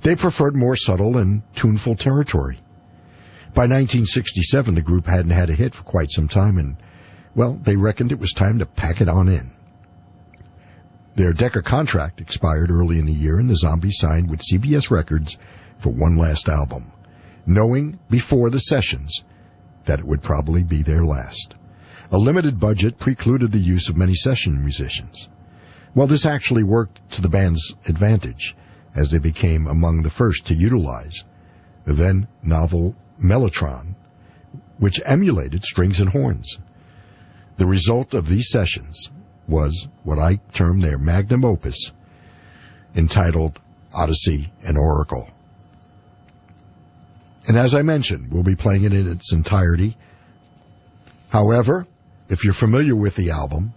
They 0.02 0.16
preferred 0.16 0.54
more 0.54 0.76
subtle 0.76 1.16
and 1.16 1.42
tuneful 1.54 1.94
territory. 1.94 2.58
By 3.54 3.62
1967, 3.62 4.74
the 4.74 4.82
group 4.82 5.06
hadn't 5.06 5.30
had 5.30 5.50
a 5.50 5.54
hit 5.54 5.74
for 5.74 5.82
quite 5.82 6.10
some 6.10 6.28
time, 6.28 6.58
and 6.58 6.76
well, 7.34 7.54
they 7.54 7.76
reckoned 7.76 8.12
it 8.12 8.18
was 8.18 8.32
time 8.32 8.58
to 8.58 8.66
pack 8.66 9.00
it 9.00 9.08
on 9.08 9.28
in. 9.28 9.52
Their 11.16 11.32
Decca 11.32 11.62
contract 11.62 12.20
expired 12.20 12.70
early 12.70 12.98
in 12.98 13.06
the 13.06 13.12
year, 13.12 13.38
and 13.38 13.48
the 13.48 13.56
Zombies 13.56 13.98
signed 13.98 14.28
with 14.28 14.42
CBS 14.42 14.90
Records 14.90 15.38
for 15.78 15.90
one 15.90 16.16
last 16.16 16.48
album, 16.48 16.92
knowing 17.46 17.98
before 18.10 18.50
the 18.50 18.58
sessions 18.58 19.22
that 19.84 20.00
it 20.00 20.04
would 20.04 20.22
probably 20.22 20.64
be 20.64 20.82
their 20.82 21.04
last. 21.04 21.54
A 22.14 22.24
limited 22.24 22.60
budget 22.60 22.96
precluded 22.96 23.50
the 23.50 23.58
use 23.58 23.88
of 23.88 23.96
many 23.96 24.14
session 24.14 24.62
musicians. 24.62 25.28
Well, 25.96 26.06
this 26.06 26.24
actually 26.24 26.62
worked 26.62 27.00
to 27.14 27.20
the 27.20 27.28
band's 27.28 27.74
advantage, 27.88 28.54
as 28.94 29.10
they 29.10 29.18
became 29.18 29.66
among 29.66 30.02
the 30.02 30.10
first 30.10 30.46
to 30.46 30.54
utilize 30.54 31.24
the 31.84 31.92
then 31.92 32.28
novel 32.40 32.94
Mellotron, 33.18 33.96
which 34.78 35.00
emulated 35.04 35.64
strings 35.64 35.98
and 35.98 36.08
horns. 36.08 36.56
The 37.56 37.66
result 37.66 38.14
of 38.14 38.28
these 38.28 38.48
sessions 38.48 39.10
was 39.48 39.88
what 40.04 40.20
I 40.20 40.36
term 40.52 40.78
their 40.78 40.98
magnum 40.98 41.44
opus, 41.44 41.90
entitled 42.94 43.60
Odessey 43.92 44.52
and 44.64 44.78
Oracle. 44.78 45.28
And 47.48 47.56
as 47.56 47.74
I 47.74 47.82
mentioned, 47.82 48.30
we'll 48.30 48.44
be 48.44 48.54
playing 48.54 48.84
it 48.84 48.92
in 48.92 49.10
its 49.10 49.32
entirety. 49.32 49.96
However, 51.32 51.88
if 52.28 52.44
you're 52.44 52.54
familiar 52.54 52.96
with 52.96 53.16
the 53.16 53.30
album, 53.30 53.72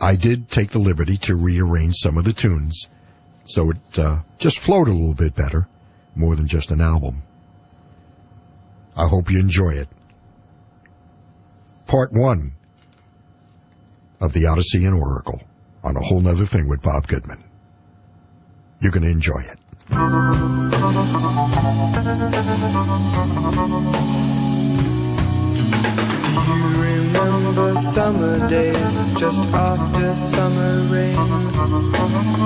I 0.00 0.16
did 0.16 0.48
take 0.48 0.70
the 0.70 0.78
liberty 0.78 1.16
to 1.18 1.36
rearrange 1.36 1.96
some 1.96 2.18
of 2.18 2.24
the 2.24 2.32
tunes 2.32 2.88
so 3.46 3.70
it 3.70 3.98
uh, 3.98 4.20
just 4.38 4.58
flowed 4.58 4.88
a 4.88 4.92
little 4.92 5.14
bit 5.14 5.34
better, 5.34 5.68
more 6.14 6.34
than 6.34 6.48
just 6.48 6.70
an 6.70 6.80
album. 6.80 7.22
I 8.96 9.06
hope 9.06 9.30
you 9.30 9.38
enjoy 9.38 9.70
it. 9.70 9.88
Part 11.86 12.12
one 12.12 12.52
of 14.20 14.32
the 14.32 14.44
Odessey 14.44 14.86
and 14.86 14.94
Oracle 14.94 15.42
on 15.82 15.96
a 15.96 16.00
whole 16.00 16.20
nother 16.20 16.46
thing 16.46 16.68
with 16.68 16.80
Bob 16.80 17.06
Goodman. 17.06 17.42
You're 18.80 18.92
going 18.92 19.02
to 19.02 19.10
enjoy 19.10 19.40
it. 19.40 19.58
You 26.34 26.82
remember 26.82 27.76
summer 27.76 28.48
days 28.48 28.98
just 29.16 29.44
after 29.54 30.14
summer 30.16 30.80
rain. 30.92 31.16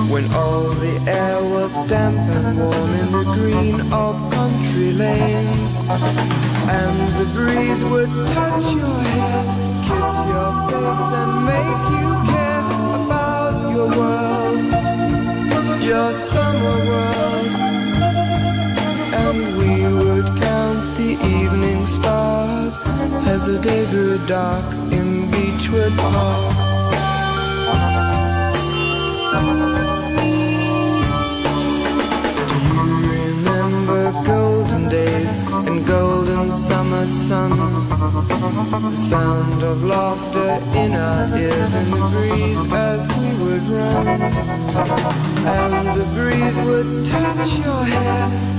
When 0.09 0.31
all 0.31 0.69
the 0.69 0.95
air 1.09 1.41
was 1.43 1.73
damp 1.87 2.17
and 2.17 2.59
warm 2.59 2.91
in 2.93 3.11
the 3.11 3.23
green 3.33 3.81
of 3.91 4.31
country 4.31 4.93
lanes. 4.93 5.79
And 5.79 6.97
the 7.19 7.25
breeze 7.33 7.83
would 7.83 8.09
touch 8.27 8.65
your 8.73 8.99
hair, 9.15 9.43
kiss 9.87 10.11
your 10.33 10.51
face 10.69 11.07
and 11.21 11.31
make 11.49 11.83
you 11.97 12.09
care 12.31 12.65
about 13.01 13.55
your 13.71 13.89
world. 13.97 14.61
Your 15.81 16.13
summer 16.13 16.85
world 16.85 17.68
evening 21.23 21.85
stars 21.85 22.77
as 23.27 23.45
the 23.45 23.59
day 23.59 23.85
grew 23.89 24.17
dark 24.27 24.65
in 24.91 25.29
Beechwood 25.31 25.93
Park. 25.97 26.55
Do 32.49 32.55
you 32.55 32.83
remember 33.11 34.11
golden 34.25 34.89
days 34.89 35.31
and 35.67 35.85
golden 35.85 36.51
summer 36.51 37.07
sun? 37.07 37.51
The 38.91 38.97
sound 38.97 39.63
of 39.63 39.83
laughter 39.83 40.51
in 40.77 40.93
our 40.93 41.37
ears 41.37 41.73
and 41.73 41.93
the 41.93 42.09
breeze 42.13 42.73
as 42.73 43.01
we 43.17 43.27
would 43.43 43.63
run. 43.69 44.21
And 45.45 45.99
the 45.99 46.05
breeze 46.15 46.57
would 46.57 47.05
touch 47.05 47.57
your 47.65 47.83
hair, 47.83 48.58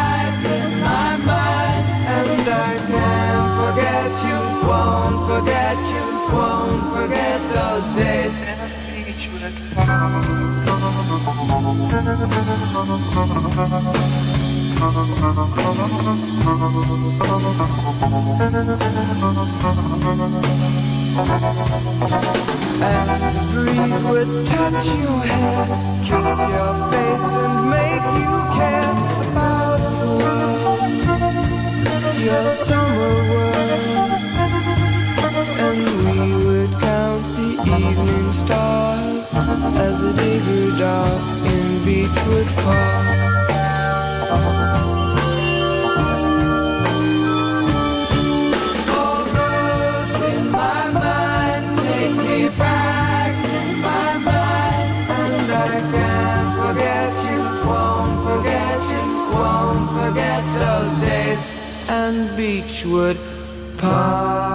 forget 4.11 4.29
you, 4.29 4.67
won't 4.67 5.27
forget 5.27 5.77
you, 5.93 6.35
won't 6.35 6.93
forget 6.95 7.39
those 7.53 7.87
days. 7.95 8.33
And 22.83 23.35
the 23.35 23.43
breeze 23.51 24.03
would 24.03 24.45
touch 24.47 24.85
your 24.87 25.19
hair, 25.21 25.67
kiss 26.03 26.39
your 26.39 26.73
face, 26.91 27.33
and 27.33 27.69
make 27.69 28.07
you 28.21 28.33
care 28.57 28.91
about 29.29 29.79
your 29.99 30.17
world, 30.17 31.10
your 32.23 32.51
summer 32.51 33.29
world. 33.31 33.55
And 35.63 35.77
we 36.05 36.45
would 36.45 36.71
count 36.79 37.23
the 37.35 37.49
evening 37.89 38.31
stars 38.31 39.27
as 39.33 40.01
the 40.01 40.39
grew 40.45 40.77
dark 40.77 41.21
in 41.45 41.85
Beechwood 41.85 42.47
Park. 42.63 43.11
And 62.11 62.35
Beechwood 62.35 63.17
Park. 63.77 64.50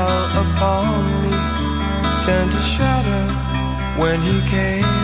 fell 0.00 0.24
upon 0.44 0.86
me 1.22 1.36
turned 2.24 2.50
to 2.52 2.62
shadow 2.74 3.24
when 4.00 4.18
he 4.22 4.36
came. 4.48 5.00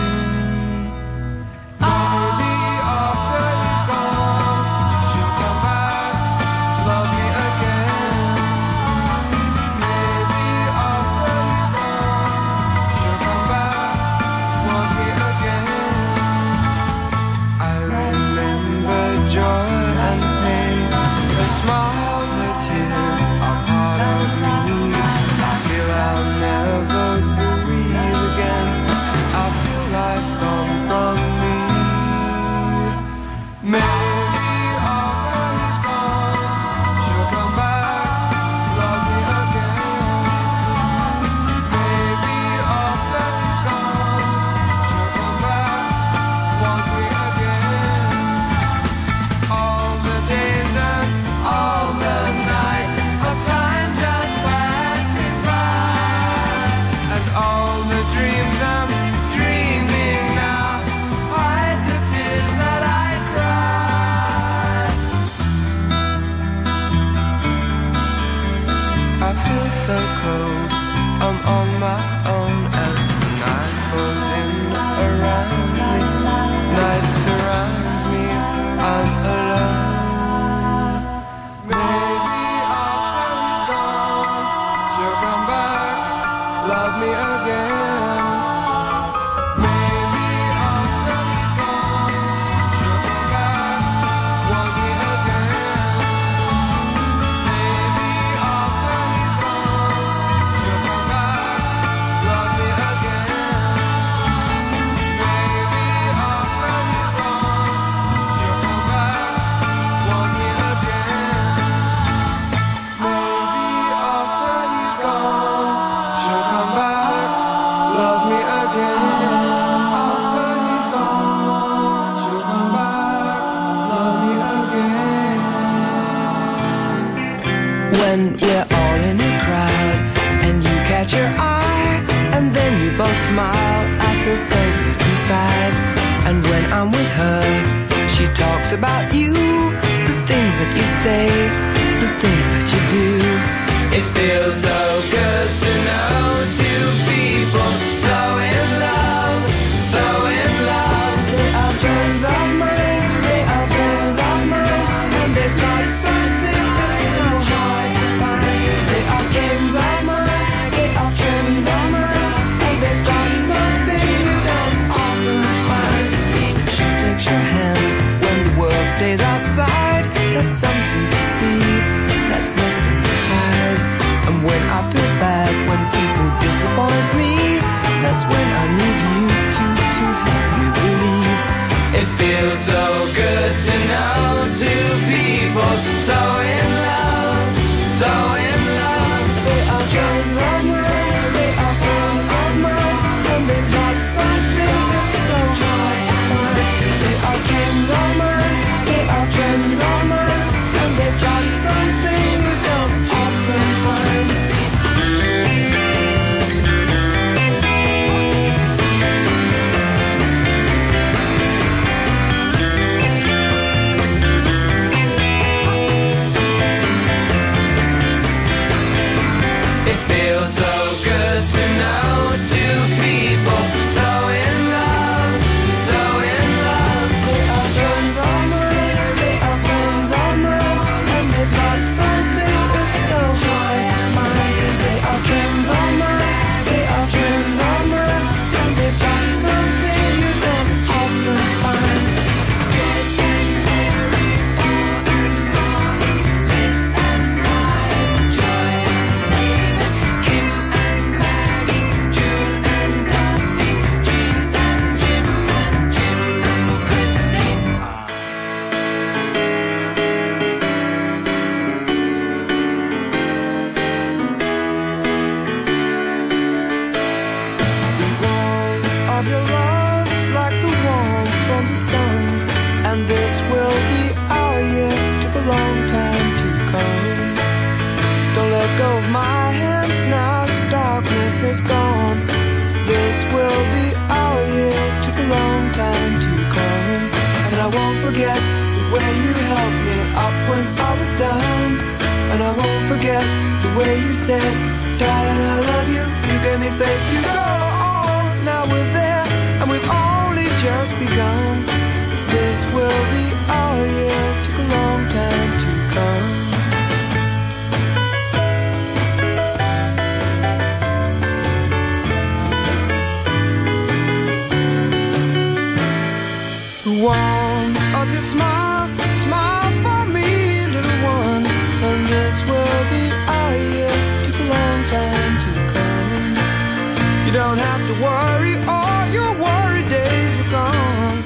don't 327.47 327.59
have 327.59 327.83
to 327.87 327.95
worry, 328.03 328.55
all 328.67 329.07
your 329.07 329.31
worry 329.39 329.83
days 329.87 330.33
are 330.43 330.51
gone. 330.51 331.17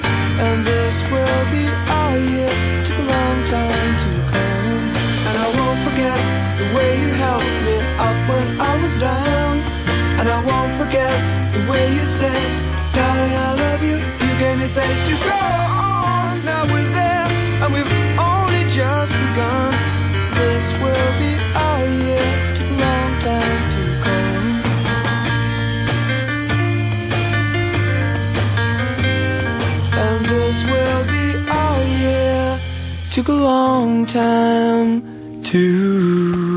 And 0.46 0.58
this 0.64 1.02
will 1.10 1.44
be 1.50 1.66
our 1.98 2.16
year, 2.32 2.54
took 2.86 3.00
a 3.00 3.08
long 3.10 3.38
time 3.50 3.92
to 4.04 4.08
come. 4.30 4.84
And 5.28 5.36
I 5.46 5.48
won't 5.58 5.82
forget 5.88 6.20
the 6.62 6.68
way 6.78 6.90
you 7.02 7.10
helped 7.26 7.58
me 7.66 7.78
up 8.08 8.18
when 8.30 8.48
I 8.70 8.74
was 8.84 8.96
down. 8.98 9.54
And 10.20 10.30
I 10.30 10.40
won't 10.46 10.74
forget 10.76 11.16
the 11.56 11.64
way 11.72 11.90
you 11.98 12.06
said, 12.06 12.50
darling, 12.94 13.36
I 13.48 13.52
love 13.66 13.82
you. 13.90 13.98
You 13.98 14.34
gave 14.38 14.58
me 14.62 14.68
faith 14.78 15.00
to 15.10 15.16
go 15.26 15.42
on. 15.74 16.46
Now 16.46 16.64
we're 16.72 16.92
there, 17.02 17.28
and 17.66 17.70
we've 17.74 17.94
only 18.22 18.62
just 18.70 19.14
begun. 19.26 19.74
This 20.38 20.66
will 20.82 21.12
be 21.18 21.32
our 21.66 21.86
year 22.06 22.52
took 33.12 33.28
a 33.28 33.34
long 33.34 34.06
time 34.06 35.44
to 35.44 36.51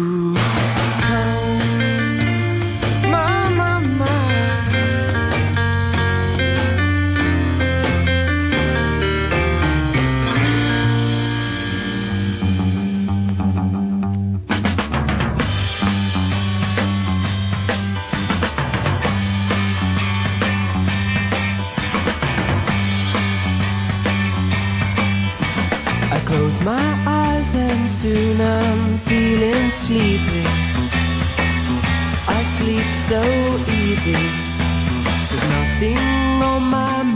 so 33.09 33.23
easy. 33.69 34.13
There's 34.13 35.45
nothing 35.51 35.99
on 35.99 36.63
my 36.63 37.03
mind. 37.03 37.14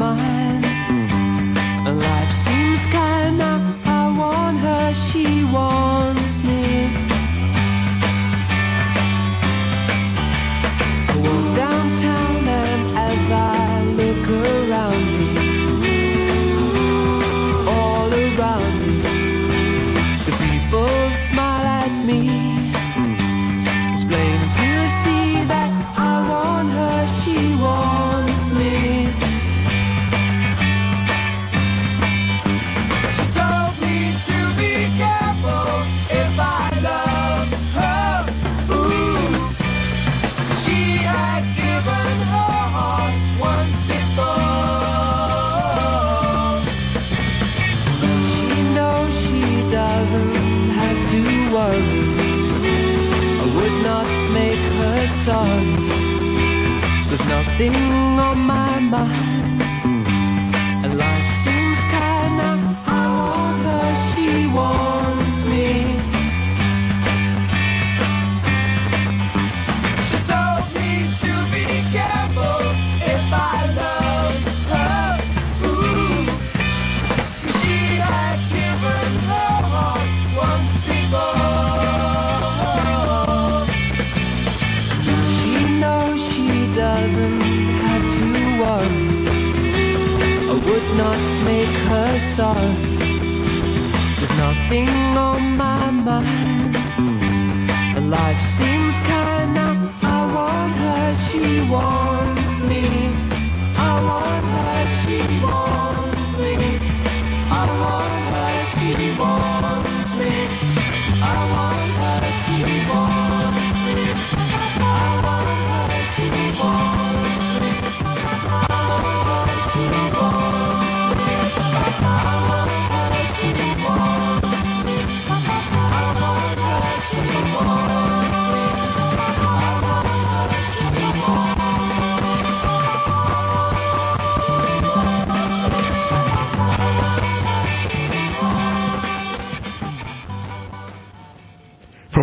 star. 92.38 92.77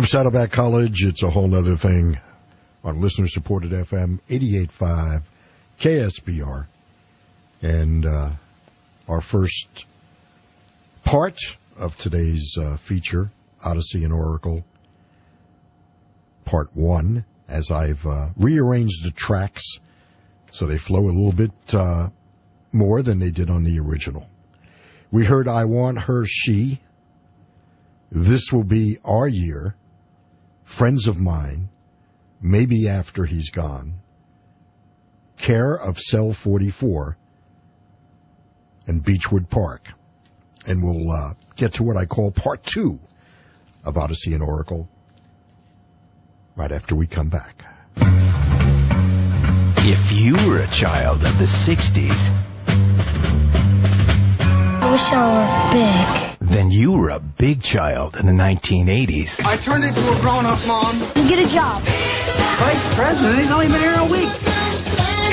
Saddleback 0.06 0.52
College. 0.52 1.04
It's 1.04 1.24
a 1.24 1.30
whole 1.30 1.52
other 1.52 1.74
thing 1.74 2.20
on 2.84 3.00
listener 3.00 3.26
supported 3.26 3.72
FM 3.72 4.20
88.5 4.28 5.22
KSBR. 5.80 6.66
And 7.60 8.06
uh, 8.06 8.30
our 9.08 9.20
first 9.20 9.84
part 11.02 11.40
of 11.76 11.98
today's 11.98 12.56
uh, 12.56 12.76
feature, 12.76 13.32
Odessey 13.64 14.04
and 14.04 14.12
Oracle, 14.12 14.64
part 16.44 16.68
one, 16.74 17.24
as 17.48 17.72
I've 17.72 18.06
uh, 18.06 18.28
rearranged 18.36 19.04
the 19.04 19.10
tracks 19.10 19.80
so 20.52 20.66
they 20.66 20.78
flow 20.78 21.00
a 21.00 21.10
little 21.10 21.32
bit 21.32 21.74
uh, 21.74 22.10
more 22.70 23.02
than 23.02 23.18
they 23.18 23.32
did 23.32 23.50
on 23.50 23.64
the 23.64 23.80
original. 23.80 24.28
We 25.10 25.24
heard 25.24 25.48
I 25.48 25.64
Want 25.64 25.98
Her 25.98 26.24
She. 26.26 26.78
This 28.12 28.52
will 28.52 28.64
be 28.64 28.98
our 29.04 29.26
year 29.26 29.74
friends 30.66 31.08
of 31.08 31.18
mine, 31.18 31.70
maybe 32.42 32.88
after 32.88 33.24
he's 33.24 33.48
gone, 33.48 33.94
care 35.38 35.74
of 35.74 35.98
cell 35.98 36.32
44 36.32 37.16
and 38.86 39.02
Beechwood 39.02 39.48
Park. 39.48 39.88
And 40.68 40.82
we'll 40.82 41.10
uh, 41.10 41.34
get 41.54 41.74
to 41.74 41.84
what 41.84 41.96
I 41.96 42.04
call 42.04 42.32
part 42.32 42.62
two 42.62 42.98
of 43.84 43.94
Odessey 43.94 44.34
and 44.34 44.42
Oracle 44.42 44.88
right 46.56 46.72
after 46.72 46.94
we 46.94 47.06
come 47.06 47.28
back. 47.28 47.64
If 49.88 50.12
you 50.12 50.34
were 50.48 50.60
a 50.60 50.66
child 50.66 51.22
of 51.22 51.38
the 51.38 51.44
60s, 51.44 53.55
wish 54.96 55.12
I 55.12 55.28
were 55.36 56.38
big. 56.40 56.48
then 56.48 56.70
you 56.70 56.92
were 56.92 57.10
a 57.10 57.20
big 57.20 57.60
child 57.60 58.16
in 58.16 58.24
the 58.24 58.32
1980s. 58.32 59.44
I 59.44 59.58
turned 59.58 59.84
into 59.84 60.00
a 60.00 60.20
grown-up, 60.22 60.66
Mom. 60.66 60.96
You 61.14 61.28
get 61.28 61.38
a 61.38 61.48
job. 61.50 61.82
Vice 61.82 62.94
President, 62.94 63.42
he's 63.42 63.50
only 63.52 63.68
been 63.68 63.80
here 63.80 63.98
a 63.98 64.06
week. 64.06 64.32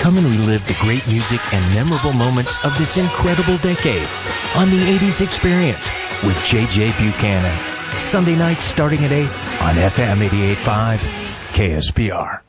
Come 0.01 0.17
and 0.17 0.25
relive 0.25 0.67
the 0.67 0.75
great 0.81 1.07
music 1.07 1.39
and 1.53 1.63
memorable 1.73 2.11
moments 2.11 2.57
of 2.65 2.77
this 2.77 2.97
incredible 2.97 3.57
decade 3.57 4.05
on 4.57 4.69
the 4.69 4.83
80s 4.99 5.21
Experience 5.21 5.87
with 6.23 6.35
JJ 6.51 6.97
Buchanan. 6.99 7.57
Sunday 7.95 8.35
nights 8.35 8.65
starting 8.65 9.05
at 9.05 9.13
8 9.13 9.21
on 9.21 9.75
FM 9.75 10.27
88.5 10.27 10.97
KSBR. 11.55 12.41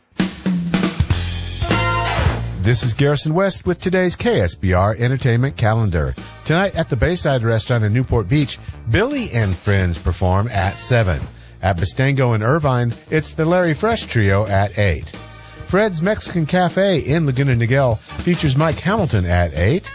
This 2.64 2.82
is 2.82 2.94
Garrison 2.94 3.34
West 3.34 3.66
with 3.66 3.78
today's 3.78 4.16
KSBR 4.16 4.98
Entertainment 4.98 5.54
Calendar. 5.54 6.14
Tonight 6.46 6.74
at 6.74 6.88
the 6.88 6.96
Bayside 6.96 7.42
Restaurant 7.42 7.84
in 7.84 7.92
Newport 7.92 8.26
Beach, 8.26 8.58
Billy 8.90 9.30
and 9.32 9.54
Friends 9.54 9.98
perform 9.98 10.48
at 10.48 10.78
7. 10.78 11.20
At 11.60 11.76
Bistango 11.76 12.34
in 12.34 12.42
Irvine, 12.42 12.94
it's 13.10 13.34
the 13.34 13.44
Larry 13.44 13.74
Fresh 13.74 14.04
Trio 14.04 14.46
at 14.46 14.78
8. 14.78 15.04
Fred's 15.66 16.00
Mexican 16.00 16.46
Cafe 16.46 17.00
in 17.00 17.26
Laguna 17.26 17.54
Niguel 17.54 17.98
features 17.98 18.56
Mike 18.56 18.80
Hamilton 18.80 19.26
at 19.26 19.52
8. 19.52 19.90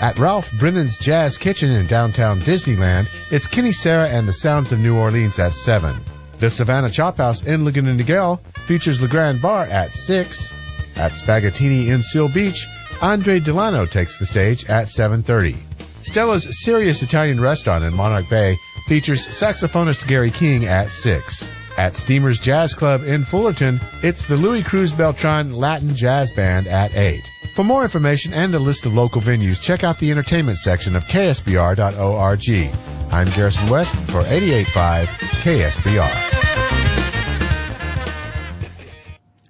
At 0.00 0.18
Ralph 0.18 0.50
Brennan's 0.50 0.98
Jazz 0.98 1.38
Kitchen 1.38 1.70
in 1.70 1.86
downtown 1.86 2.40
Disneyland, 2.40 3.06
it's 3.30 3.46
Kenny 3.46 3.70
Sarah 3.70 4.08
and 4.08 4.26
the 4.26 4.32
Sounds 4.32 4.72
of 4.72 4.80
New 4.80 4.96
Orleans 4.96 5.38
at 5.38 5.52
7. 5.52 5.94
The 6.40 6.50
Savannah 6.50 6.90
Chop 6.90 7.18
House 7.18 7.44
in 7.44 7.64
Laguna 7.64 7.94
Niguel 7.94 8.40
features 8.64 9.00
Le 9.00 9.06
Grand 9.06 9.40
Bar 9.40 9.62
at 9.62 9.94
6. 9.94 10.54
At 11.00 11.12
Spaghettini 11.12 11.88
in 11.88 12.02
Seal 12.02 12.28
Beach, 12.28 12.68
Andre 13.00 13.40
Delano 13.40 13.86
takes 13.86 14.18
the 14.18 14.26
stage 14.26 14.66
at 14.66 14.88
7.30. 14.88 15.56
Stella's 16.02 16.62
Serious 16.62 17.02
Italian 17.02 17.40
Restaurant 17.40 17.84
in 17.84 17.94
Monarch 17.94 18.28
Bay 18.28 18.58
features 18.86 19.26
saxophonist 19.26 20.06
Gary 20.06 20.30
King 20.30 20.66
at 20.66 20.90
6. 20.90 21.48
At 21.78 21.96
Steamer's 21.96 22.38
Jazz 22.38 22.74
Club 22.74 23.02
in 23.04 23.24
Fullerton, 23.24 23.80
it's 24.02 24.26
the 24.26 24.36
Louis 24.36 24.62
Cruz 24.62 24.92
Beltran 24.92 25.54
Latin 25.54 25.96
Jazz 25.96 26.32
Band 26.32 26.66
at 26.66 26.94
8. 26.94 27.18
For 27.54 27.64
more 27.64 27.82
information 27.82 28.34
and 28.34 28.54
a 28.54 28.58
list 28.58 28.84
of 28.84 28.92
local 28.92 29.22
venues, 29.22 29.58
check 29.58 29.82
out 29.82 29.98
the 30.00 30.10
entertainment 30.10 30.58
section 30.58 30.96
of 30.96 31.04
ksbr.org. 31.04 32.70
I'm 33.10 33.30
Garrison 33.30 33.70
West 33.70 33.94
for 34.10 34.20
88.5 34.20 35.06
KSBR. 35.44 36.89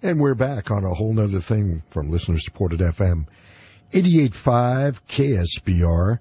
And 0.03 0.19
we're 0.19 0.35
back 0.35 0.71
on 0.71 0.83
a 0.83 0.95
whole 0.95 1.13
nother 1.13 1.41
thing 1.41 1.83
from 1.91 2.09
listener 2.09 2.39
supported 2.39 2.81
FM 2.81 3.27
88.5 3.93 4.99
KSBR. 5.07 6.19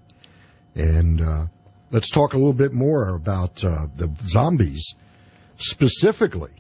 And, 0.76 1.22
uh, 1.22 1.46
let's 1.90 2.10
talk 2.10 2.34
a 2.34 2.38
little 2.38 2.52
bit 2.52 2.74
more 2.74 3.16
about, 3.16 3.64
uh, 3.64 3.88
the 3.96 4.12
zombies, 4.22 4.96
specifically 5.56 6.52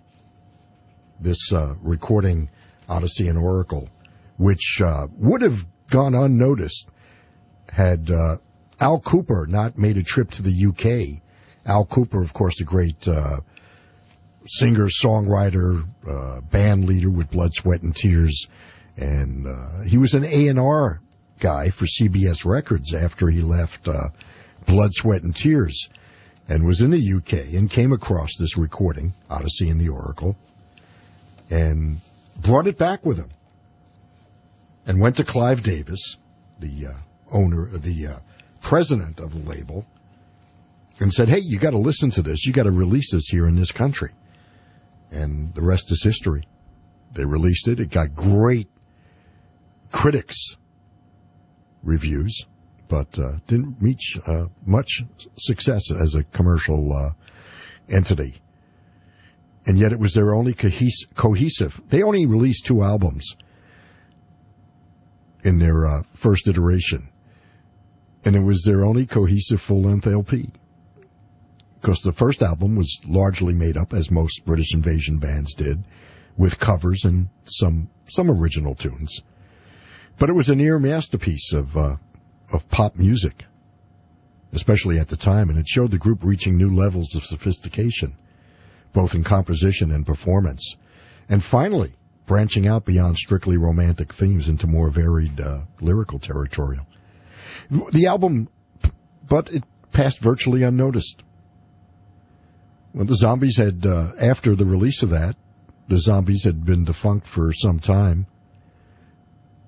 this, 1.19 1.51
uh, 1.51 1.75
recording 1.81 2.49
Odessey 2.87 3.27
and 3.27 3.37
Oracle, 3.37 3.89
which, 4.37 4.81
uh, 4.81 5.07
would 5.17 5.41
have 5.41 5.65
gone 5.89 6.15
unnoticed 6.15 6.87
had, 7.67 8.09
uh, 8.09 8.37
Al 8.79 9.01
Kooper 9.01 9.45
not 9.45 9.77
made 9.77 9.97
a 9.97 10.03
trip 10.03 10.31
to 10.31 10.41
the 10.41 10.53
UK. 10.53 11.21
Al 11.65 11.85
Kooper, 11.85 12.23
of 12.23 12.31
course, 12.31 12.59
the 12.59 12.63
great, 12.63 13.05
uh, 13.09 13.41
singer, 14.45 14.87
songwriter, 14.87 15.85
uh, 16.07 16.41
band 16.41 16.85
leader 16.85 17.09
with 17.09 17.29
Blood, 17.29 17.53
Sweat, 17.53 17.81
and 17.81 17.95
Tears, 17.95 18.47
and 18.97 19.47
uh, 19.47 19.81
he 19.81 19.97
was 19.97 20.13
an 20.13 20.25
A 20.25 20.47
and 20.47 20.59
R 20.59 21.01
guy 21.39 21.69
for 21.69 21.85
CBS 21.85 22.45
Records 22.45 22.93
after 22.93 23.27
he 23.27 23.41
left 23.41 23.87
uh, 23.87 24.09
Blood, 24.65 24.93
Sweat, 24.93 25.23
and 25.23 25.35
Tears, 25.35 25.89
and 26.47 26.65
was 26.65 26.81
in 26.81 26.91
the 26.91 27.13
UK 27.13 27.53
and 27.53 27.69
came 27.69 27.93
across 27.93 28.37
this 28.37 28.57
recording, 28.57 29.13
Odessey 29.29 29.69
and 29.69 29.79
the 29.79 29.89
Oracle, 29.89 30.35
and 31.49 31.97
brought 32.41 32.67
it 32.67 32.77
back 32.77 33.05
with 33.05 33.17
him, 33.17 33.29
and 34.85 34.99
went 34.99 35.17
to 35.17 35.23
Clive 35.23 35.63
Davis, 35.63 36.17
the 36.59 36.87
uh, 36.87 36.93
owner, 37.31 37.65
the 37.65 38.07
uh, 38.07 38.15
president 38.61 39.19
of 39.19 39.33
the 39.33 39.49
label, 39.49 39.85
and 40.99 41.13
said, 41.13 41.29
"Hey, 41.29 41.39
you 41.39 41.59
got 41.59 41.71
to 41.71 41.77
listen 41.77 42.11
to 42.11 42.21
this. 42.21 42.45
You 42.45 42.53
got 42.53 42.63
to 42.63 42.71
release 42.71 43.11
this 43.11 43.27
here 43.27 43.47
in 43.47 43.55
this 43.55 43.71
country." 43.71 44.09
And 45.11 45.53
the 45.53 45.61
rest 45.61 45.91
is 45.91 46.03
history. 46.03 46.43
They 47.13 47.25
released 47.25 47.67
it. 47.67 47.79
It 47.79 47.89
got 47.89 48.13
great 48.13 48.69
critics 49.91 50.55
reviews, 51.83 52.45
but 52.87 53.17
uh, 53.17 53.33
didn't 53.47 53.77
reach 53.79 54.19
uh, 54.25 54.45
much 54.65 55.03
success 55.37 55.91
as 55.91 56.15
a 56.15 56.23
commercial 56.23 56.93
uh, 56.93 57.11
entity. 57.89 58.41
And 59.65 59.77
yet 59.77 59.91
it 59.91 59.99
was 59.99 60.13
their 60.13 60.33
only 60.33 60.53
cohes- 60.53 61.07
cohesive. 61.15 61.81
They 61.89 62.03
only 62.03 62.25
released 62.25 62.65
two 62.65 62.83
albums 62.83 63.35
in 65.43 65.59
their 65.59 65.85
uh, 65.85 66.03
first 66.13 66.47
iteration, 66.47 67.09
and 68.25 68.35
it 68.35 68.41
was 68.41 68.63
their 68.63 68.83
only 68.83 69.05
cohesive 69.05 69.61
full-length 69.61 70.07
LP 70.07 70.51
because 71.79 72.01
the 72.01 72.11
first 72.11 72.41
album 72.41 72.75
was 72.75 73.01
largely 73.05 73.53
made 73.53 73.77
up, 73.77 73.93
as 73.93 74.11
most 74.11 74.45
British 74.45 74.73
invasion 74.73 75.19
bands 75.19 75.53
did, 75.53 75.83
with 76.37 76.59
covers 76.59 77.05
and 77.05 77.29
some 77.45 77.89
some 78.05 78.29
original 78.29 78.75
tunes. 78.75 79.21
But 80.17 80.29
it 80.29 80.33
was 80.33 80.49
a 80.49 80.55
near 80.55 80.79
masterpiece 80.79 81.53
of 81.53 81.75
uh, 81.77 81.95
of 82.51 82.69
pop 82.69 82.97
music, 82.97 83.45
especially 84.51 84.99
at 84.99 85.07
the 85.07 85.17
time, 85.17 85.49
and 85.49 85.57
it 85.57 85.67
showed 85.67 85.91
the 85.91 85.97
group 85.97 86.23
reaching 86.23 86.57
new 86.57 86.73
levels 86.73 87.15
of 87.15 87.23
sophistication, 87.23 88.15
both 88.93 89.15
in 89.15 89.23
composition 89.23 89.91
and 89.91 90.05
performance, 90.05 90.75
and 91.29 91.43
finally 91.43 91.91
branching 92.25 92.67
out 92.67 92.85
beyond 92.85 93.17
strictly 93.17 93.57
romantic 93.57 94.13
themes 94.13 94.47
into 94.47 94.67
more 94.67 94.89
varied 94.89 95.39
uh, 95.39 95.61
lyrical 95.81 96.19
territory. 96.19 96.79
The 97.69 98.07
album, 98.07 98.49
but 99.27 99.51
it 99.51 99.63
passed 99.91 100.19
virtually 100.19 100.63
unnoticed. 100.63 101.23
Well, 102.93 103.05
the 103.05 103.15
zombies 103.15 103.57
had, 103.57 103.85
uh, 103.85 104.11
after 104.19 104.55
the 104.55 104.65
release 104.65 105.03
of 105.03 105.11
that, 105.11 105.35
the 105.87 105.99
zombies 105.99 106.43
had 106.43 106.65
been 106.65 106.85
defunct 106.85 107.27
for 107.27 107.53
some 107.53 107.79
time. 107.79 108.25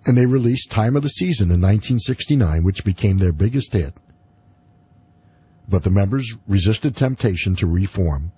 And 0.05 0.17
they 0.17 0.25
released 0.25 0.71
Time 0.71 0.95
of 0.95 1.03
the 1.03 1.09
Season 1.09 1.45
in 1.45 1.61
1969, 1.61 2.63
which 2.63 2.83
became 2.83 3.17
their 3.17 3.31
biggest 3.31 3.73
hit. 3.73 3.95
But 5.69 5.83
the 5.83 5.91
members 5.91 6.33
resisted 6.47 6.95
temptation 6.95 7.55
to 7.57 7.67
reform. 7.67 8.31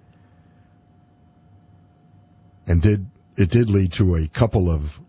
And 2.68 2.82
did, 2.82 3.08
it 3.38 3.50
did 3.50 3.70
lead 3.70 3.94
to 3.94 4.16
a 4.16 4.28
couple 4.28 4.70
of 4.70 5.00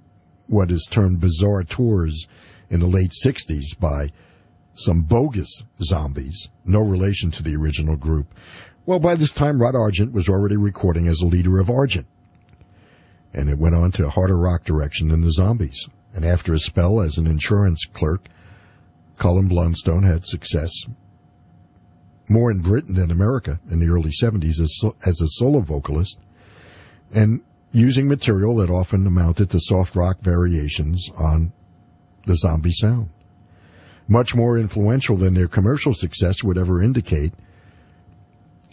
what 0.47 0.71
is 0.71 0.87
termed 0.89 1.21
bizarre 1.21 1.65
tours 1.65 2.29
in 2.71 2.81
the 2.81 2.87
late 2.87 3.13
60s 3.25 3.79
by 3.79 4.11
some 4.75 5.03
bogus 5.03 5.63
zombies, 5.83 6.49
no 6.65 6.81
relation 6.81 7.31
to 7.33 7.43
the 7.43 7.57
original 7.57 7.97
group, 7.97 8.35
well, 8.87 8.99
by 8.99 9.15
this 9.15 9.33
time, 9.33 9.61
Rod 9.61 9.75
Argent 9.75 10.13
was 10.13 10.29
already 10.29 10.57
recording 10.57 11.07
as 11.09 11.21
a 11.21 11.27
leader 11.27 11.59
of 11.59 11.71
Argent. 11.71 12.07
And 13.33 13.49
it 13.49 13.59
went 13.59 13.75
on 13.75 13.91
to 13.93 14.09
harder 14.09 14.37
rock 14.37 14.65
direction 14.65 15.09
than 15.09 15.23
the 15.23 15.33
Zombies. 15.33 15.89
And 16.15 16.25
after 16.25 16.55
a 16.55 16.59
spell 16.59 17.01
as 17.01 17.19
an 17.19 17.27
insurance 17.27 17.85
clerk, 17.87 18.29
Colin 19.19 19.49
Blunstone 19.49 20.05
had 20.05 20.27
success 20.27 20.71
more 22.29 22.51
in 22.51 22.61
Britain 22.61 22.95
than 22.95 23.11
America 23.11 23.61
in 23.71 23.81
the 23.81 23.89
early 23.89 24.11
70s 24.11 24.61
as, 24.61 24.83
as 25.05 25.21
a 25.21 25.29
solo 25.29 25.61
vocalist 25.61 26.19
and 27.13 27.41
using 27.73 28.09
material 28.09 28.57
that 28.57 28.71
often 28.71 29.07
amounted 29.07 29.51
to 29.51 29.61
soft 29.61 29.97
rock 29.97 30.21
variations 30.21 31.11
on 31.19 31.53
the 32.27 32.37
zombie 32.37 32.73
sound. 32.73 33.11
Much 34.09 34.35
more 34.35 34.59
influential 34.59 35.17
than 35.17 35.35
their 35.35 35.49
commercial 35.49 35.95
success 35.95 36.43
would 36.43 36.59
ever 36.59 36.83
indicate, 36.83 37.33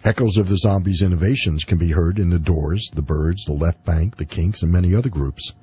Echoes 0.03 0.37
of 0.37 0.49
the 0.49 0.57
Zombies' 0.57 1.03
innovations 1.03 1.63
can 1.63 1.77
be 1.77 1.91
heard 1.91 2.17
in 2.17 2.31
the 2.31 2.39
Doors, 2.39 2.89
the 2.93 3.03
Byrds, 3.03 3.45
the 3.45 3.53
Left 3.53 3.83
Banke, 3.85 4.15
the 4.15 4.25
Kinks, 4.25 4.63
and 4.63 4.71
many 4.71 4.95
other 4.95 5.09
groups. 5.09 5.53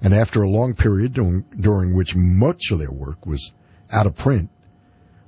And 0.00 0.14
after 0.14 0.42
a 0.42 0.48
long 0.48 0.74
period 0.74 1.12
during, 1.12 1.44
during 1.58 1.94
which 1.94 2.16
much 2.16 2.70
of 2.70 2.78
their 2.78 2.90
work 2.90 3.26
was 3.26 3.52
out 3.92 4.06
of 4.06 4.16
print, 4.16 4.48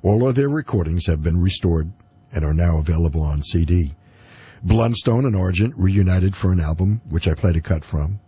all 0.02 0.26
of 0.26 0.34
their 0.34 0.48
recordings 0.48 1.06
have 1.06 1.22
been 1.22 1.38
restored 1.38 1.92
and 2.32 2.44
are 2.44 2.54
now 2.54 2.78
available 2.78 3.22
on 3.22 3.42
CD. 3.42 3.94
Blunstone 4.62 5.26
and 5.26 5.36
Argent 5.36 5.74
reunited 5.76 6.34
for 6.34 6.50
an 6.50 6.60
album, 6.60 7.02
which 7.10 7.28
I 7.28 7.34
played 7.34 7.56
a 7.56 7.60
cut 7.60 7.84
from, 7.84 8.20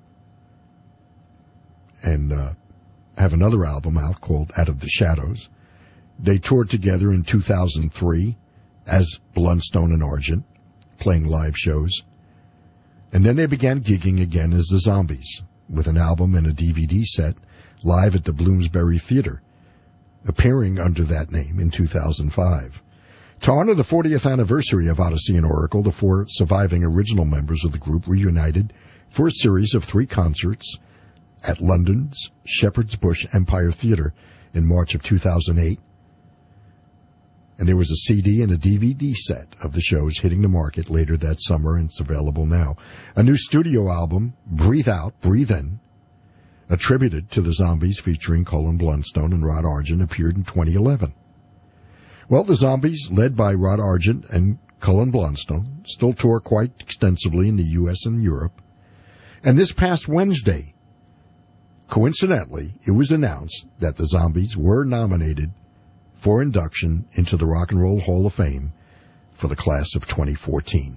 and 2.03 2.33
uh, 2.33 2.53
have 3.17 3.33
another 3.33 3.65
album 3.65 3.97
out 3.97 4.21
called 4.21 4.53
Out 4.59 4.69
of 4.69 4.81
the 4.81 4.89
Shadows. 4.89 5.49
They 6.19 6.37
toured 6.37 6.69
together 6.69 7.13
in 7.13 7.23
2003 7.23 8.37
as 8.89 9.21
Blunstone 9.35 9.93
and 9.93 10.03
Argent, 10.03 10.45
playing 10.99 11.25
live 11.25 11.57
shows. 11.57 12.03
And 13.13 13.25
then 13.25 13.37
they 13.37 13.47
began 13.47 13.81
gigging 13.81 14.21
again 14.21 14.53
as 14.53 14.67
the 14.67 14.81
Zombies, 14.81 15.43
with 15.69 15.87
an 15.87 15.97
album 15.97 16.35
and 16.35 16.47
a 16.47 16.53
DVD 16.53 17.05
set 17.05 17.37
live 17.85 18.15
at 18.15 18.25
the 18.25 18.33
Bloomsbury 18.33 18.99
Theater, 18.99 19.43
appearing 20.27 20.79
under 20.79 21.05
that 21.05 21.31
name 21.31 21.61
in 21.61 21.71
2005. 21.71 22.83
To 23.43 23.53
honor 23.53 23.75
the 23.75 23.85
40th 23.85 24.31
anniversary 24.31 24.89
of 24.89 24.99
Odessey 24.99 25.37
and 25.37 25.47
Oracle, 25.47 25.83
the 25.83 25.93
four 25.93 26.27
surviving 26.29 26.83
original 26.83 27.25
members 27.25 27.65
of 27.65 27.73
the 27.73 27.79
group 27.79 28.07
reunited 28.09 28.73
for 29.11 29.29
a 29.29 29.33
series 29.33 29.75
of 29.75 29.85
three 29.85 30.07
concerts 30.07 30.77
at 31.47 31.61
London's 31.61 32.33
Shepherd's 32.45 32.97
Bush 32.97 33.27
Empire 33.33 33.71
Theatre 33.71 34.13
in 34.55 34.67
March 34.67 34.95
of 34.95 35.03
2008. 35.03 35.79
And 37.59 37.69
there 37.69 37.77
was 37.77 37.91
a 37.91 37.97
CD 37.97 38.43
and 38.43 38.53
a 38.53 38.57
DVD 38.57 39.15
set 39.15 39.57
of 39.65 39.73
the 39.73 39.81
shows 39.81 40.19
hitting 40.19 40.43
the 40.43 40.49
market 40.49 40.89
later 40.89 41.17
that 41.17 41.43
summer, 41.43 41.77
and 41.77 41.91
it's 41.91 41.99
available 41.99 42.47
now. 42.47 42.77
A 43.17 43.23
new 43.25 43.37
studio 43.37 43.91
album, 43.91 44.35
Breathe 44.47 44.89
Out, 44.89 45.21
Breathe 45.21 45.51
In, 45.51 45.81
attributed 46.71 47.33
to 47.33 47.41
the 47.41 47.53
Zombies 47.53 47.99
featuring 47.99 48.45
Colin 48.45 48.79
Blunstone 48.79 49.33
and 49.33 49.45
Rod 49.45 49.65
Argent, 49.65 50.03
appeared 50.03 50.37
in 50.37 50.45
2011. 50.45 51.13
Well, 52.29 52.45
the 52.45 52.55
Zombies, 52.55 53.09
led 53.11 53.35
by 53.35 53.55
Rod 53.55 53.81
Argent 53.81 54.29
and 54.31 54.59
Colin 54.79 55.11
Blunstone, 55.11 55.85
still 55.85 56.13
tour 56.13 56.39
quite 56.39 56.73
extensively 56.79 57.49
in 57.49 57.57
the 57.57 57.71
U.S. 57.81 58.07
and 58.07 58.23
Europe. 58.23 58.61
And 59.43 59.59
this 59.59 59.73
past 59.73 60.07
Wednesday, 60.07 60.75
coincidentally, 61.89 62.75
it 62.87 62.93
was 62.93 63.11
announced 63.11 63.67
that 63.81 63.97
the 63.97 64.07
Zombies 64.07 64.57
were 64.57 64.85
nominated 64.85 65.53
for 66.19 66.43
induction 66.43 67.07
into 67.13 67.37
the 67.37 67.47
Rock 67.47 67.73
and 67.73 67.81
Roll 67.81 68.01
Hall 68.01 68.27
of 68.27 68.35
Fame 68.35 68.73
for 69.35 69.49
the 69.49 69.57
class 69.57 69.95
of 69.95 70.07
2014. 70.07 70.97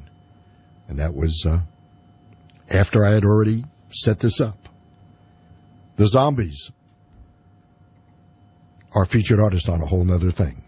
And 0.88 1.00
that 1.00 1.14
was 1.14 1.46
uh, 1.46 1.60
after 2.70 3.06
I 3.06 3.12
had 3.12 3.24
already 3.24 3.64
set 3.90 4.20
this 4.20 4.42
up. 4.42 4.58
The 5.96 6.08
Zombies 6.08 6.72
are 8.94 9.06
featured 9.06 9.40
artists 9.40 9.70
on 9.70 9.82
a 9.82 9.86
whole 9.86 10.04
nother 10.04 10.32
thing. 10.32 10.62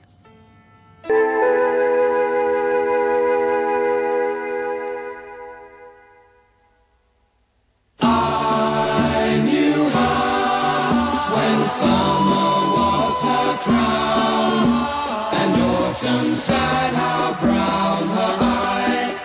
Autumn 16.05 16.35
sighed 16.35 16.93
how 16.93 17.37
brown 17.39 18.07
her 18.09 18.37
eyes. 18.41 19.23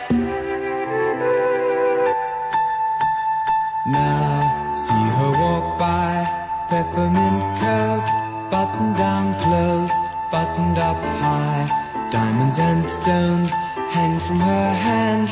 Now 3.86 4.74
see 4.74 5.04
her 5.18 5.32
walk 5.42 5.78
by, 5.78 6.24
peppermint 6.68 7.58
curb, 7.58 8.02
button 8.50 8.92
down 8.94 9.34
clothes, 9.42 9.90
buttoned 10.30 10.78
up 10.78 10.96
high, 11.18 12.08
diamonds 12.12 12.58
and 12.58 12.84
stones 12.84 13.50
hang 13.90 14.20
from 14.20 14.38
her 14.38 14.70
hand. 14.70 15.28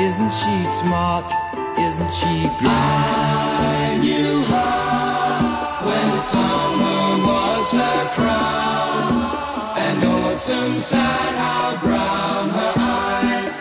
Isn't 0.00 0.32
she 0.32 0.64
smart? 0.80 1.26
Isn't 1.78 2.12
she 2.12 2.48
grand? 2.58 2.68
I 2.70 3.98
knew 3.98 4.42
her 4.42 5.86
when 5.86 6.16
summer 6.18 7.26
was 7.26 7.70
her 7.70 8.14
crown, 8.14 9.47
autumn 10.38 10.78
sighed 10.78 11.34
how 11.34 11.78
brown 11.82 12.50
her 12.50 12.72
eyes. 12.76 13.60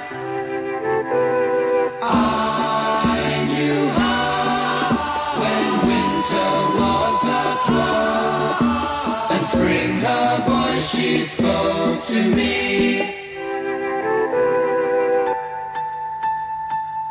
I 2.04 3.44
knew 3.50 3.82
her 4.00 4.94
when 5.42 5.64
winter 5.88 6.52
was 6.78 7.18
her 7.32 7.54
cloak, 7.66 8.62
and 9.32 9.46
spring 9.46 9.92
her 10.02 10.30
voice 10.46 10.90
she 10.92 11.22
spoke 11.24 12.04
to 12.04 12.36
me. 12.36 13.00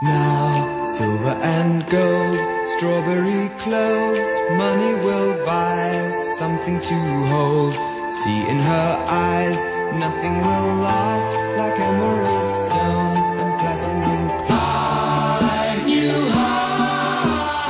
Now 0.01 0.85
silver 0.85 1.37
and 1.43 1.89
gold, 1.89 2.39
strawberry 2.69 3.49
clothes, 3.59 4.31
money 4.63 4.95
will 4.95 5.45
buy 5.45 6.13
something 6.39 6.81
to 6.81 6.95
hold. 7.33 7.96
See 8.27 8.43
in 8.49 8.59
her 8.59 9.05
eyes, 9.07 9.59
nothing 9.95 10.39
will 10.39 10.75
last 10.83 11.31
like 11.57 11.79
emerald 11.79 12.51
stones. 12.51 13.27
And 13.41 13.51
platinum 13.61 14.23
I 14.51 15.83
knew 15.87 16.19
her 16.39 16.67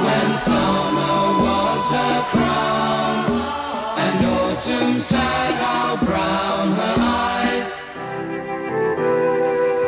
when 0.06 0.26
summer 0.48 1.18
was 1.44 1.82
her 1.96 2.16
crown, 2.32 3.18
and 4.04 4.16
autumn 4.24 4.98
sighed 4.98 5.56
how 5.64 5.88
brown 6.02 6.72
her 6.72 6.96
eyes. 7.20 7.68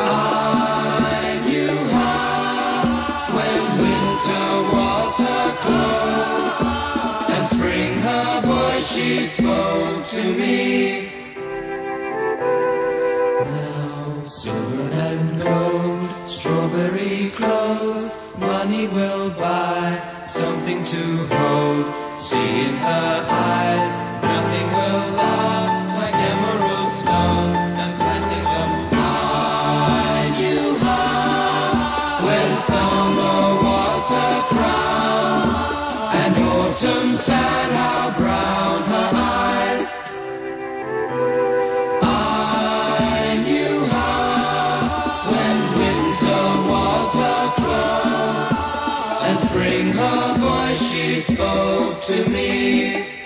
I 0.02 1.40
knew 1.46 1.76
her 1.96 2.20
when 3.36 3.60
winter 3.84 4.48
was 4.76 5.12
her 5.16 5.46
cloak, 5.64 6.56
and 7.30 7.44
spring 7.46 7.87
her 8.78 8.84
she 8.84 9.24
spoke 9.24 10.06
to 10.06 10.22
me. 10.22 11.10
Now 13.44 14.24
silver 14.26 14.90
and 14.90 15.42
gold, 15.42 16.30
strawberry 16.30 17.30
clothes, 17.30 18.16
money 18.38 18.86
will 18.88 19.30
buy 19.30 20.24
something 20.26 20.84
to 20.84 21.26
hold. 21.26 21.86
See 22.20 22.60
in 22.66 22.76
her 22.76 23.26
eyes, 23.28 23.90
nothing 24.22 24.66
will 24.78 25.04
last 25.22 25.72
like 25.98 26.14
emerald 26.14 26.90
stones 27.00 27.54
and 27.82 27.92
platinum. 27.98 28.70
I 28.92 30.34
knew 30.38 30.78
her 30.78 32.26
when 32.26 32.56
summer 32.56 33.54
was 33.64 34.08
her 34.08 34.42
crown, 34.50 34.97
autumn 36.78 37.14
sighed 37.14 37.72
how 37.72 38.14
brown 38.16 38.82
her 38.84 39.10
eyes. 39.14 39.86
I 42.02 43.42
knew 43.44 43.84
her 43.84 44.78
when 45.32 45.56
winter 45.78 46.44
was 46.70 47.14
her 47.14 47.52
cloak, 47.56 49.22
and 49.22 49.38
spring 49.38 49.86
her 49.88 50.38
voice 50.38 50.90
she 50.90 51.18
spoke 51.18 52.00
to 52.02 52.30
me. 52.30 53.17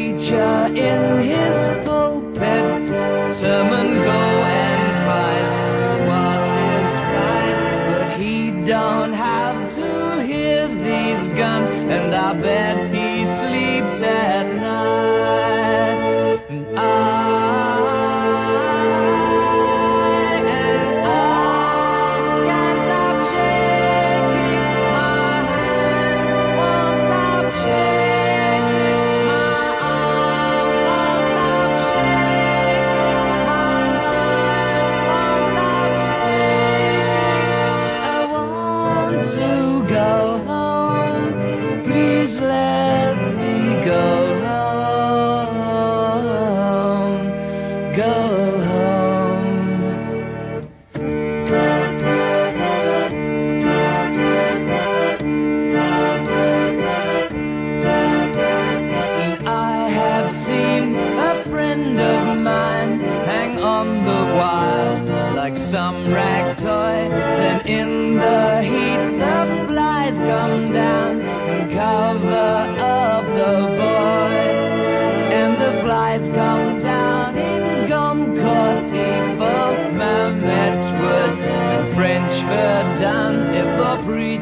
Preacher 0.00 0.66
in 0.74 1.20
his 1.20 1.68
pulpit. 1.84 2.88
Sermon 3.36 3.88
go 4.02 4.22
and 4.62 4.82
fight 5.04 5.48
to 5.80 5.88
what 6.08 6.40
is 6.72 6.92
right. 7.18 7.58
But 7.86 8.18
he 8.18 8.50
don't 8.64 9.12
have 9.12 9.74
to 9.74 10.24
hear 10.24 10.68
these 10.68 11.28
guns, 11.36 11.68
and 11.68 12.14
I 12.14 12.32
bet 12.32 12.94
he 12.94 13.09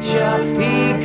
He 0.01 0.98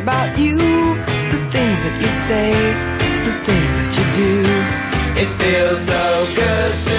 about 0.00 0.38
you, 0.38 0.56
the 0.56 1.48
things 1.52 1.82
that 1.82 1.96
you 2.00 2.08
say, 2.28 2.52
the 3.28 3.44
things 3.44 3.72
that 3.80 3.92
you 3.98 4.04
do. 4.22 5.20
It 5.20 5.28
feels 5.38 5.80
so 5.84 6.34
good. 6.34 6.89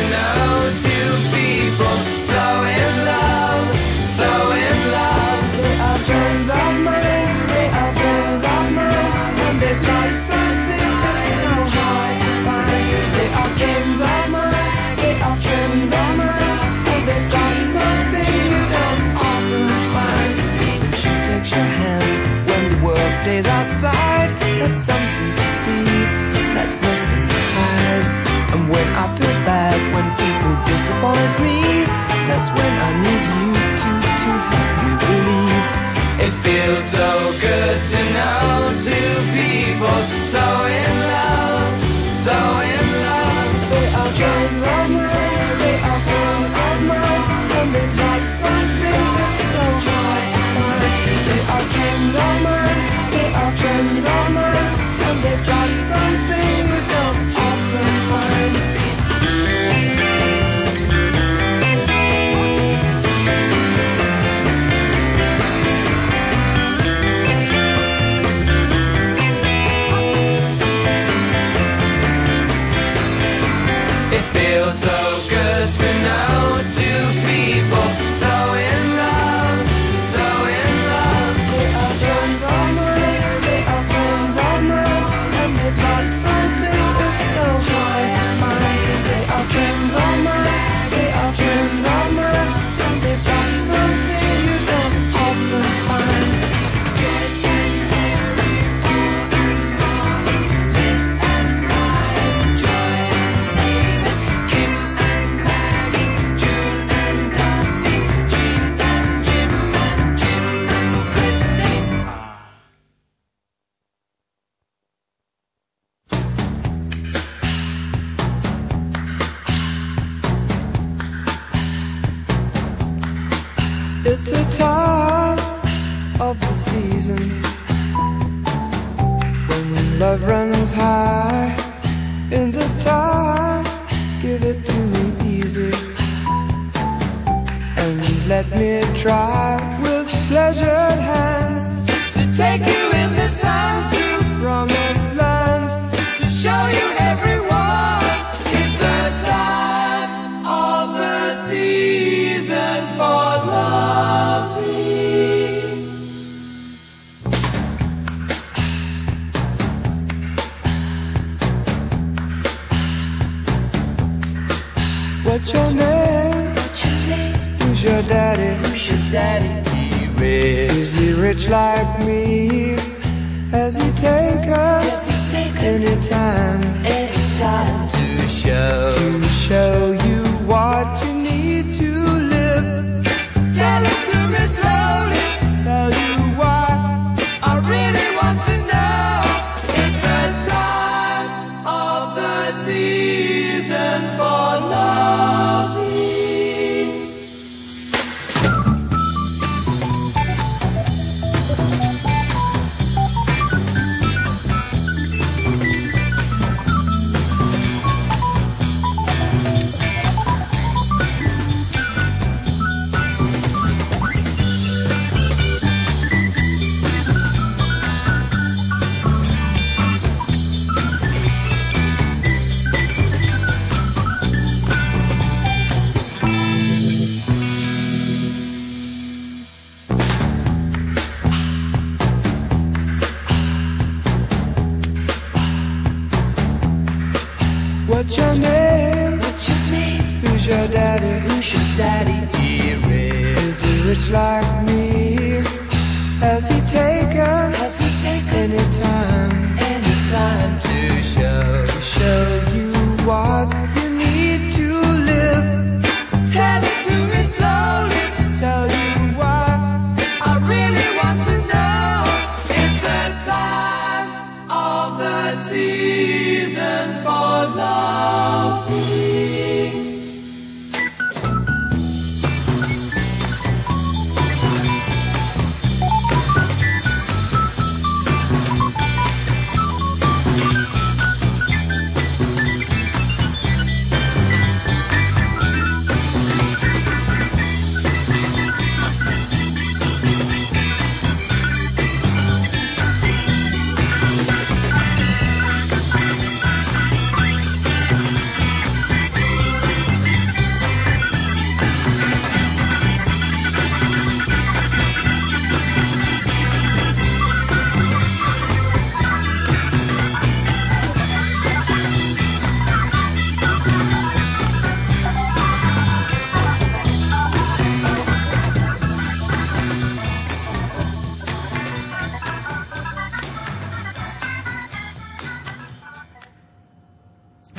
Stays 23.42 23.52
outside. 23.52 24.40
That's 24.60 24.86
something 24.86 25.11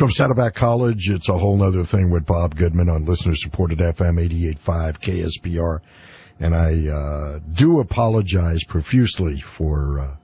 From 0.03 0.11
Saddleback 0.11 0.55
College, 0.55 1.11
it's 1.11 1.29
a 1.29 1.39
whole 1.39 1.57
nother 1.57 1.85
thing 1.85 2.11
with 2.11 2.27
Bob 2.27 2.57
Goodman 2.57 2.89
on 2.89 3.05
listener 3.05 3.37
supported 3.37 3.79
FM 3.79 4.19
88.5 4.19 4.99
KSBR. 4.99 5.79
And 6.41 6.57
I, 6.57 6.89
uh, 6.89 7.39
do 7.53 7.79
apologize 7.79 8.65
profusely 8.65 9.39
for, 9.39 10.01
uh, 10.01 10.17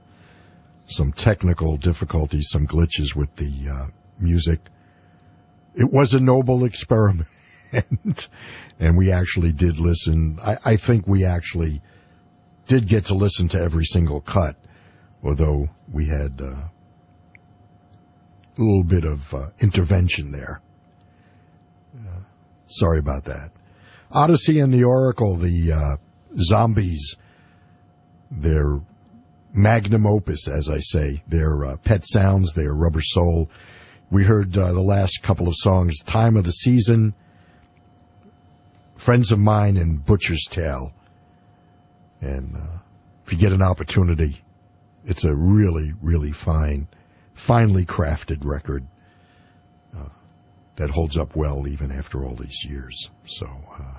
some 0.89 1.13
technical 1.13 1.77
difficulties, 1.77 2.49
some 2.51 2.67
glitches 2.67 3.15
with 3.15 3.37
the, 3.37 3.71
uh, 3.71 3.87
music. 4.19 4.59
It 5.77 5.93
was 5.93 6.13
a 6.13 6.19
noble 6.19 6.65
experiment. 6.65 7.29
and 8.81 8.97
we 8.97 9.13
actually 9.13 9.53
did 9.53 9.79
listen. 9.79 10.41
I, 10.45 10.57
I 10.65 10.75
think 10.75 11.07
we 11.07 11.25
actually 11.25 11.83
did 12.67 12.89
get 12.89 13.05
to 13.05 13.15
listen 13.15 13.47
to 13.51 13.61
every 13.61 13.85
single 13.85 14.23
cut, 14.23 14.57
although 15.23 15.69
we 15.93 16.07
had, 16.07 16.41
uh, 16.43 16.67
little 18.63 18.85
bit 18.85 19.05
of 19.05 19.33
uh, 19.35 19.47
intervention 19.61 20.33
there. 20.33 20.61
Uh, 21.97 22.21
sorry 22.67 22.99
about 22.99 23.25
that. 23.25 23.51
Odessey 24.13 24.63
and 24.63 24.73
the 24.73 24.85
Oracle, 24.85 25.37
the 25.37 25.73
uh, 25.73 25.97
zombies, 26.35 27.17
their 28.31 28.81
magnum 29.55 30.07
opus, 30.07 30.49
as 30.49 30.69
I 30.69 30.81
say, 30.81 31.23
their 31.29 31.65
uh, 31.65 31.77
pet 31.77 32.05
sounds, 32.05 32.55
their 32.55 32.73
rubber 32.73 33.03
soul. 33.03 33.51
We 34.11 34.25
heard 34.25 34.57
uh, 34.57 34.73
the 34.73 34.81
last 34.81 35.23
couple 35.23 35.49
of 35.49 35.55
songs, 35.57 36.01
Time 36.01 36.37
of 36.37 36.45
the 36.45 36.53
Season, 36.53 37.15
Friends 38.97 39.33
of 39.33 39.39
Mine, 39.39 39.77
and 39.77 40.05
Butcher's 40.05 40.47
Tale. 40.51 40.93
And 42.21 42.57
if 43.25 43.33
you 43.33 43.39
get 43.39 43.53
an 43.53 43.63
opportunity, 43.63 44.43
it's 45.05 45.25
a 45.25 45.35
really, 45.35 45.93
really 46.03 46.33
fine 46.33 46.89
finely 47.39 47.85
crafted 47.85 48.45
record 48.45 48.85
uh, 49.97 50.09
that 50.77 50.91
holds 50.91 51.17
up 51.17 51.37
well 51.37 51.67
even 51.69 51.93
after 51.93 52.25
all 52.25 52.35
these 52.35 52.65
years. 52.65 53.11
So, 53.27 53.47
uh, 53.47 53.99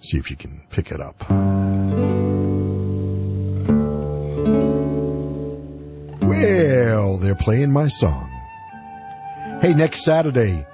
see 0.00 0.16
if 0.16 0.30
you 0.30 0.36
can 0.36 0.62
pick 0.70 0.92
it 0.92 1.00
up. 1.00 1.28
Well, 6.22 7.16
they're 7.18 7.34
playing 7.34 7.72
my 7.72 7.88
song. 7.88 8.30
Hey, 9.60 9.74
next 9.74 10.04
Saturday 10.04 10.64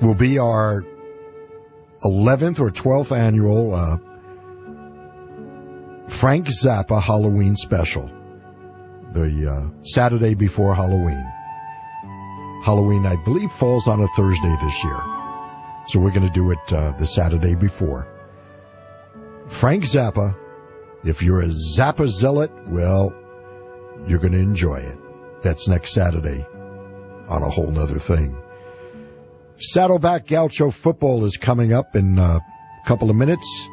will 0.00 0.14
be 0.14 0.38
our 0.38 0.84
11th 2.04 2.60
or 2.60 2.70
12th 2.70 3.16
annual 3.16 3.74
uh, 3.74 3.98
Frank 6.08 6.46
Zappa 6.46 7.00
Halloween 7.00 7.56
special. 7.56 8.10
The 9.12 9.50
uh, 9.50 9.84
Saturday 9.84 10.34
before 10.34 10.74
Halloween. 10.74 11.26
Halloween, 12.64 13.06
I 13.06 13.16
believe, 13.24 13.50
falls 13.50 13.88
on 13.88 14.00
a 14.00 14.06
Thursday 14.08 14.56
this 14.60 14.84
year. 14.84 15.00
So 15.88 16.00
we're 16.00 16.12
going 16.12 16.26
to 16.26 16.32
do 16.32 16.50
it 16.52 16.72
uh, 16.72 16.92
the 16.92 17.06
Saturday 17.06 17.54
before. 17.54 18.08
Frank 19.48 19.84
Zappa, 19.84 20.36
if 21.04 21.22
you're 21.22 21.42
a 21.42 21.48
Zappa 21.48 22.08
zealot, 22.08 22.52
well, 22.68 23.12
you're 24.06 24.20
going 24.20 24.32
to 24.32 24.38
enjoy 24.38 24.76
it. 24.76 24.98
That's 25.42 25.68
next 25.68 25.92
Saturday 25.92 26.46
on 27.28 27.42
a 27.42 27.50
whole 27.50 27.70
nother 27.70 27.98
thing. 27.98 28.36
Saddleback 29.58 30.26
Gaucho 30.26 30.70
football 30.70 31.24
is 31.24 31.36
coming 31.36 31.72
up 31.72 31.94
in 31.96 32.18
a 32.18 32.40
couple 32.86 33.10
of 33.10 33.16
minutes. 33.16 33.68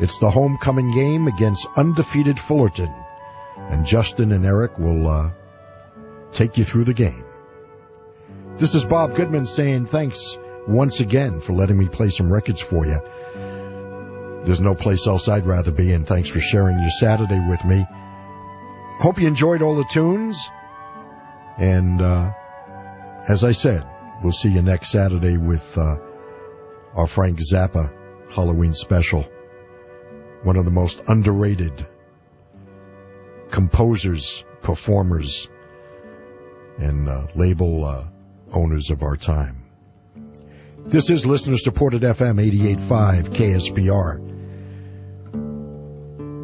It's 0.00 0.18
the 0.18 0.30
homecoming 0.30 0.92
game 0.92 1.26
against 1.26 1.68
undefeated 1.76 2.38
Fullerton. 2.38 2.92
And 3.68 3.84
Justin 3.84 4.32
and 4.32 4.46
Eric 4.46 4.78
will 4.78 5.06
uh, 5.06 5.30
take 6.32 6.56
you 6.56 6.64
through 6.64 6.84
the 6.84 6.94
game. 6.94 7.22
This 8.56 8.74
is 8.74 8.84
Bob 8.86 9.14
Goodman 9.14 9.44
saying 9.44 9.86
thanks 9.86 10.38
once 10.66 11.00
again 11.00 11.40
for 11.40 11.52
letting 11.52 11.76
me 11.76 11.86
play 11.86 12.08
some 12.08 12.32
records 12.32 12.62
for 12.62 12.86
you. 12.86 12.98
There's 14.44 14.60
no 14.60 14.74
place 14.74 15.06
else 15.06 15.28
I'd 15.28 15.44
rather 15.44 15.70
be, 15.70 15.92
and 15.92 16.06
thanks 16.06 16.30
for 16.30 16.40
sharing 16.40 16.78
your 16.78 16.88
Saturday 16.88 17.38
with 17.38 17.62
me. 17.66 17.84
Hope 19.00 19.20
you 19.20 19.28
enjoyed 19.28 19.60
all 19.60 19.76
the 19.76 19.84
tunes. 19.84 20.48
And 21.58 22.00
uh, 22.00 22.32
as 23.28 23.44
I 23.44 23.52
said, 23.52 23.86
we'll 24.22 24.32
see 24.32 24.48
you 24.48 24.62
next 24.62 24.92
Saturday 24.92 25.36
with 25.36 25.76
uh, 25.76 25.96
our 26.94 27.06
Frank 27.06 27.38
Zappa 27.38 27.92
Halloween 28.30 28.72
special 28.72 29.30
one 30.42 30.56
of 30.56 30.64
the 30.64 30.70
most 30.70 31.02
underrated 31.08 31.86
composers, 33.50 34.44
performers, 34.62 35.48
and 36.78 37.08
uh, 37.08 37.26
label 37.34 37.84
uh, 37.84 38.04
owners 38.52 38.90
of 38.90 39.02
our 39.02 39.16
time. 39.16 39.64
This 40.86 41.10
is 41.10 41.26
listener 41.26 41.56
supported 41.56 42.02
FM 42.02 42.40
88.5 42.40 43.28
KSBR. 43.28 44.30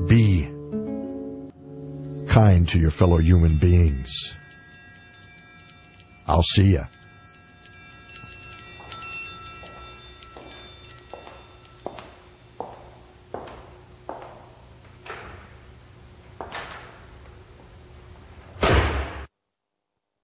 Be 0.08 0.48
kind 2.28 2.68
to 2.68 2.78
your 2.78 2.90
fellow 2.90 3.16
human 3.16 3.56
beings. 3.56 4.34
I'll 6.28 6.42
see 6.42 6.74
ya. 6.74 6.84